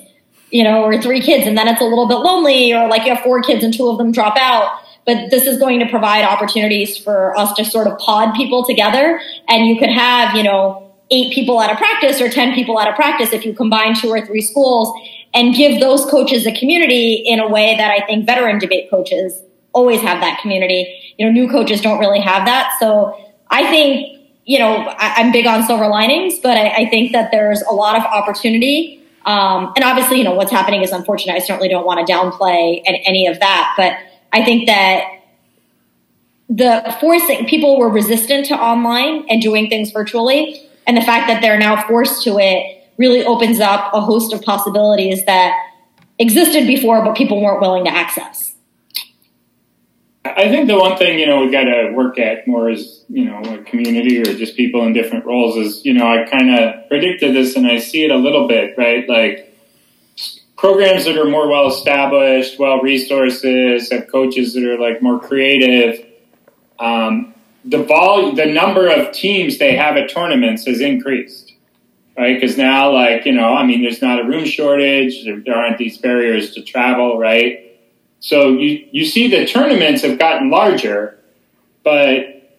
you 0.51 0.63
know, 0.63 0.83
or 0.83 1.01
three 1.01 1.21
kids, 1.21 1.47
and 1.47 1.57
then 1.57 1.67
it's 1.67 1.81
a 1.81 1.85
little 1.85 2.07
bit 2.07 2.15
lonely, 2.15 2.73
or 2.73 2.87
like 2.87 3.05
you 3.05 3.13
have 3.13 3.23
four 3.23 3.41
kids 3.41 3.63
and 3.63 3.73
two 3.73 3.87
of 3.89 3.97
them 3.97 4.11
drop 4.11 4.37
out 4.39 4.79
but 5.05 5.29
this 5.29 5.45
is 5.45 5.59
going 5.59 5.79
to 5.79 5.87
provide 5.87 6.23
opportunities 6.23 6.97
for 6.97 7.37
us 7.37 7.53
to 7.53 7.63
sort 7.63 7.87
of 7.87 7.97
pod 7.99 8.33
people 8.35 8.65
together. 8.65 9.21
And 9.47 9.67
you 9.67 9.77
could 9.77 9.89
have, 9.89 10.35
you 10.35 10.43
know, 10.43 10.93
eight 11.11 11.33
people 11.33 11.61
at 11.61 11.71
a 11.71 11.75
practice 11.75 12.19
or 12.19 12.29
10 12.29 12.55
people 12.55 12.79
at 12.79 12.87
a 12.87 12.93
practice 12.93 13.31
if 13.31 13.45
you 13.45 13.53
combine 13.53 13.93
two 13.95 14.09
or 14.09 14.25
three 14.25 14.41
schools 14.41 14.91
and 15.33 15.53
give 15.53 15.79
those 15.79 16.03
coaches 16.05 16.47
a 16.47 16.51
community 16.51 17.13
in 17.13 17.39
a 17.39 17.47
way 17.47 17.75
that 17.77 17.91
I 17.91 18.03
think 18.05 18.25
veteran 18.25 18.57
debate 18.57 18.89
coaches 18.89 19.39
always 19.73 20.01
have 20.01 20.21
that 20.21 20.39
community. 20.41 21.13
You 21.17 21.27
know, 21.27 21.31
new 21.31 21.49
coaches 21.49 21.81
don't 21.81 21.99
really 21.99 22.21
have 22.21 22.45
that. 22.45 22.75
So 22.79 23.15
I 23.51 23.69
think, 23.69 24.14
you 24.45 24.59
know, 24.59 24.75
I, 24.75 25.21
am 25.21 25.31
big 25.31 25.47
on 25.47 25.63
silver 25.63 25.87
linings, 25.87 26.39
but 26.39 26.55
I, 26.55 26.69
I, 26.69 26.89
think 26.89 27.11
that 27.13 27.31
there's 27.31 27.61
a 27.63 27.73
lot 27.73 27.97
of 27.97 28.03
opportunity. 28.03 29.01
Um, 29.25 29.73
and 29.75 29.83
obviously, 29.83 30.19
you 30.19 30.23
know, 30.23 30.35
what's 30.35 30.51
happening 30.51 30.83
is 30.83 30.91
unfortunate. 30.91 31.33
I 31.33 31.39
certainly 31.39 31.67
don't 31.67 31.85
want 31.85 32.05
to 32.05 32.11
downplay 32.11 32.81
any 32.85 33.25
of 33.25 33.39
that, 33.39 33.73
but 33.75 33.97
I 34.31 34.45
think 34.45 34.67
that 34.67 35.15
the 36.47 36.95
forcing 36.99 37.45
people 37.47 37.79
were 37.79 37.89
resistant 37.89 38.45
to 38.47 38.55
online 38.55 39.25
and 39.29 39.41
doing 39.41 39.67
things 39.67 39.91
virtually. 39.91 40.61
And 40.85 40.95
the 40.95 41.01
fact 41.01 41.27
that 41.27 41.41
they're 41.41 41.57
now 41.57 41.87
forced 41.87 42.23
to 42.23 42.37
it 42.37 42.83
really 42.97 43.25
opens 43.25 43.59
up 43.59 43.93
a 43.93 44.01
host 44.01 44.31
of 44.31 44.41
possibilities 44.43 45.25
that 45.25 45.53
existed 46.19 46.67
before, 46.67 47.03
but 47.03 47.15
people 47.15 47.41
weren't 47.41 47.61
willing 47.61 47.83
to 47.85 47.91
access. 47.91 48.54
I 50.25 50.49
think 50.49 50.67
the 50.67 50.77
one 50.77 50.97
thing, 50.97 51.19
you 51.19 51.27
know, 51.27 51.45
we 51.45 51.51
got 51.51 51.65
to 51.65 51.91
work 51.93 52.17
at 52.17 52.47
more 52.47 52.69
as, 52.69 53.03
you 53.09 53.25
know, 53.25 53.41
a 53.43 53.63
community 53.63 54.19
or 54.19 54.25
just 54.25 54.57
people 54.57 54.83
in 54.85 54.91
different 54.91 55.23
roles 55.23 55.55
is, 55.55 55.85
you 55.85 55.93
know, 55.93 56.07
I 56.07 56.27
kind 56.27 56.49
of 56.49 56.87
predicted 56.89 57.35
this 57.35 57.55
and 57.55 57.67
I 57.67 57.77
see 57.77 58.03
it 58.03 58.11
a 58.11 58.17
little 58.17 58.47
bit, 58.47 58.75
right? 58.75 59.07
Like, 59.07 59.55
programs 60.57 61.05
that 61.05 61.15
are 61.15 61.29
more 61.29 61.47
well 61.47 61.67
established, 61.67 62.57
well 62.57 62.81
resources, 62.81 63.91
have 63.91 64.07
coaches 64.07 64.55
that 64.55 64.63
are 64.63 64.79
like 64.79 64.99
more 64.99 65.19
creative. 65.19 66.03
Um, 66.79 67.35
the 67.63 67.83
volume, 67.83 68.35
the 68.35 68.47
number 68.47 68.87
of 68.87 69.11
teams 69.11 69.59
they 69.59 69.75
have 69.75 69.95
at 69.95 70.09
tournaments 70.09 70.65
has 70.65 70.81
increased, 70.81 71.53
right? 72.17 72.39
Because 72.39 72.57
now, 72.57 72.91
like 72.91 73.25
you 73.25 73.31
know, 73.31 73.53
I 73.53 73.65
mean, 73.65 73.83
there's 73.83 74.01
not 74.01 74.19
a 74.19 74.23
room 74.23 74.45
shortage. 74.45 75.23
There, 75.23 75.39
there 75.39 75.55
aren't 75.55 75.77
these 75.77 75.97
barriers 75.99 76.51
to 76.55 76.63
travel, 76.63 77.19
right? 77.19 77.64
So 78.25 78.57
you 78.57 78.87
you 78.91 79.05
see 79.05 79.27
the 79.27 79.45
tournaments 79.45 80.01
have 80.01 80.17
gotten 80.17 80.49
larger, 80.49 81.19
but 81.83 82.57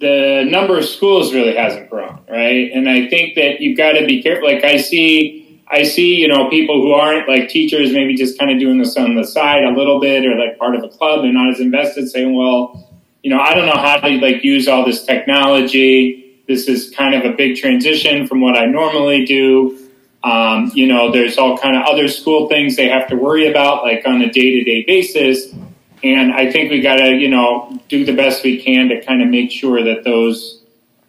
the 0.00 0.46
number 0.50 0.78
of 0.78 0.86
schools 0.86 1.34
really 1.34 1.54
hasn't 1.54 1.90
grown, 1.90 2.20
right? 2.26 2.70
And 2.72 2.88
I 2.88 3.06
think 3.10 3.34
that 3.34 3.60
you've 3.60 3.76
got 3.76 3.92
to 3.92 4.06
be 4.06 4.22
careful. 4.22 4.48
Like 4.48 4.64
I 4.64 4.78
see 4.78 5.60
I 5.70 5.82
see, 5.82 6.14
you 6.14 6.26
know, 6.26 6.48
people 6.48 6.80
who 6.80 6.92
aren't 6.92 7.28
like 7.28 7.50
teachers, 7.50 7.92
maybe 7.92 8.16
just 8.16 8.38
kind 8.38 8.50
of 8.50 8.58
doing 8.58 8.78
this 8.78 8.96
on 8.96 9.14
the 9.14 9.24
side 9.24 9.62
a 9.64 9.76
little 9.76 10.00
bit 10.00 10.24
or 10.24 10.34
like 10.36 10.58
part 10.58 10.74
of 10.74 10.82
a 10.82 10.88
club. 10.88 11.20
They're 11.20 11.34
not 11.34 11.50
as 11.50 11.60
invested 11.60 12.08
saying, 12.08 12.34
well, 12.34 12.88
you 13.22 13.28
know, 13.28 13.38
I 13.38 13.52
don't 13.52 13.66
know 13.66 13.76
how 13.76 13.98
to 13.98 14.08
like 14.08 14.42
use 14.42 14.68
all 14.68 14.86
this 14.86 15.04
technology. 15.04 16.40
This 16.48 16.66
is 16.66 16.88
kind 16.96 17.14
of 17.14 17.30
a 17.30 17.36
big 17.36 17.56
transition 17.58 18.26
from 18.26 18.40
what 18.40 18.56
I 18.56 18.64
normally 18.64 19.26
do. 19.26 19.87
Um, 20.24 20.72
you 20.74 20.86
know, 20.86 21.12
there's 21.12 21.38
all 21.38 21.56
kind 21.58 21.76
of 21.76 21.86
other 21.86 22.08
school 22.08 22.48
things 22.48 22.76
they 22.76 22.88
have 22.88 23.08
to 23.08 23.16
worry 23.16 23.48
about, 23.48 23.82
like 23.84 24.02
on 24.06 24.20
a 24.20 24.30
day 24.30 24.58
to 24.58 24.64
day 24.64 24.84
basis. 24.84 25.54
And 26.02 26.32
I 26.32 26.50
think 26.50 26.70
we 26.70 26.80
got 26.80 26.96
to, 26.96 27.10
you 27.10 27.28
know, 27.28 27.80
do 27.88 28.04
the 28.04 28.14
best 28.14 28.44
we 28.44 28.62
can 28.62 28.88
to 28.88 29.04
kind 29.04 29.22
of 29.22 29.28
make 29.28 29.50
sure 29.50 29.82
that 29.82 30.04
those 30.04 30.62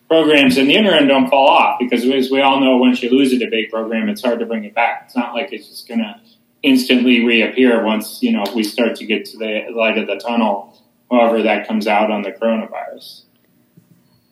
programs 0.07 0.57
in 0.57 0.68
the 0.68 0.76
interim 0.76 1.07
don't 1.07 1.30
fall 1.30 1.47
off 1.47 1.80
because 1.80 2.03
as 2.05 2.32
we 2.32 2.41
all 2.41 2.60
know, 2.60 2.78
once 2.78 3.01
you 3.03 3.12
lose 3.12 3.32
a 3.32 3.38
debate 3.38 3.72
program, 3.72 4.10
it's 4.10 4.24
hard 4.24 4.39
to 4.39 4.45
bring 4.45 4.64
it 4.64 4.74
back. 4.74 5.03
It's 5.05 5.16
not 5.16 5.36
like 5.36 5.53
it's 5.53 5.70
just 5.70 5.88
going 5.88 5.99
to 5.99 6.20
instantly 6.64 7.24
reappear 7.24 7.84
once, 7.84 8.22
you 8.22 8.32
know, 8.32 8.43
we 8.55 8.64
start 8.64 8.95
to 8.97 9.05
get 9.05 9.26
to 9.26 9.38
the 9.38 9.68
light 9.72 9.97
of 9.97 10.07
the 10.07 10.18
tunnel, 10.18 10.82
however 11.12 11.43
that 11.43 11.68
comes 11.68 11.88
out 11.88 12.12
on 12.12 12.24
the 12.24 12.32
coronavirus. 12.32 13.24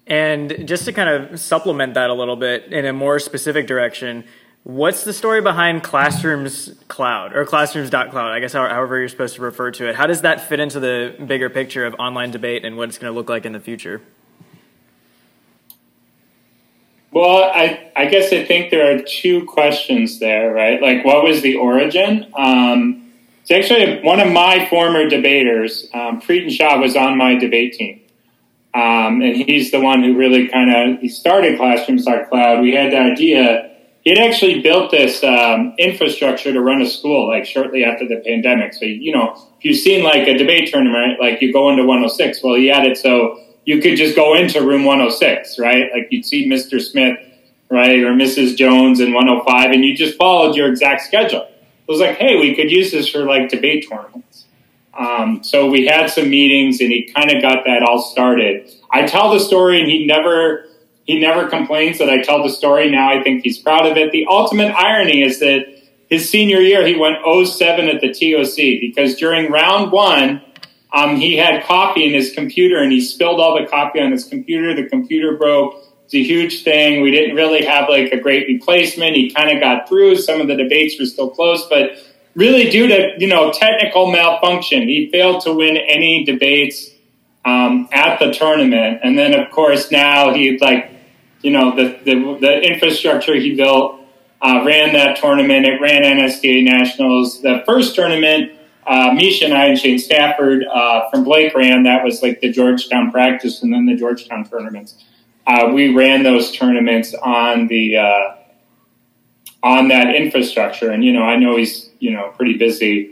And 0.07 0.67
just 0.67 0.85
to 0.85 0.93
kind 0.93 1.09
of 1.09 1.39
supplement 1.39 1.93
that 1.93 2.09
a 2.09 2.13
little 2.13 2.35
bit 2.35 2.73
in 2.73 2.85
a 2.85 2.93
more 2.93 3.19
specific 3.19 3.67
direction, 3.67 4.23
what's 4.67 5.05
the 5.05 5.13
story 5.13 5.39
behind 5.39 5.81
Classrooms 5.81 6.73
Cloud 6.89 7.33
or 7.33 7.45
Classrooms.cloud? 7.45 8.17
I 8.17 8.39
guess 8.41 8.51
however 8.51 8.99
you're 8.99 9.07
supposed 9.07 9.35
to 9.35 9.41
refer 9.41 9.71
to 9.71 9.87
it. 9.87 9.95
How 9.95 10.07
does 10.07 10.21
that 10.21 10.41
fit 10.41 10.59
into 10.59 10.81
the 10.81 11.15
bigger 11.25 11.49
picture 11.49 11.85
of 11.85 11.95
online 11.95 12.31
debate 12.31 12.65
and 12.65 12.75
what 12.75 12.89
it's 12.89 12.97
going 12.97 13.11
to 13.11 13.17
look 13.17 13.29
like 13.29 13.45
in 13.45 13.53
the 13.53 13.61
future? 13.61 14.01
Well, 17.11 17.49
I, 17.49 17.91
I 17.95 18.07
guess 18.07 18.33
I 18.33 18.43
think 18.43 18.69
there 18.69 18.93
are 18.93 19.01
two 19.01 19.45
questions 19.45 20.19
there, 20.19 20.53
right? 20.53 20.81
Like, 20.81 21.05
what 21.05 21.23
was 21.23 21.41
the 21.41 21.55
origin? 21.55 22.29
Um, 22.37 23.13
it's 23.41 23.51
actually 23.51 24.01
one 24.01 24.19
of 24.19 24.29
my 24.33 24.67
former 24.69 25.07
debaters, 25.07 25.87
um, 25.93 26.19
Preetan 26.19 26.51
Shah, 26.51 26.77
was 26.77 26.97
on 26.97 27.17
my 27.17 27.35
debate 27.35 27.73
team. 27.73 28.01
Um, 28.73 29.21
and 29.21 29.33
he's 29.37 29.71
the 29.71 29.79
one 29.79 30.03
who 30.03 30.17
really 30.17 30.49
kind 30.49 30.75
of 30.75 30.99
he 30.99 31.07
started 31.07 31.57
Classrooms.cloud. 31.57 32.61
We 32.61 32.75
had 32.75 32.91
the 32.91 32.99
idea. 32.99 33.76
He 34.07 34.17
actually 34.17 34.61
built 34.61 34.89
this 34.89 35.21
um, 35.21 35.75
infrastructure 35.77 36.53
to 36.53 36.61
run 36.61 36.81
a 36.81 36.89
school, 36.89 37.27
like 37.27 37.45
shortly 37.45 37.83
after 37.83 38.07
the 38.07 38.21
pandemic. 38.25 38.73
So, 38.73 38.85
you 38.85 39.11
know, 39.11 39.33
if 39.59 39.65
you've 39.65 39.75
seen 39.75 40.01
like 40.01 40.25
a 40.29 40.37
debate 40.37 40.71
tournament, 40.71 41.19
like 41.19 41.41
you 41.41 41.51
go 41.51 41.69
into 41.71 41.83
106, 41.83 42.41
well, 42.41 42.55
he 42.55 42.67
had 42.67 42.85
it 42.85 42.97
so 42.97 43.37
you 43.65 43.81
could 43.81 43.97
just 43.97 44.15
go 44.15 44.33
into 44.33 44.65
room 44.65 44.85
106, 44.85 45.59
right? 45.59 45.91
Like 45.93 46.07
you'd 46.09 46.25
see 46.25 46.49
Mr. 46.49 46.79
Smith, 46.79 47.19
right, 47.69 47.99
or 48.01 48.13
Mrs. 48.13 48.55
Jones 48.55 49.01
in 49.01 49.11
105, 49.11 49.71
and 49.71 49.83
you 49.83 49.93
just 49.93 50.17
followed 50.17 50.55
your 50.55 50.69
exact 50.69 51.01
schedule. 51.01 51.41
It 51.41 51.91
was 51.91 51.99
like, 51.99 52.15
hey, 52.15 52.39
we 52.39 52.55
could 52.55 52.71
use 52.71 52.93
this 52.93 53.09
for 53.09 53.25
like 53.25 53.49
debate 53.49 53.89
tournaments. 53.89 54.45
Um, 54.97 55.43
so 55.43 55.69
we 55.69 55.85
had 55.85 56.09
some 56.09 56.29
meetings, 56.29 56.79
and 56.79 56.93
he 56.93 57.11
kind 57.13 57.29
of 57.29 57.41
got 57.41 57.65
that 57.65 57.83
all 57.83 58.01
started. 58.01 58.71
I 58.89 59.05
tell 59.05 59.33
the 59.33 59.41
story, 59.41 59.81
and 59.81 59.91
he 59.91 60.05
never 60.05 60.63
he 61.07 61.17
never 61.19 61.47
complains 61.47 61.97
that 61.99 62.09
I 62.09 62.21
tell 62.21 62.43
the 62.43 62.49
story. 62.49 62.91
Now 62.91 63.09
I 63.09 63.23
think 63.23 63.43
he's 63.43 63.57
proud 63.57 63.87
of 63.87 63.95
it. 63.97 64.11
The 64.11 64.27
ultimate 64.29 64.73
irony 64.73 65.23
is 65.23 65.39
that 65.39 65.65
his 66.09 66.29
senior 66.29 66.59
year, 66.59 66.85
he 66.85 66.95
went 66.95 67.17
07 67.25 67.87
at 67.87 68.01
the 68.01 68.09
TOC 68.09 68.81
because 68.81 69.15
during 69.15 69.49
round 69.49 69.91
one, 69.91 70.41
um, 70.93 71.15
he 71.15 71.37
had 71.37 71.63
coffee 71.63 72.05
in 72.05 72.13
his 72.13 72.33
computer 72.33 72.77
and 72.77 72.91
he 72.91 73.01
spilled 73.01 73.39
all 73.39 73.59
the 73.59 73.67
coffee 73.67 73.99
on 73.99 74.11
his 74.11 74.25
computer. 74.25 74.75
The 74.75 74.87
computer 74.87 75.37
broke. 75.37 75.75
It's 76.05 76.13
a 76.13 76.23
huge 76.23 76.63
thing. 76.63 77.01
We 77.01 77.11
didn't 77.11 77.35
really 77.35 77.65
have 77.65 77.89
like 77.89 78.11
a 78.11 78.19
great 78.19 78.47
replacement. 78.47 79.15
He 79.15 79.29
kind 79.29 79.51
of 79.51 79.61
got 79.61 79.87
through. 79.87 80.17
Some 80.17 80.39
of 80.39 80.47
the 80.47 80.55
debates 80.55 80.99
were 80.99 81.05
still 81.05 81.29
close, 81.29 81.67
but 81.69 81.91
really 82.35 82.69
due 82.69 82.87
to, 82.87 83.13
you 83.17 83.27
know, 83.27 83.51
technical 83.51 84.11
malfunction, 84.11 84.87
he 84.87 85.09
failed 85.11 85.41
to 85.41 85.53
win 85.53 85.75
any 85.75 86.23
debates 86.23 86.89
um, 87.43 87.87
at 87.91 88.19
the 88.19 88.33
tournament. 88.33 88.99
And 89.03 89.17
then, 89.17 89.33
of 89.33 89.51
course, 89.51 89.91
now 89.91 90.33
he's 90.33 90.61
like, 90.61 90.96
you 91.41 91.51
know, 91.51 91.75
the, 91.75 91.99
the, 92.03 92.37
the 92.39 92.61
infrastructure 92.61 93.35
he 93.35 93.55
built 93.55 94.01
uh, 94.41 94.63
ran 94.65 94.93
that 94.93 95.17
tournament. 95.17 95.65
It 95.65 95.81
ran 95.81 96.03
NSDA 96.03 96.63
Nationals. 96.63 97.41
The 97.41 97.63
first 97.65 97.95
tournament 97.95 98.57
uh, 98.87 99.11
Misha 99.13 99.45
and 99.45 99.53
I 99.53 99.65
and 99.65 99.77
Shane 99.77 99.99
Stafford 99.99 100.63
uh, 100.63 101.09
from 101.09 101.25
Blake 101.25 101.53
ran. 101.53 101.83
That 101.83 102.03
was 102.03 102.23
like 102.23 102.39
the 102.39 102.49
Georgetown 102.49 103.11
practice 103.11 103.61
and 103.61 103.73
then 103.73 103.85
the 103.85 103.95
Georgetown 103.95 104.47
tournaments. 104.47 105.03
Uh, 105.45 105.71
we 105.73 105.93
ran 105.93 106.23
those 106.23 106.51
tournaments 106.51 107.13
on 107.13 107.67
the 107.67 107.97
uh, 107.97 108.35
on 109.61 109.89
that 109.89 110.15
infrastructure, 110.15 110.91
and 110.91 111.03
you 111.03 111.11
know, 111.11 111.23
I 111.23 111.35
know 111.35 111.57
he's 111.57 111.89
you 111.99 112.11
know 112.11 112.33
pretty 112.37 112.57
busy 112.57 113.11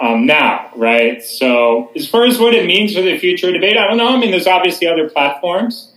um, 0.00 0.26
now, 0.26 0.70
right? 0.76 1.22
So 1.22 1.90
as 1.96 2.08
far 2.08 2.24
as 2.24 2.38
what 2.38 2.54
it 2.54 2.66
means 2.66 2.94
for 2.94 3.02
the 3.02 3.18
future 3.18 3.50
debate, 3.52 3.76
I 3.76 3.86
don't 3.88 3.96
know. 3.96 4.08
I 4.08 4.18
mean, 4.18 4.30
there's 4.30 4.46
obviously 4.46 4.86
other 4.86 5.08
platforms. 5.10 5.92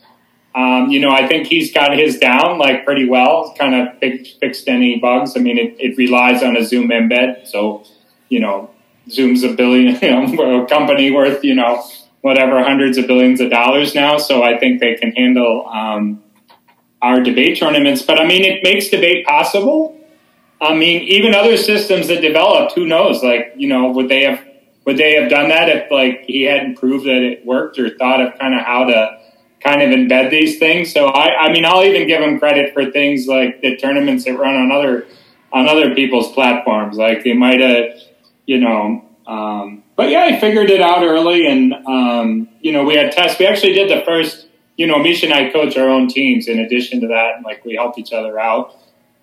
Um, 0.55 0.89
you 0.89 0.99
know, 0.99 1.11
I 1.11 1.27
think 1.27 1.47
he's 1.47 1.71
got 1.71 1.97
his 1.97 2.17
down 2.17 2.57
like 2.57 2.85
pretty 2.85 3.07
well. 3.07 3.53
Kind 3.57 3.75
of 3.75 3.99
fixed, 3.99 4.67
any 4.67 4.99
bugs. 4.99 5.37
I 5.37 5.39
mean, 5.39 5.57
it, 5.57 5.75
it 5.79 5.97
relies 5.97 6.41
on 6.41 6.57
a 6.57 6.65
Zoom 6.65 6.89
embed, 6.89 7.47
so 7.47 7.83
you 8.29 8.39
know 8.39 8.71
Zoom's 9.09 9.43
a 9.43 9.53
billion, 9.53 9.95
you 10.01 10.35
know, 10.35 10.63
a 10.63 10.67
company 10.67 11.11
worth, 11.11 11.43
you 11.43 11.55
know, 11.55 11.83
whatever, 12.21 12.63
hundreds 12.63 12.97
of 12.97 13.07
billions 13.07 13.41
of 13.41 13.49
dollars 13.49 13.95
now. 13.95 14.17
So 14.17 14.43
I 14.43 14.57
think 14.57 14.79
they 14.79 14.95
can 14.95 15.11
handle 15.11 15.67
um, 15.67 16.23
our 17.01 17.21
debate 17.21 17.59
tournaments. 17.59 18.01
But 18.01 18.19
I 18.19 18.25
mean, 18.25 18.43
it 18.43 18.63
makes 18.63 18.89
debate 18.89 19.25
possible. 19.25 19.95
I 20.61 20.75
mean, 20.75 21.03
even 21.03 21.33
other 21.33 21.55
systems 21.55 22.09
that 22.09 22.21
developed, 22.21 22.73
who 22.73 22.85
knows? 22.85 23.23
Like, 23.23 23.53
you 23.55 23.69
know, 23.69 23.91
would 23.91 24.09
they 24.09 24.23
have 24.23 24.45
would 24.85 24.97
they 24.97 25.13
have 25.13 25.29
done 25.29 25.49
that 25.49 25.69
if 25.69 25.91
like 25.91 26.23
he 26.25 26.43
hadn't 26.43 26.75
proved 26.75 27.05
that 27.05 27.21
it 27.21 27.45
worked 27.45 27.79
or 27.79 27.95
thought 27.97 28.21
of 28.21 28.37
kind 28.39 28.53
of 28.53 28.65
how 28.65 28.85
to 28.85 29.19
kind 29.61 29.81
of 29.81 29.89
embed 29.89 30.31
these 30.31 30.59
things? 30.59 30.91
So 30.93 31.07
I, 31.07 31.47
I 31.47 31.51
mean, 31.51 31.65
I'll 31.65 31.83
even 31.83 32.07
give 32.07 32.21
them 32.21 32.39
credit 32.39 32.73
for 32.73 32.91
things 32.91 33.27
like 33.27 33.61
the 33.61 33.77
tournaments 33.77 34.25
that 34.25 34.37
run 34.37 34.55
on 34.55 34.71
other 34.71 35.07
on 35.51 35.67
other 35.67 35.95
people's 35.95 36.31
platforms. 36.33 36.97
Like 36.97 37.23
they 37.23 37.33
might 37.33 37.61
have, 37.61 37.99
you 38.45 38.59
know. 38.59 39.05
Um, 39.27 39.83
but 39.95 40.09
yeah, 40.09 40.21
I 40.23 40.39
figured 40.39 40.69
it 40.69 40.81
out 40.81 41.03
early, 41.03 41.45
and 41.45 41.73
um, 41.73 42.49
you 42.61 42.71
know, 42.71 42.83
we 42.83 42.95
had 42.95 43.11
tests. 43.11 43.39
We 43.39 43.45
actually 43.45 43.73
did 43.73 43.89
the 43.89 44.03
first. 44.05 44.47
You 44.77 44.87
know, 44.87 44.97
Misha 44.97 45.25
and 45.25 45.35
I 45.35 45.49
coach 45.49 45.75
our 45.77 45.89
own 45.89 46.07
teams. 46.07 46.47
In 46.47 46.59
addition 46.59 47.01
to 47.01 47.07
that, 47.07 47.35
and 47.35 47.45
like 47.45 47.65
we 47.65 47.75
help 47.75 47.97
each 47.97 48.13
other 48.13 48.39
out 48.39 48.75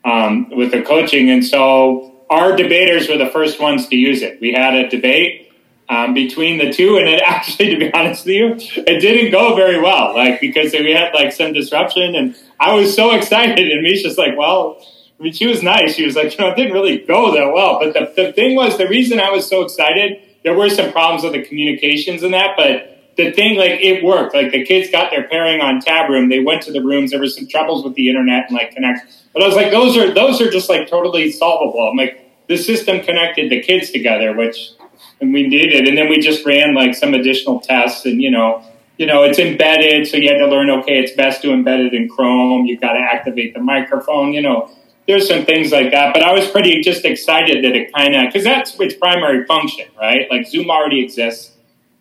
um, 0.05 0.51
with 0.51 0.71
the 0.71 0.83
coaching, 0.83 1.31
and 1.31 1.45
so 1.45 2.13
our 2.29 2.57
debaters 2.57 3.09
were 3.09 3.17
the 3.17 3.31
first 3.31 3.61
ones 3.61 3.89
to 3.89 3.97
use 3.97 4.23
it. 4.23 4.41
We 4.41 4.53
had 4.53 4.75
a 4.75 4.89
debate 4.89 5.46
um, 5.89 6.15
between 6.15 6.59
the 6.59 6.73
two, 6.73 6.97
and 6.97 7.09
it 7.09 7.23
actually, 7.25 7.71
to 7.71 7.79
be 7.79 7.93
honest 7.93 8.27
with 8.27 8.35
you, 8.35 8.55
it 8.87 9.01
didn't 9.01 9.31
go 9.31 9.55
very 9.55 9.81
well. 9.81 10.15
Like 10.15 10.41
because 10.41 10.73
we 10.73 10.93
had 10.93 11.13
like 11.15 11.33
some 11.33 11.53
disruption, 11.53 12.15
and 12.15 12.37
I 12.59 12.75
was 12.75 12.95
so 12.95 13.15
excited, 13.15 13.71
and 13.71 13.83
Misha's 13.83 14.19
like, 14.19 14.37
"Well." 14.37 14.83
I 15.19 15.23
mean, 15.23 15.33
she 15.33 15.47
was 15.47 15.63
nice. 15.63 15.95
She 15.95 16.05
was 16.05 16.15
like, 16.15 16.37
you 16.37 16.45
know, 16.45 16.51
it 16.51 16.57
didn't 16.57 16.75
really 16.75 16.99
go 16.99 17.33
that 17.33 17.51
well. 17.51 17.79
But 17.81 17.95
the, 17.95 18.25
the 18.25 18.33
thing 18.35 18.55
was, 18.55 18.77
the 18.77 18.87
reason 18.87 19.19
I 19.19 19.31
was 19.31 19.49
so 19.49 19.63
excited, 19.63 20.21
there 20.45 20.53
were 20.53 20.69
some 20.69 20.93
problems 20.93 21.23
with 21.23 21.33
the 21.33 21.43
communications 21.43 22.23
and 22.23 22.35
that, 22.35 22.55
but 22.55 22.97
the 23.17 23.33
thing, 23.33 23.57
like, 23.57 23.81
it 23.81 24.05
worked. 24.05 24.35
Like, 24.35 24.53
the 24.53 24.65
kids 24.65 24.91
got 24.91 25.11
their 25.11 25.27
pairing 25.27 25.63
on 25.63 25.81
tab 25.81 26.11
room. 26.11 26.29
They 26.29 26.41
went 26.41 26.63
to 26.65 26.73
the 26.73 26.83
rooms. 26.83 27.13
There 27.13 27.21
were 27.21 27.29
some 27.29 27.49
troubles 27.49 27.83
with 27.83 27.95
the 27.95 28.11
internet 28.11 28.49
and, 28.49 28.59
like, 28.59 28.73
connect. 28.73 29.11
But 29.33 29.43
I 29.43 29.47
was 29.47 29.57
like, 29.57 29.71
those 29.71 29.97
are, 29.97 30.13
those 30.13 30.41
are 30.43 30.51
just, 30.51 30.69
like, 30.69 30.89
totally 30.89 31.33
solvable. 31.33 31.89
I'm 31.89 31.97
like, 31.97 32.27
the 32.49 32.57
system 32.57 33.01
connected 33.01 33.51
the 33.51 33.63
kids 33.63 33.91
together, 33.91 34.37
which 34.37 34.73
and 35.21 35.33
we 35.33 35.49
did 35.49 35.73
it. 35.73 35.89
And 35.89 35.97
then 35.97 36.09
we 36.09 36.19
just 36.19 36.45
ran 36.47 36.75
like 36.75 36.95
some 36.95 37.15
additional 37.15 37.61
tests, 37.61 38.05
and 38.07 38.21
you 38.21 38.31
know, 38.31 38.63
you 38.97 39.07
know, 39.07 39.23
it's 39.25 39.39
embedded, 39.39 40.07
so 40.07 40.17
you 40.17 40.29
had 40.29 40.39
to 40.39 40.47
learn. 40.47 40.71
Okay, 40.71 40.99
it's 40.99 41.13
best 41.13 41.43
to 41.43 41.49
embed 41.49 41.87
it 41.87 41.95
in 41.95 42.09
Chrome. 42.09 42.67
You've 42.67 42.81
got 42.81 42.93
to 42.93 43.01
activate 43.01 43.55
the 43.55 43.61
microphone. 43.61 44.33
You 44.33 44.43
know, 44.43 44.71
there's 45.07 45.29
some 45.29 45.45
things 45.45 45.73
like 45.73 45.91
that. 45.91 46.15
But 46.15 46.23
I 46.23 46.33
was 46.33 46.49
pretty 46.51 46.81
just 46.81 47.05
excited 47.05 47.65
that 47.65 47.77
it 47.77 47.93
kind 47.93 48.15
of 48.15 48.27
because 48.27 48.45
that's 48.45 48.79
its 48.81 48.95
primary 48.95 49.45
function, 49.47 49.89
right? 49.99 50.31
Like 50.31 50.47
Zoom 50.47 50.71
already 50.71 51.05
exists. 51.05 51.53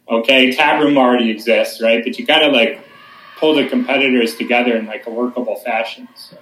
Okay, 0.09 0.53
Tab 0.53 0.81
Room 0.83 0.97
already 0.97 1.31
exists, 1.31 1.81
right? 1.81 2.03
But 2.03 2.19
you 2.19 2.25
got 2.25 2.39
to 2.39 2.47
like 2.47 2.79
pull 3.37 3.55
the 3.55 3.67
competitors 3.67 4.35
together 4.35 4.77
in 4.77 4.85
like 4.85 5.07
a 5.07 5.09
workable 5.09 5.55
fashion. 5.57 6.07
So. 6.15 6.37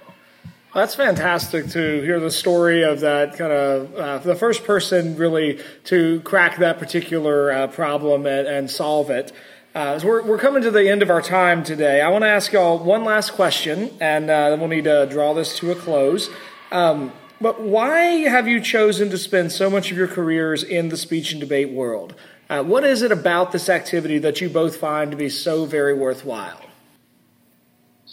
That's 0.74 0.96
fantastic 0.96 1.68
to 1.68 2.02
hear 2.02 2.18
the 2.18 2.32
story 2.32 2.82
of 2.82 2.98
that 2.98 3.38
kind 3.38 3.52
of 3.52 3.94
uh, 3.94 4.18
the 4.18 4.34
first 4.34 4.64
person 4.64 5.16
really 5.16 5.60
to 5.84 6.18
crack 6.22 6.58
that 6.58 6.80
particular 6.80 7.52
uh, 7.52 7.66
problem 7.68 8.26
and, 8.26 8.48
and, 8.48 8.68
solve 8.68 9.08
it. 9.08 9.30
Uh, 9.72 10.00
so 10.00 10.08
we're, 10.08 10.22
we're 10.24 10.38
coming 10.38 10.64
to 10.64 10.72
the 10.72 10.90
end 10.90 11.00
of 11.00 11.10
our 11.10 11.22
time 11.22 11.62
today. 11.62 12.00
I 12.00 12.08
want 12.08 12.24
to 12.24 12.28
ask 12.28 12.52
y'all 12.52 12.80
one 12.80 13.04
last 13.04 13.34
question, 13.34 13.92
and 14.00 14.28
uh, 14.28 14.50
then 14.50 14.58
we'll 14.58 14.68
need 14.68 14.82
to 14.82 15.06
draw 15.08 15.32
this 15.32 15.56
to 15.58 15.70
a 15.70 15.76
close. 15.76 16.28
Um, 16.72 17.12
but 17.40 17.60
why 17.60 18.26
have 18.28 18.48
you 18.48 18.60
chosen 18.60 19.10
to 19.10 19.18
spend 19.18 19.52
so 19.52 19.70
much 19.70 19.92
of 19.92 19.96
your 19.96 20.08
careers 20.08 20.64
in 20.64 20.88
the 20.88 20.96
speech 20.96 21.30
and 21.30 21.40
debate 21.40 21.70
world? 21.70 22.16
Uh, 22.50 22.64
what 22.64 22.82
is 22.82 23.02
it 23.02 23.12
about 23.12 23.52
this 23.52 23.68
activity 23.68 24.18
that 24.18 24.40
you 24.40 24.48
both 24.48 24.78
find 24.78 25.12
to 25.12 25.16
be 25.16 25.28
so 25.28 25.66
very 25.66 25.94
worthwhile? 25.94 26.60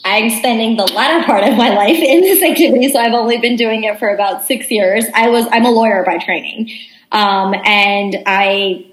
I'm 0.04 0.30
spending 0.30 0.78
the 0.78 0.86
latter 0.86 1.26
part 1.26 1.44
of 1.44 1.58
my 1.58 1.70
life 1.70 1.98
in 1.98 2.22
this 2.22 2.42
activity, 2.42 2.92
so 2.92 3.00
I've 3.00 3.14
only 3.14 3.38
been 3.38 3.56
doing 3.56 3.84
it 3.84 4.00
for 4.00 4.10
about 4.10 4.44
six 4.44 4.72
years. 4.72 5.06
I 5.14 5.30
was 5.30 5.46
I'm 5.52 5.66
a 5.66 5.72
lawyer 5.72 6.04
by 6.06 6.18
training, 6.18 6.72
um, 7.12 7.54
and 7.66 8.18
I 8.26 8.86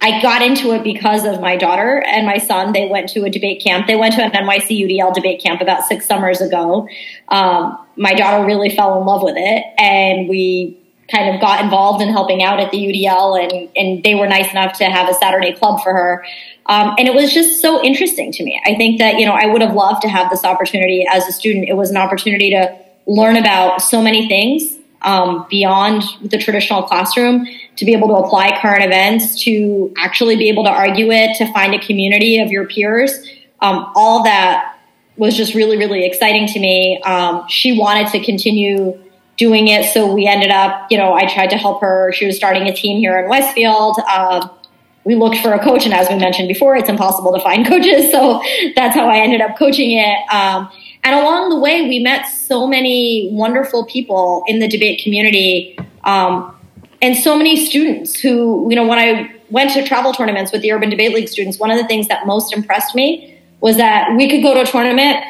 I 0.00 0.20
got 0.20 0.42
into 0.42 0.72
it 0.72 0.82
because 0.82 1.24
of 1.24 1.40
my 1.40 1.56
daughter 1.56 2.02
and 2.06 2.26
my 2.26 2.38
son. 2.38 2.72
They 2.72 2.88
went 2.88 3.08
to 3.10 3.24
a 3.24 3.30
debate 3.30 3.62
camp. 3.62 3.86
They 3.86 3.96
went 3.96 4.14
to 4.14 4.22
an 4.22 4.32
NYC 4.32 4.86
UDL 4.86 5.14
debate 5.14 5.42
camp 5.42 5.60
about 5.60 5.84
six 5.84 6.06
summers 6.06 6.40
ago. 6.40 6.88
Um, 7.28 7.78
my 7.96 8.12
daughter 8.12 8.44
really 8.44 8.68
fell 8.68 9.00
in 9.00 9.06
love 9.06 9.22
with 9.22 9.36
it, 9.38 9.64
and 9.78 10.28
we 10.28 10.78
kind 11.10 11.34
of 11.34 11.40
got 11.40 11.62
involved 11.62 12.02
in 12.02 12.08
helping 12.08 12.42
out 12.42 12.60
at 12.60 12.70
the 12.70 12.78
UDL, 12.78 13.40
and 13.42 13.68
and 13.76 14.02
they 14.02 14.14
were 14.14 14.26
nice 14.26 14.50
enough 14.50 14.76
to 14.78 14.84
have 14.84 15.08
a 15.08 15.14
Saturday 15.14 15.52
club 15.52 15.82
for 15.82 15.92
her. 15.94 16.26
Um, 16.66 16.94
and 16.98 17.06
it 17.06 17.14
was 17.14 17.32
just 17.32 17.60
so 17.60 17.82
interesting 17.82 18.32
to 18.32 18.44
me. 18.44 18.60
I 18.64 18.74
think 18.74 18.98
that, 18.98 19.18
you 19.18 19.26
know, 19.26 19.32
I 19.32 19.46
would 19.46 19.60
have 19.60 19.74
loved 19.74 20.02
to 20.02 20.08
have 20.08 20.30
this 20.30 20.44
opportunity 20.44 21.06
as 21.10 21.26
a 21.28 21.32
student. 21.32 21.68
It 21.68 21.76
was 21.76 21.90
an 21.90 21.96
opportunity 21.96 22.50
to 22.50 22.74
learn 23.06 23.36
about 23.36 23.82
so 23.82 24.00
many 24.00 24.28
things 24.28 24.78
um, 25.02 25.46
beyond 25.50 26.02
the 26.22 26.38
traditional 26.38 26.82
classroom, 26.82 27.46
to 27.76 27.84
be 27.84 27.92
able 27.92 28.08
to 28.08 28.14
apply 28.14 28.58
current 28.60 28.82
events, 28.82 29.42
to 29.44 29.92
actually 29.98 30.36
be 30.36 30.48
able 30.48 30.64
to 30.64 30.70
argue 30.70 31.10
it, 31.10 31.36
to 31.36 31.52
find 31.52 31.74
a 31.74 31.78
community 31.78 32.38
of 32.38 32.50
your 32.50 32.66
peers. 32.66 33.12
Um, 33.60 33.92
all 33.94 34.24
that 34.24 34.78
was 35.16 35.36
just 35.36 35.54
really, 35.54 35.76
really 35.76 36.06
exciting 36.06 36.46
to 36.48 36.58
me. 36.58 37.00
Um, 37.02 37.46
she 37.48 37.78
wanted 37.78 38.08
to 38.12 38.24
continue 38.24 38.98
doing 39.36 39.68
it. 39.68 39.92
So 39.92 40.12
we 40.12 40.26
ended 40.26 40.50
up, 40.50 40.86
you 40.90 40.96
know, 40.96 41.12
I 41.12 41.26
tried 41.32 41.50
to 41.50 41.56
help 41.56 41.80
her. 41.80 42.12
She 42.12 42.24
was 42.24 42.36
starting 42.36 42.68
a 42.68 42.74
team 42.74 42.98
here 42.98 43.18
in 43.18 43.28
Westfield. 43.28 43.98
Uh, 44.08 44.48
we 45.04 45.14
looked 45.14 45.36
for 45.38 45.52
a 45.52 45.62
coach, 45.62 45.84
and 45.84 45.94
as 45.94 46.08
we 46.08 46.16
mentioned 46.16 46.48
before, 46.48 46.76
it's 46.76 46.88
impossible 46.88 47.32
to 47.32 47.40
find 47.40 47.66
coaches. 47.68 48.10
So 48.10 48.42
that's 48.74 48.94
how 48.94 49.08
I 49.08 49.18
ended 49.18 49.40
up 49.40 49.58
coaching 49.58 49.92
it. 49.92 50.18
Um, 50.32 50.70
and 51.02 51.14
along 51.14 51.50
the 51.50 51.58
way, 51.58 51.88
we 51.88 51.98
met 51.98 52.24
so 52.24 52.66
many 52.66 53.28
wonderful 53.32 53.84
people 53.84 54.42
in 54.46 54.58
the 54.58 54.68
debate 54.68 55.02
community, 55.02 55.78
um, 56.04 56.50
and 57.02 57.16
so 57.16 57.36
many 57.36 57.64
students 57.66 58.18
who, 58.18 58.66
you 58.70 58.76
know, 58.76 58.86
when 58.86 58.98
I 58.98 59.30
went 59.50 59.72
to 59.72 59.86
travel 59.86 60.12
tournaments 60.12 60.52
with 60.52 60.62
the 60.62 60.72
Urban 60.72 60.88
Debate 60.88 61.14
League 61.14 61.28
students, 61.28 61.58
one 61.58 61.70
of 61.70 61.76
the 61.76 61.86
things 61.86 62.08
that 62.08 62.26
most 62.26 62.54
impressed 62.54 62.94
me 62.94 63.38
was 63.60 63.76
that 63.76 64.16
we 64.16 64.28
could 64.28 64.42
go 64.42 64.54
to 64.54 64.62
a 64.62 64.64
tournament, 64.64 65.22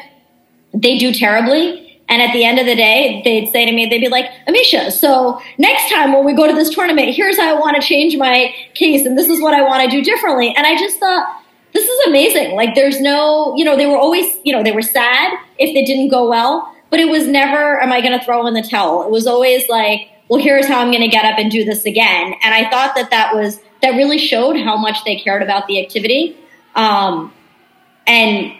they 0.73 0.97
do 0.97 1.13
terribly, 1.13 1.84
and 2.07 2.21
at 2.21 2.31
the 2.33 2.43
end 2.43 2.59
of 2.59 2.65
the 2.65 2.75
day, 2.75 3.21
they'd 3.23 3.47
say 3.51 3.65
to 3.65 3.71
me, 3.71 3.87
they'd 3.87 3.99
be 3.99 4.09
like, 4.09 4.29
Amisha, 4.47 4.91
so 4.91 5.41
next 5.57 5.89
time 5.89 6.13
when 6.13 6.23
we 6.23 6.33
go 6.33 6.47
to 6.47 6.53
this 6.53 6.69
tournament, 6.69 7.15
here's 7.15 7.37
how 7.37 7.55
I 7.55 7.59
want 7.59 7.81
to 7.81 7.87
change 7.87 8.15
my 8.15 8.53
case 8.75 9.05
and 9.05 9.17
this 9.17 9.27
is 9.27 9.41
what 9.41 9.53
I 9.53 9.61
want 9.61 9.83
to 9.83 9.89
do 9.89 10.03
differently. 10.03 10.53
And 10.55 10.67
I 10.67 10.77
just 10.77 10.99
thought, 10.99 11.41
this 11.73 11.87
is 11.87 12.07
amazing. 12.07 12.55
Like 12.55 12.75
there's 12.75 13.01
no, 13.01 13.55
you 13.55 13.65
know, 13.65 13.75
they 13.75 13.85
were 13.85 13.97
always, 13.97 14.37
you 14.43 14.55
know, 14.55 14.63
they 14.63 14.71
were 14.71 14.81
sad 14.81 15.33
if 15.57 15.75
it 15.75 15.85
didn't 15.85 16.09
go 16.09 16.29
well, 16.29 16.73
but 16.89 16.99
it 16.99 17.09
was 17.09 17.27
never, 17.27 17.81
am 17.81 17.91
I 17.91 18.01
going 18.01 18.17
to 18.17 18.23
throw 18.23 18.45
in 18.47 18.53
the 18.53 18.61
towel? 18.61 19.03
It 19.03 19.09
was 19.09 19.25
always 19.25 19.67
like, 19.67 20.07
well, 20.29 20.41
here's 20.41 20.67
how 20.67 20.79
I'm 20.79 20.91
going 20.91 21.01
to 21.01 21.07
get 21.07 21.25
up 21.25 21.37
and 21.37 21.51
do 21.51 21.65
this 21.65 21.85
again. 21.85 22.33
And 22.43 22.53
I 22.53 22.69
thought 22.69 22.95
that 22.95 23.09
that 23.09 23.35
was, 23.35 23.59
that 23.81 23.91
really 23.91 24.17
showed 24.17 24.57
how 24.57 24.77
much 24.77 25.03
they 25.05 25.17
cared 25.17 25.43
about 25.43 25.67
the 25.67 25.83
activity. 25.83 26.37
Um, 26.75 27.33
and 28.07 28.53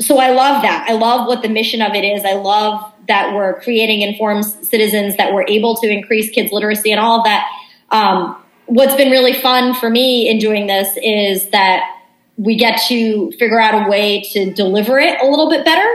so 0.00 0.18
I 0.18 0.30
love 0.30 0.62
that. 0.62 0.86
I 0.88 0.92
love 0.92 1.26
what 1.26 1.42
the 1.42 1.48
mission 1.48 1.82
of 1.82 1.94
it 1.94 2.04
is. 2.04 2.24
I 2.24 2.34
love 2.34 2.92
that 3.08 3.34
we're 3.34 3.60
creating 3.60 4.02
informed 4.02 4.44
citizens, 4.44 5.16
that 5.16 5.32
we're 5.32 5.46
able 5.48 5.76
to 5.76 5.88
increase 5.88 6.30
kids' 6.30 6.52
literacy 6.52 6.92
and 6.92 7.00
all 7.00 7.18
of 7.18 7.24
that. 7.24 7.46
Um, 7.90 8.36
what's 8.66 8.94
been 8.94 9.10
really 9.10 9.32
fun 9.32 9.74
for 9.74 9.90
me 9.90 10.28
in 10.28 10.38
doing 10.38 10.66
this 10.66 10.96
is 11.02 11.48
that 11.50 11.82
we 12.36 12.54
get 12.54 12.80
to 12.88 13.32
figure 13.32 13.60
out 13.60 13.86
a 13.86 13.90
way 13.90 14.22
to 14.32 14.52
deliver 14.52 14.98
it 14.98 15.20
a 15.20 15.26
little 15.26 15.50
bit 15.50 15.64
better. 15.64 15.88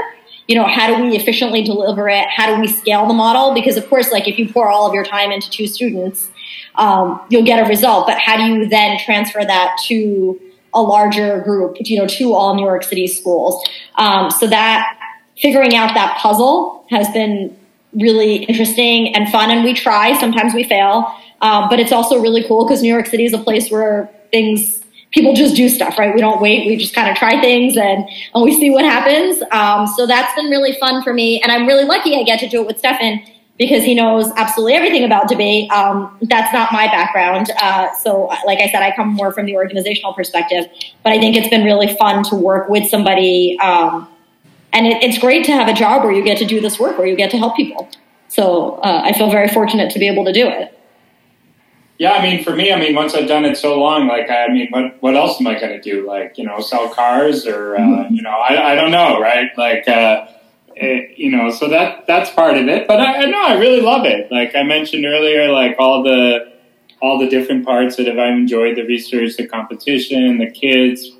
You 0.47 0.55
know, 0.55 0.65
how 0.65 0.93
do 0.93 1.01
we 1.01 1.15
efficiently 1.15 1.63
deliver 1.63 2.09
it? 2.09 2.27
How 2.27 2.53
do 2.53 2.59
we 2.59 2.67
scale 2.67 3.07
the 3.07 3.13
model? 3.13 3.53
Because 3.53 3.77
of 3.77 3.87
course, 3.89 4.11
like 4.11 4.27
if 4.27 4.37
you 4.37 4.51
pour 4.51 4.69
all 4.69 4.85
of 4.85 4.93
your 4.93 5.05
time 5.05 5.31
into 5.31 5.49
two 5.49 5.67
students, 5.67 6.29
um, 6.75 7.21
you'll 7.29 7.45
get 7.45 7.65
a 7.65 7.69
result. 7.69 8.07
But 8.07 8.19
how 8.19 8.35
do 8.35 8.43
you 8.43 8.67
then 8.67 8.99
transfer 8.99 9.45
that 9.45 9.77
to 9.85 10.37
a 10.73 10.81
larger 10.81 11.41
group, 11.41 11.77
you 11.79 11.97
know, 11.97 12.07
to 12.07 12.33
all 12.33 12.55
New 12.55 12.63
York 12.63 12.83
City 12.83 13.07
schools. 13.07 13.63
Um, 13.95 14.29
so 14.31 14.47
that 14.47 14.97
figuring 15.37 15.75
out 15.75 15.93
that 15.93 16.17
puzzle 16.19 16.85
has 16.89 17.09
been 17.09 17.55
really 17.93 18.43
interesting 18.45 19.15
and 19.15 19.29
fun. 19.29 19.51
And 19.51 19.63
we 19.63 19.73
try, 19.73 20.17
sometimes 20.19 20.53
we 20.53 20.63
fail, 20.63 21.13
um, 21.41 21.69
but 21.69 21.79
it's 21.79 21.91
also 21.91 22.19
really 22.19 22.43
cool 22.47 22.65
because 22.65 22.81
New 22.81 22.93
York 22.93 23.05
City 23.07 23.25
is 23.25 23.33
a 23.33 23.37
place 23.37 23.69
where 23.69 24.09
things, 24.31 24.83
people 25.11 25.33
just 25.33 25.55
do 25.55 25.69
stuff, 25.69 25.99
right? 25.99 26.13
We 26.13 26.21
don't 26.21 26.41
wait. 26.41 26.67
We 26.67 26.75
just 26.75 26.95
kind 26.95 27.09
of 27.09 27.15
try 27.15 27.39
things 27.39 27.77
and, 27.77 28.07
and 28.33 28.43
we 28.43 28.57
see 28.59 28.71
what 28.71 28.83
happens. 28.83 29.43
Um, 29.51 29.85
so 29.85 30.07
that's 30.07 30.33
been 30.35 30.49
really 30.49 30.73
fun 30.79 31.03
for 31.03 31.13
me. 31.13 31.41
And 31.41 31.51
I'm 31.51 31.67
really 31.67 31.85
lucky 31.85 32.15
I 32.15 32.23
get 32.23 32.39
to 32.39 32.49
do 32.49 32.61
it 32.61 32.67
with 32.67 32.79
Stefan 32.79 33.23
because 33.57 33.83
he 33.83 33.93
knows 33.93 34.31
absolutely 34.35 34.73
everything 34.73 35.03
about 35.03 35.27
debate. 35.27 35.69
Um, 35.71 36.17
that's 36.23 36.51
not 36.53 36.71
my 36.71 36.87
background. 36.87 37.51
Uh, 37.61 37.93
so, 37.95 38.25
like 38.45 38.59
I 38.59 38.69
said, 38.69 38.81
I 38.81 38.95
come 38.95 39.09
more 39.09 39.31
from 39.31 39.45
the 39.45 39.55
organizational 39.55 40.13
perspective, 40.13 40.65
but 41.03 41.13
I 41.13 41.19
think 41.19 41.35
it's 41.35 41.49
been 41.49 41.63
really 41.63 41.93
fun 41.95 42.23
to 42.25 42.35
work 42.35 42.69
with 42.69 42.87
somebody. 42.89 43.57
Um, 43.59 44.07
and 44.71 44.87
it, 44.87 45.03
it's 45.03 45.19
great 45.19 45.45
to 45.45 45.51
have 45.51 45.67
a 45.67 45.73
job 45.73 46.03
where 46.03 46.11
you 46.11 46.23
get 46.23 46.37
to 46.39 46.45
do 46.45 46.59
this 46.59 46.79
work, 46.79 46.97
where 46.97 47.07
you 47.07 47.15
get 47.15 47.29
to 47.31 47.37
help 47.37 47.55
people. 47.55 47.89
So, 48.27 48.75
uh, 48.77 49.01
I 49.03 49.13
feel 49.13 49.29
very 49.29 49.47
fortunate 49.47 49.91
to 49.91 49.99
be 49.99 50.07
able 50.07 50.25
to 50.25 50.33
do 50.33 50.47
it. 50.47 50.77
Yeah, 51.99 52.13
I 52.13 52.23
mean, 52.23 52.43
for 52.43 52.55
me, 52.55 52.73
I 52.73 52.79
mean, 52.79 52.95
once 52.95 53.13
I've 53.13 53.27
done 53.27 53.45
it 53.45 53.55
so 53.55 53.79
long, 53.79 54.07
like, 54.07 54.29
I 54.29 54.47
mean, 54.47 54.67
what 54.71 55.01
what 55.01 55.15
else 55.15 55.39
am 55.39 55.45
I 55.45 55.59
going 55.59 55.79
to 55.79 55.79
do? 55.79 56.07
Like, 56.07 56.39
you 56.39 56.43
know, 56.43 56.59
sell 56.59 56.89
cars 56.89 57.45
or, 57.45 57.75
uh, 57.75 57.79
mm-hmm. 57.79 58.15
you 58.15 58.23
know, 58.23 58.31
I, 58.31 58.71
I 58.71 58.75
don't 58.75 58.89
know, 58.89 59.21
right? 59.21 59.55
Like, 59.57 59.87
uh, 59.87 60.25
it, 60.75 61.17
you 61.17 61.31
know, 61.31 61.49
so 61.51 61.69
that 61.69 62.07
that's 62.07 62.29
part 62.31 62.57
of 62.57 62.67
it. 62.67 62.87
But 62.87 62.99
I, 62.99 63.25
know 63.25 63.43
I 63.43 63.53
really 63.53 63.81
love 63.81 64.05
it. 64.05 64.31
Like 64.31 64.55
I 64.55 64.63
mentioned 64.63 65.05
earlier, 65.05 65.51
like 65.51 65.75
all 65.79 66.03
the 66.03 66.53
all 67.01 67.19
the 67.19 67.27
different 67.27 67.65
parts 67.65 67.97
that 67.97 68.07
have 68.07 68.17
I've 68.17 68.33
enjoyed 68.33 68.77
the 68.77 68.83
research, 68.83 69.35
the 69.35 69.47
competition, 69.47 70.37
the 70.37 70.49
kids. 70.49 71.11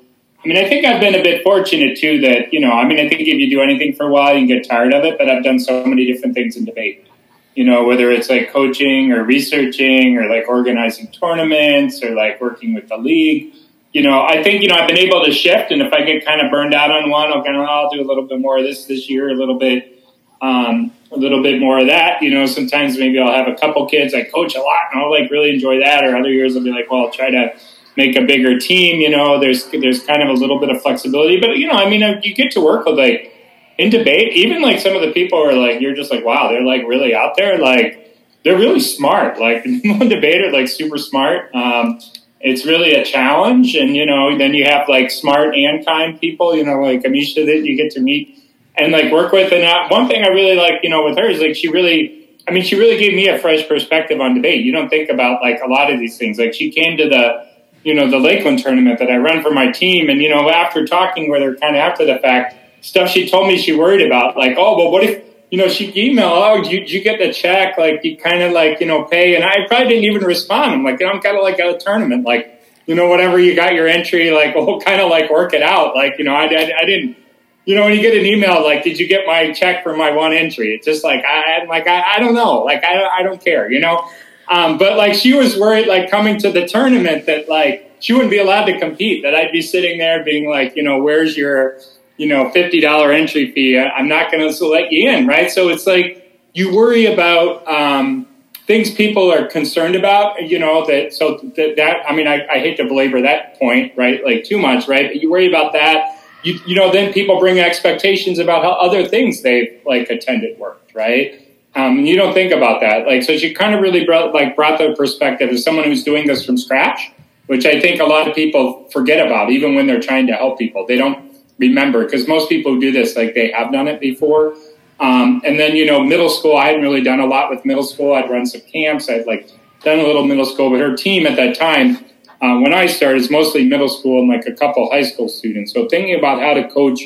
I 0.42 0.48
mean, 0.48 0.56
I 0.56 0.68
think 0.68 0.84
I've 0.84 1.00
been 1.00 1.14
a 1.14 1.22
bit 1.22 1.42
fortunate 1.42 1.98
too 1.98 2.20
that, 2.20 2.52
you 2.52 2.60
know, 2.60 2.72
I 2.72 2.86
mean, 2.86 2.98
I 2.98 3.08
think 3.08 3.22
if 3.22 3.38
you 3.38 3.50
do 3.50 3.62
anything 3.62 3.94
for 3.94 4.04
a 4.04 4.10
while, 4.10 4.34
you 4.34 4.40
can 4.40 4.46
get 4.46 4.68
tired 4.68 4.92
of 4.92 5.04
it, 5.04 5.16
but 5.18 5.30
I've 5.30 5.44
done 5.44 5.58
so 5.58 5.84
many 5.84 6.10
different 6.10 6.34
things 6.34 6.56
in 6.56 6.64
debate. 6.64 7.06
You 7.54 7.64
know, 7.64 7.84
whether 7.84 8.10
it's 8.10 8.28
like 8.28 8.50
coaching 8.50 9.12
or 9.12 9.24
researching 9.24 10.18
or 10.18 10.28
like 10.28 10.48
organizing 10.48 11.08
tournaments 11.12 12.02
or 12.02 12.14
like 12.14 12.40
working 12.40 12.74
with 12.74 12.88
the 12.88 12.96
league. 12.96 13.54
You 13.94 14.02
know, 14.02 14.22
I 14.22 14.42
think, 14.42 14.60
you 14.60 14.68
know, 14.68 14.74
I've 14.74 14.88
been 14.88 14.98
able 14.98 15.24
to 15.24 15.32
shift 15.32 15.70
and 15.70 15.80
if 15.80 15.92
I 15.92 16.02
get 16.02 16.26
kind 16.26 16.40
of 16.40 16.50
burned 16.50 16.74
out 16.74 16.90
on 16.90 17.08
one, 17.08 17.32
I'll 17.32 17.44
kind 17.44 17.56
of, 17.56 17.62
I'll 17.62 17.88
do 17.90 18.02
a 18.02 18.06
little 18.06 18.26
bit 18.26 18.40
more 18.40 18.58
of 18.58 18.64
this 18.64 18.86
this 18.86 19.08
year, 19.08 19.30
a 19.30 19.34
little 19.34 19.56
bit, 19.56 20.04
um, 20.42 20.92
a 21.12 21.16
little 21.16 21.42
bit 21.44 21.60
more 21.60 21.78
of 21.78 21.86
that. 21.86 22.20
You 22.20 22.30
know, 22.30 22.44
sometimes 22.44 22.98
maybe 22.98 23.20
I'll 23.20 23.32
have 23.32 23.46
a 23.46 23.54
couple 23.54 23.88
kids 23.88 24.12
I 24.12 24.24
coach 24.24 24.56
a 24.56 24.60
lot 24.60 24.90
and 24.92 25.00
I'll 25.00 25.12
like 25.12 25.30
really 25.30 25.50
enjoy 25.50 25.78
that. 25.78 26.04
Or 26.04 26.16
other 26.16 26.28
years 26.28 26.56
I'll 26.56 26.64
be 26.64 26.72
like, 26.72 26.90
well, 26.90 27.06
I'll 27.06 27.12
try 27.12 27.30
to 27.30 27.56
make 27.96 28.16
a 28.16 28.22
bigger 28.26 28.58
team. 28.58 29.00
You 29.00 29.10
know, 29.10 29.38
there's 29.38 29.70
there's 29.70 30.02
kind 30.02 30.22
of 30.22 30.28
a 30.28 30.32
little 30.40 30.58
bit 30.58 30.70
of 30.70 30.82
flexibility, 30.82 31.38
but 31.38 31.56
you 31.56 31.68
know, 31.68 31.74
I 31.74 31.88
mean, 31.88 32.20
you 32.22 32.34
get 32.34 32.50
to 32.52 32.60
work 32.60 32.86
with 32.86 32.98
like 32.98 33.32
in 33.78 33.90
debate. 33.90 34.32
Even 34.32 34.62
like 34.62 34.80
some 34.80 34.94
of 34.94 35.02
the 35.02 35.12
people 35.12 35.38
are 35.38 35.54
like, 35.54 35.80
you're 35.80 35.94
just 35.94 36.10
like, 36.10 36.24
wow, 36.24 36.48
they're 36.48 36.62
like 36.62 36.82
really 36.82 37.14
out 37.14 37.36
there. 37.36 37.58
Like 37.58 38.18
they're 38.42 38.58
really 38.58 38.80
smart. 38.80 39.38
Like 39.38 39.64
one 39.84 40.08
debater, 40.08 40.50
like 40.50 40.68
super 40.68 40.98
smart. 40.98 41.54
Um, 41.54 42.00
it's 42.44 42.64
really 42.64 42.92
a 42.92 43.04
challenge, 43.04 43.74
and 43.74 43.96
you 43.96 44.06
know, 44.06 44.38
then 44.38 44.54
you 44.54 44.64
have 44.64 44.88
like 44.88 45.10
smart 45.10 45.54
and 45.56 45.84
kind 45.84 46.20
people. 46.20 46.54
You 46.54 46.64
know, 46.64 46.80
like 46.80 47.02
Amisha 47.02 47.44
that 47.46 47.64
you 47.64 47.76
get 47.76 47.90
to 47.92 48.00
meet 48.00 48.38
and 48.76 48.92
like 48.92 49.10
work 49.10 49.32
with. 49.32 49.52
And 49.52 49.64
uh, 49.64 49.88
one 49.88 50.06
thing 50.08 50.22
I 50.22 50.28
really 50.28 50.56
like, 50.56 50.84
you 50.84 50.90
know, 50.90 51.04
with 51.04 51.18
her 51.18 51.28
is 51.28 51.40
like 51.40 51.56
she 51.56 51.68
really. 51.68 52.20
I 52.46 52.50
mean, 52.50 52.62
she 52.62 52.78
really 52.78 52.98
gave 52.98 53.14
me 53.14 53.26
a 53.28 53.38
fresh 53.38 53.66
perspective 53.66 54.20
on 54.20 54.34
debate. 54.34 54.66
You 54.66 54.72
don't 54.72 54.90
think 54.90 55.08
about 55.08 55.40
like 55.40 55.62
a 55.64 55.66
lot 55.66 55.90
of 55.90 55.98
these 55.98 56.18
things. 56.18 56.38
Like 56.38 56.52
she 56.52 56.70
came 56.70 56.98
to 56.98 57.08
the 57.08 57.46
you 57.84 57.94
know, 57.94 58.10
the 58.10 58.18
Lakeland 58.18 58.58
tournament 58.58 58.98
that 58.98 59.10
I 59.10 59.18
run 59.18 59.42
for 59.42 59.50
my 59.50 59.70
team. 59.70 60.08
And, 60.08 60.20
you 60.20 60.30
know, 60.30 60.48
after 60.50 60.86
talking 60.86 61.30
with 61.30 61.42
her 61.42 61.54
kind 61.54 61.76
of 61.76 61.80
after 61.80 62.04
the 62.04 62.18
fact, 62.18 62.56
stuff 62.80 63.10
she 63.10 63.28
told 63.28 63.46
me 63.46 63.58
she 63.58 63.76
worried 63.76 64.04
about, 64.04 64.36
like, 64.36 64.56
oh, 64.58 64.76
but 64.76 64.90
what 64.90 65.04
if, 65.04 65.22
you 65.50 65.58
know, 65.58 65.68
she 65.68 65.92
emailed, 65.92 66.32
oh, 66.32 66.68
you, 66.68 66.80
you 66.80 67.02
get 67.02 67.18
the 67.18 67.32
check, 67.32 67.78
like, 67.78 68.04
you 68.04 68.16
kind 68.16 68.42
of 68.42 68.52
like, 68.52 68.80
you 68.80 68.86
know, 68.86 69.04
pay. 69.04 69.36
And 69.36 69.44
I 69.44 69.66
probably 69.68 69.88
didn't 69.88 70.04
even 70.04 70.24
respond. 70.24 70.72
I'm 70.72 70.84
like, 70.84 71.00
I'm 71.02 71.20
kind 71.20 71.36
of 71.36 71.42
like 71.42 71.60
at 71.60 71.74
a 71.74 71.78
tournament, 71.78 72.24
like, 72.24 72.62
you 72.86 72.94
know, 72.94 73.08
whatever 73.08 73.38
you 73.38 73.54
got 73.54 73.74
your 73.74 73.86
entry, 73.86 74.30
like, 74.30 74.54
we'll 74.56 74.80
kind 74.80 75.00
of 75.00 75.10
like 75.10 75.30
work 75.30 75.54
it 75.54 75.62
out. 75.62 75.94
Like, 75.94 76.14
you 76.18 76.24
know, 76.24 76.34
I, 76.34 76.46
I, 76.46 76.72
I 76.82 76.86
didn't, 76.86 77.16
you 77.64 77.74
know, 77.74 77.84
when 77.84 77.94
you 77.94 78.02
get 78.02 78.16
an 78.16 78.26
email, 78.26 78.62
like, 78.64 78.82
did 78.84 78.98
you 78.98 79.06
get 79.06 79.26
my 79.26 79.52
check 79.52 79.82
for 79.82 79.96
my 79.96 80.10
one 80.10 80.32
entry? 80.32 80.74
It's 80.74 80.84
just 80.84 81.04
like, 81.04 81.24
I, 81.24 81.60
I'm 81.60 81.68
like, 81.68 81.86
I, 81.86 82.16
I 82.16 82.18
don't 82.18 82.34
know. 82.34 82.62
Like, 82.62 82.84
I, 82.84 83.04
I 83.04 83.22
don't 83.22 83.42
care, 83.42 83.70
you 83.70 83.80
know? 83.80 84.06
Um, 84.48 84.76
but 84.76 84.96
like 84.96 85.14
she 85.14 85.32
was 85.32 85.58
worried, 85.58 85.86
like 85.86 86.10
coming 86.10 86.38
to 86.40 86.52
the 86.52 86.66
tournament, 86.66 87.26
that 87.26 87.48
like 87.48 87.92
she 88.00 88.12
wouldn't 88.12 88.30
be 88.30 88.38
allowed 88.38 88.66
to 88.66 88.78
compete. 88.78 89.22
That 89.22 89.34
I'd 89.34 89.52
be 89.52 89.62
sitting 89.62 89.98
there 89.98 90.22
being 90.22 90.48
like, 90.48 90.76
you 90.76 90.82
know, 90.82 91.02
where's 91.02 91.36
your, 91.36 91.78
you 92.16 92.26
know, 92.26 92.50
fifty 92.50 92.80
dollar 92.80 93.12
entry 93.12 93.52
fee? 93.52 93.78
I'm 93.78 94.08
not 94.08 94.30
going 94.30 94.50
to 94.50 94.66
let 94.66 94.92
you 94.92 95.10
in, 95.10 95.26
right? 95.26 95.50
So 95.50 95.68
it's 95.68 95.86
like 95.86 96.40
you 96.52 96.74
worry 96.74 97.06
about 97.06 97.66
um, 97.66 98.26
things 98.66 98.90
people 98.90 99.32
are 99.32 99.46
concerned 99.46 99.96
about. 99.96 100.42
You 100.42 100.58
know 100.58 100.86
that. 100.86 101.12
So 101.12 101.38
that, 101.56 101.74
that 101.76 102.08
I 102.08 102.14
mean, 102.14 102.26
I, 102.26 102.46
I 102.46 102.58
hate 102.58 102.76
to 102.76 102.84
belabor 102.84 103.22
that 103.22 103.58
point, 103.58 103.92
right? 103.96 104.24
Like 104.24 104.44
too 104.44 104.58
much, 104.58 104.88
right? 104.88 105.08
But 105.08 105.22
you 105.22 105.30
worry 105.30 105.48
about 105.48 105.72
that. 105.72 106.20
You, 106.42 106.60
you 106.66 106.74
know, 106.74 106.92
then 106.92 107.12
people 107.12 107.40
bring 107.40 107.58
expectations 107.58 108.38
about 108.38 108.62
how 108.62 108.72
other 108.72 109.08
things 109.08 109.42
they've 109.42 109.80
like 109.86 110.10
attended 110.10 110.58
worked, 110.58 110.94
right? 110.94 111.40
Um, 111.76 112.00
you 112.06 112.16
don't 112.16 112.32
think 112.32 112.52
about 112.52 112.80
that. 112.82 113.04
Like, 113.04 113.24
so 113.24 113.36
she 113.36 113.52
kind 113.52 113.74
of 113.74 113.80
really 113.80 114.04
brought, 114.04 114.32
like, 114.32 114.54
brought 114.54 114.78
the 114.78 114.94
perspective 114.94 115.50
as 115.50 115.64
someone 115.64 115.86
who's 115.86 116.04
doing 116.04 116.28
this 116.28 116.46
from 116.46 116.56
scratch, 116.56 117.10
which 117.46 117.66
I 117.66 117.80
think 117.80 118.00
a 118.00 118.04
lot 118.04 118.28
of 118.28 118.34
people 118.36 118.88
forget 118.90 119.26
about, 119.26 119.50
even 119.50 119.74
when 119.74 119.88
they're 119.88 120.00
trying 120.00 120.28
to 120.28 120.34
help 120.34 120.56
people. 120.56 120.86
They 120.86 120.96
don't 120.96 121.33
remember 121.58 122.04
because 122.04 122.26
most 122.26 122.48
people 122.48 122.74
who 122.74 122.80
do 122.80 122.92
this, 122.92 123.16
like, 123.16 123.34
they 123.34 123.50
have 123.52 123.72
done 123.72 123.88
it 123.88 124.00
before. 124.00 124.54
Um, 125.00 125.42
and 125.44 125.58
then, 125.58 125.74
you 125.76 125.86
know, 125.86 126.02
middle 126.02 126.28
school, 126.28 126.56
I 126.56 126.66
hadn't 126.66 126.82
really 126.82 127.02
done 127.02 127.20
a 127.20 127.26
lot 127.26 127.50
with 127.50 127.64
middle 127.64 127.82
school. 127.82 128.14
I'd 128.14 128.30
run 128.30 128.46
some 128.46 128.60
camps. 128.62 129.08
I'd 129.08 129.26
like 129.26 129.50
done 129.82 129.98
a 129.98 130.02
little 130.02 130.24
middle 130.24 130.46
school, 130.46 130.70
but 130.70 130.80
her 130.80 130.96
team 130.96 131.26
at 131.26 131.36
that 131.36 131.56
time, 131.56 131.98
uh, 132.40 132.58
when 132.58 132.72
I 132.72 132.86
started, 132.86 133.20
is 133.20 133.30
mostly 133.30 133.64
middle 133.64 133.88
school 133.88 134.20
and 134.20 134.28
like 134.28 134.46
a 134.46 134.52
couple 134.52 134.90
high 134.90 135.02
school 135.02 135.28
students. 135.28 135.72
So 135.72 135.88
thinking 135.88 136.18
about 136.18 136.40
how 136.40 136.54
to 136.54 136.68
coach, 136.68 137.02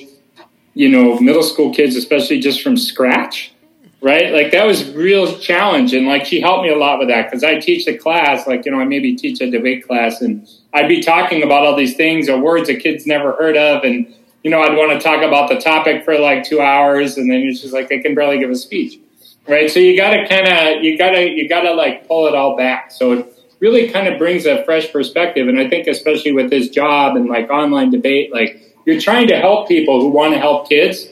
you 0.74 0.88
know, 0.88 1.18
middle 1.18 1.42
school 1.42 1.74
kids, 1.74 1.96
especially 1.96 2.40
just 2.40 2.62
from 2.62 2.76
scratch, 2.76 3.52
right? 4.00 4.32
Like 4.32 4.52
that 4.52 4.64
was 4.64 4.90
real 4.92 5.38
challenge, 5.38 5.92
and 5.92 6.06
like 6.06 6.24
she 6.24 6.40
helped 6.40 6.62
me 6.62 6.70
a 6.70 6.76
lot 6.76 6.98
with 6.98 7.08
that 7.08 7.26
because 7.26 7.42
I 7.42 7.58
teach 7.58 7.86
a 7.88 7.96
class, 7.96 8.46
like 8.46 8.64
you 8.64 8.70
know, 8.70 8.80
I 8.80 8.84
maybe 8.84 9.16
teach 9.16 9.40
a 9.40 9.50
debate 9.50 9.86
class, 9.86 10.20
and 10.20 10.48
I'd 10.72 10.88
be 10.88 11.02
talking 11.02 11.42
about 11.42 11.66
all 11.66 11.74
these 11.74 11.96
things 11.96 12.28
or 12.28 12.38
words 12.38 12.68
that 12.68 12.80
kids 12.80 13.06
never 13.06 13.32
heard 13.32 13.56
of, 13.56 13.82
and 13.82 14.14
you 14.42 14.50
know, 14.50 14.60
I'd 14.60 14.76
want 14.76 14.92
to 14.92 15.00
talk 15.00 15.22
about 15.22 15.48
the 15.48 15.60
topic 15.60 16.04
for 16.04 16.18
like 16.18 16.44
two 16.44 16.60
hours, 16.60 17.16
and 17.16 17.30
then 17.30 17.40
it's 17.40 17.60
just 17.60 17.74
like 17.74 17.88
they 17.88 17.98
can 18.00 18.14
barely 18.14 18.38
give 18.38 18.50
a 18.50 18.56
speech, 18.56 19.00
right? 19.46 19.70
So 19.70 19.80
you 19.80 19.96
got 19.96 20.10
to 20.10 20.28
kind 20.28 20.48
of 20.48 20.84
you 20.84 20.96
got 20.96 21.10
to 21.10 21.28
you 21.28 21.48
got 21.48 21.62
to 21.62 21.72
like 21.72 22.06
pull 22.06 22.26
it 22.26 22.34
all 22.34 22.56
back. 22.56 22.90
So 22.90 23.12
it 23.12 23.34
really 23.60 23.90
kind 23.90 24.08
of 24.08 24.18
brings 24.18 24.46
a 24.46 24.64
fresh 24.64 24.92
perspective, 24.92 25.48
and 25.48 25.58
I 25.58 25.68
think 25.68 25.86
especially 25.86 26.32
with 26.32 26.50
this 26.50 26.68
job 26.68 27.16
and 27.16 27.28
like 27.28 27.50
online 27.50 27.90
debate, 27.90 28.32
like 28.32 28.76
you're 28.86 29.00
trying 29.00 29.28
to 29.28 29.38
help 29.38 29.68
people 29.68 30.00
who 30.00 30.08
want 30.08 30.34
to 30.34 30.40
help 30.40 30.68
kids 30.68 31.08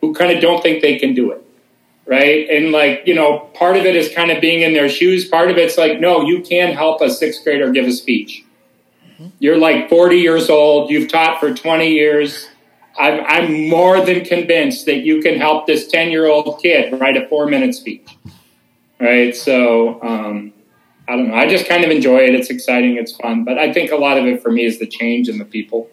who 0.00 0.14
kind 0.14 0.32
of 0.32 0.40
don't 0.40 0.62
think 0.62 0.80
they 0.80 0.98
can 0.98 1.14
do 1.14 1.30
it 1.30 1.44
right? 2.10 2.50
And 2.50 2.72
like, 2.72 3.02
you 3.06 3.14
know, 3.14 3.38
part 3.54 3.76
of 3.76 3.86
it 3.86 3.94
is 3.94 4.12
kind 4.12 4.32
of 4.32 4.40
being 4.40 4.62
in 4.62 4.74
their 4.74 4.88
shoes. 4.88 5.28
Part 5.28 5.48
of 5.48 5.56
it's 5.56 5.78
like, 5.78 6.00
no, 6.00 6.22
you 6.22 6.42
can 6.42 6.74
help 6.74 7.00
a 7.00 7.08
sixth 7.08 7.44
grader 7.44 7.70
give 7.70 7.86
a 7.86 7.92
speech. 7.92 8.44
You're 9.38 9.58
like 9.58 9.88
40 9.88 10.16
years 10.16 10.48
old, 10.50 10.90
you've 10.90 11.08
taught 11.08 11.40
for 11.40 11.54
20 11.54 11.88
years. 11.88 12.48
I'm, 12.98 13.24
I'm 13.26 13.68
more 13.68 14.04
than 14.04 14.24
convinced 14.24 14.86
that 14.86 14.98
you 14.98 15.22
can 15.22 15.38
help 15.38 15.66
this 15.66 15.86
10 15.88 16.10
year 16.10 16.26
old 16.26 16.60
kid 16.60 16.98
write 17.00 17.16
a 17.16 17.28
four 17.28 17.46
minute 17.46 17.74
speech. 17.74 18.08
Right. 19.00 19.34
So, 19.34 20.02
um, 20.02 20.52
I 21.08 21.16
don't 21.16 21.28
know. 21.28 21.34
I 21.34 21.48
just 21.48 21.66
kind 21.66 21.82
of 21.84 21.90
enjoy 21.90 22.18
it. 22.18 22.34
It's 22.34 22.50
exciting. 22.50 22.96
It's 22.96 23.16
fun. 23.16 23.44
But 23.44 23.58
I 23.58 23.72
think 23.72 23.90
a 23.90 23.96
lot 23.96 24.16
of 24.16 24.26
it 24.26 24.42
for 24.42 24.52
me 24.52 24.64
is 24.64 24.78
the 24.78 24.86
change 24.86 25.28
in 25.28 25.38
the 25.38 25.44
people. 25.44 25.90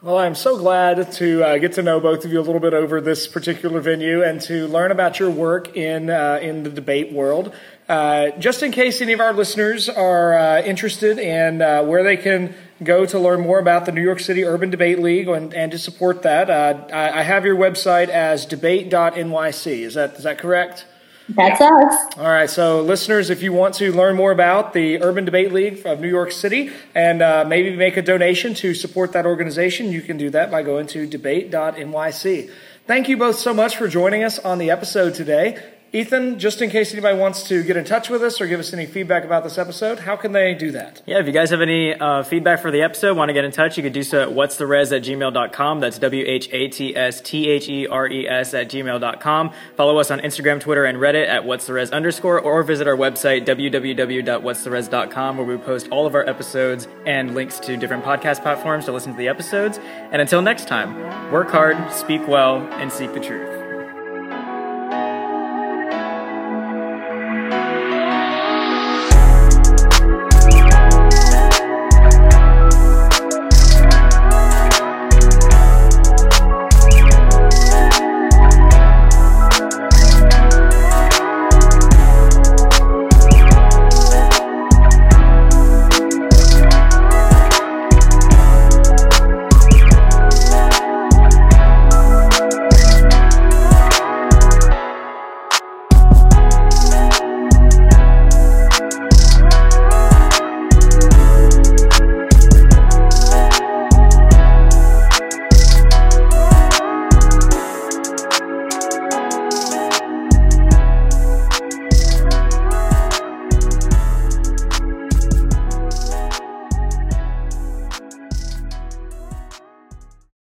Well, 0.00 0.18
I'm 0.18 0.34
so 0.34 0.56
glad 0.58 1.12
to 1.12 1.44
uh, 1.44 1.58
get 1.58 1.72
to 1.74 1.82
know 1.82 2.00
both 2.00 2.24
of 2.24 2.32
you 2.32 2.40
a 2.40 2.42
little 2.42 2.60
bit 2.60 2.74
over 2.74 3.00
this 3.00 3.28
particular 3.28 3.80
venue 3.80 4.22
and 4.22 4.40
to 4.42 4.66
learn 4.66 4.90
about 4.90 5.20
your 5.20 5.30
work 5.30 5.76
in 5.76 6.10
uh, 6.10 6.38
in 6.42 6.64
the 6.64 6.70
debate 6.70 7.12
world. 7.12 7.54
Uh, 7.88 8.30
just 8.38 8.62
in 8.62 8.70
case 8.70 9.00
any 9.00 9.12
of 9.12 9.20
our 9.20 9.32
listeners 9.32 9.88
are 9.88 10.38
uh, 10.38 10.62
interested 10.62 11.18
in 11.18 11.60
uh, 11.60 11.82
where 11.82 12.02
they 12.02 12.16
can 12.16 12.54
go 12.82 13.04
to 13.04 13.18
learn 13.18 13.40
more 13.40 13.58
about 13.58 13.86
the 13.86 13.92
New 13.92 14.02
York 14.02 14.20
City 14.20 14.44
Urban 14.44 14.70
Debate 14.70 14.98
League 14.98 15.28
and, 15.28 15.52
and 15.52 15.72
to 15.72 15.78
support 15.78 16.22
that, 16.22 16.48
uh, 16.48 16.86
I, 16.92 17.20
I 17.20 17.22
have 17.22 17.44
your 17.44 17.56
website 17.56 18.08
as 18.08 18.46
debate.nyc. 18.46 19.66
Is 19.66 19.94
that 19.94 20.14
is 20.14 20.22
that 20.24 20.38
correct? 20.38 20.86
That's 21.28 21.60
us. 21.60 22.18
All 22.18 22.30
right. 22.30 22.50
So, 22.50 22.82
listeners, 22.82 23.30
if 23.30 23.42
you 23.42 23.52
want 23.52 23.74
to 23.76 23.92
learn 23.92 24.16
more 24.16 24.32
about 24.32 24.72
the 24.72 25.00
Urban 25.02 25.24
Debate 25.24 25.52
League 25.52 25.86
of 25.86 26.00
New 26.00 26.08
York 26.08 26.32
City 26.32 26.70
and 26.94 27.22
uh, 27.22 27.44
maybe 27.46 27.74
make 27.76 27.96
a 27.96 28.02
donation 28.02 28.54
to 28.54 28.74
support 28.74 29.12
that 29.12 29.24
organization, 29.24 29.92
you 29.92 30.02
can 30.02 30.16
do 30.16 30.30
that 30.30 30.50
by 30.50 30.62
going 30.62 30.86
to 30.88 31.06
debate.nyc. 31.06 32.50
Thank 32.86 33.08
you 33.08 33.16
both 33.16 33.38
so 33.38 33.54
much 33.54 33.76
for 33.76 33.86
joining 33.86 34.24
us 34.24 34.38
on 34.40 34.58
the 34.58 34.70
episode 34.70 35.14
today. 35.14 35.62
Ethan, 35.94 36.38
just 36.38 36.62
in 36.62 36.70
case 36.70 36.92
anybody 36.92 37.18
wants 37.18 37.42
to 37.42 37.62
get 37.62 37.76
in 37.76 37.84
touch 37.84 38.08
with 38.08 38.22
us 38.22 38.40
or 38.40 38.46
give 38.46 38.58
us 38.58 38.72
any 38.72 38.86
feedback 38.86 39.24
about 39.24 39.44
this 39.44 39.58
episode, 39.58 39.98
how 39.98 40.16
can 40.16 40.32
they 40.32 40.54
do 40.54 40.70
that? 40.70 41.02
Yeah, 41.04 41.18
if 41.18 41.26
you 41.26 41.32
guys 41.32 41.50
have 41.50 41.60
any 41.60 41.92
uh, 41.92 42.22
feedback 42.22 42.60
for 42.62 42.70
the 42.70 42.80
episode, 42.80 43.14
want 43.14 43.28
to 43.28 43.34
get 43.34 43.44
in 43.44 43.52
touch, 43.52 43.76
you 43.76 43.82
could 43.82 43.92
do 43.92 44.02
so 44.02 44.22
at 44.22 44.32
what's 44.32 44.56
the 44.56 44.66
res 44.66 44.90
at 44.90 45.02
gmail.com. 45.02 45.80
That's 45.80 45.98
W 45.98 46.24
H 46.26 46.48
A 46.50 46.68
T 46.68 46.96
S 46.96 47.20
T 47.20 47.46
H 47.46 47.68
E 47.68 47.86
R 47.86 48.08
E 48.08 48.26
S 48.26 48.54
at 48.54 48.70
gmail.com. 48.70 49.52
Follow 49.76 49.98
us 49.98 50.10
on 50.10 50.20
Instagram, 50.20 50.60
Twitter, 50.60 50.86
and 50.86 50.96
Reddit 50.96 51.28
at 51.28 51.44
what's 51.44 51.66
the 51.66 51.74
res 51.74 51.90
underscore, 51.90 52.40
or 52.40 52.62
visit 52.62 52.88
our 52.88 52.96
website, 52.96 53.44
www.what'stheres.com, 53.44 55.36
where 55.36 55.46
we 55.46 55.58
post 55.58 55.88
all 55.90 56.06
of 56.06 56.14
our 56.14 56.26
episodes 56.26 56.88
and 57.04 57.34
links 57.34 57.58
to 57.60 57.76
different 57.76 58.02
podcast 58.02 58.40
platforms 58.40 58.86
to 58.86 58.92
listen 58.92 59.12
to 59.12 59.18
the 59.18 59.28
episodes. 59.28 59.78
And 60.10 60.22
until 60.22 60.40
next 60.40 60.68
time, 60.68 61.30
work 61.30 61.50
hard, 61.50 61.92
speak 61.92 62.26
well, 62.26 62.56
and 62.72 62.90
seek 62.90 63.12
the 63.12 63.20
truth. 63.20 63.61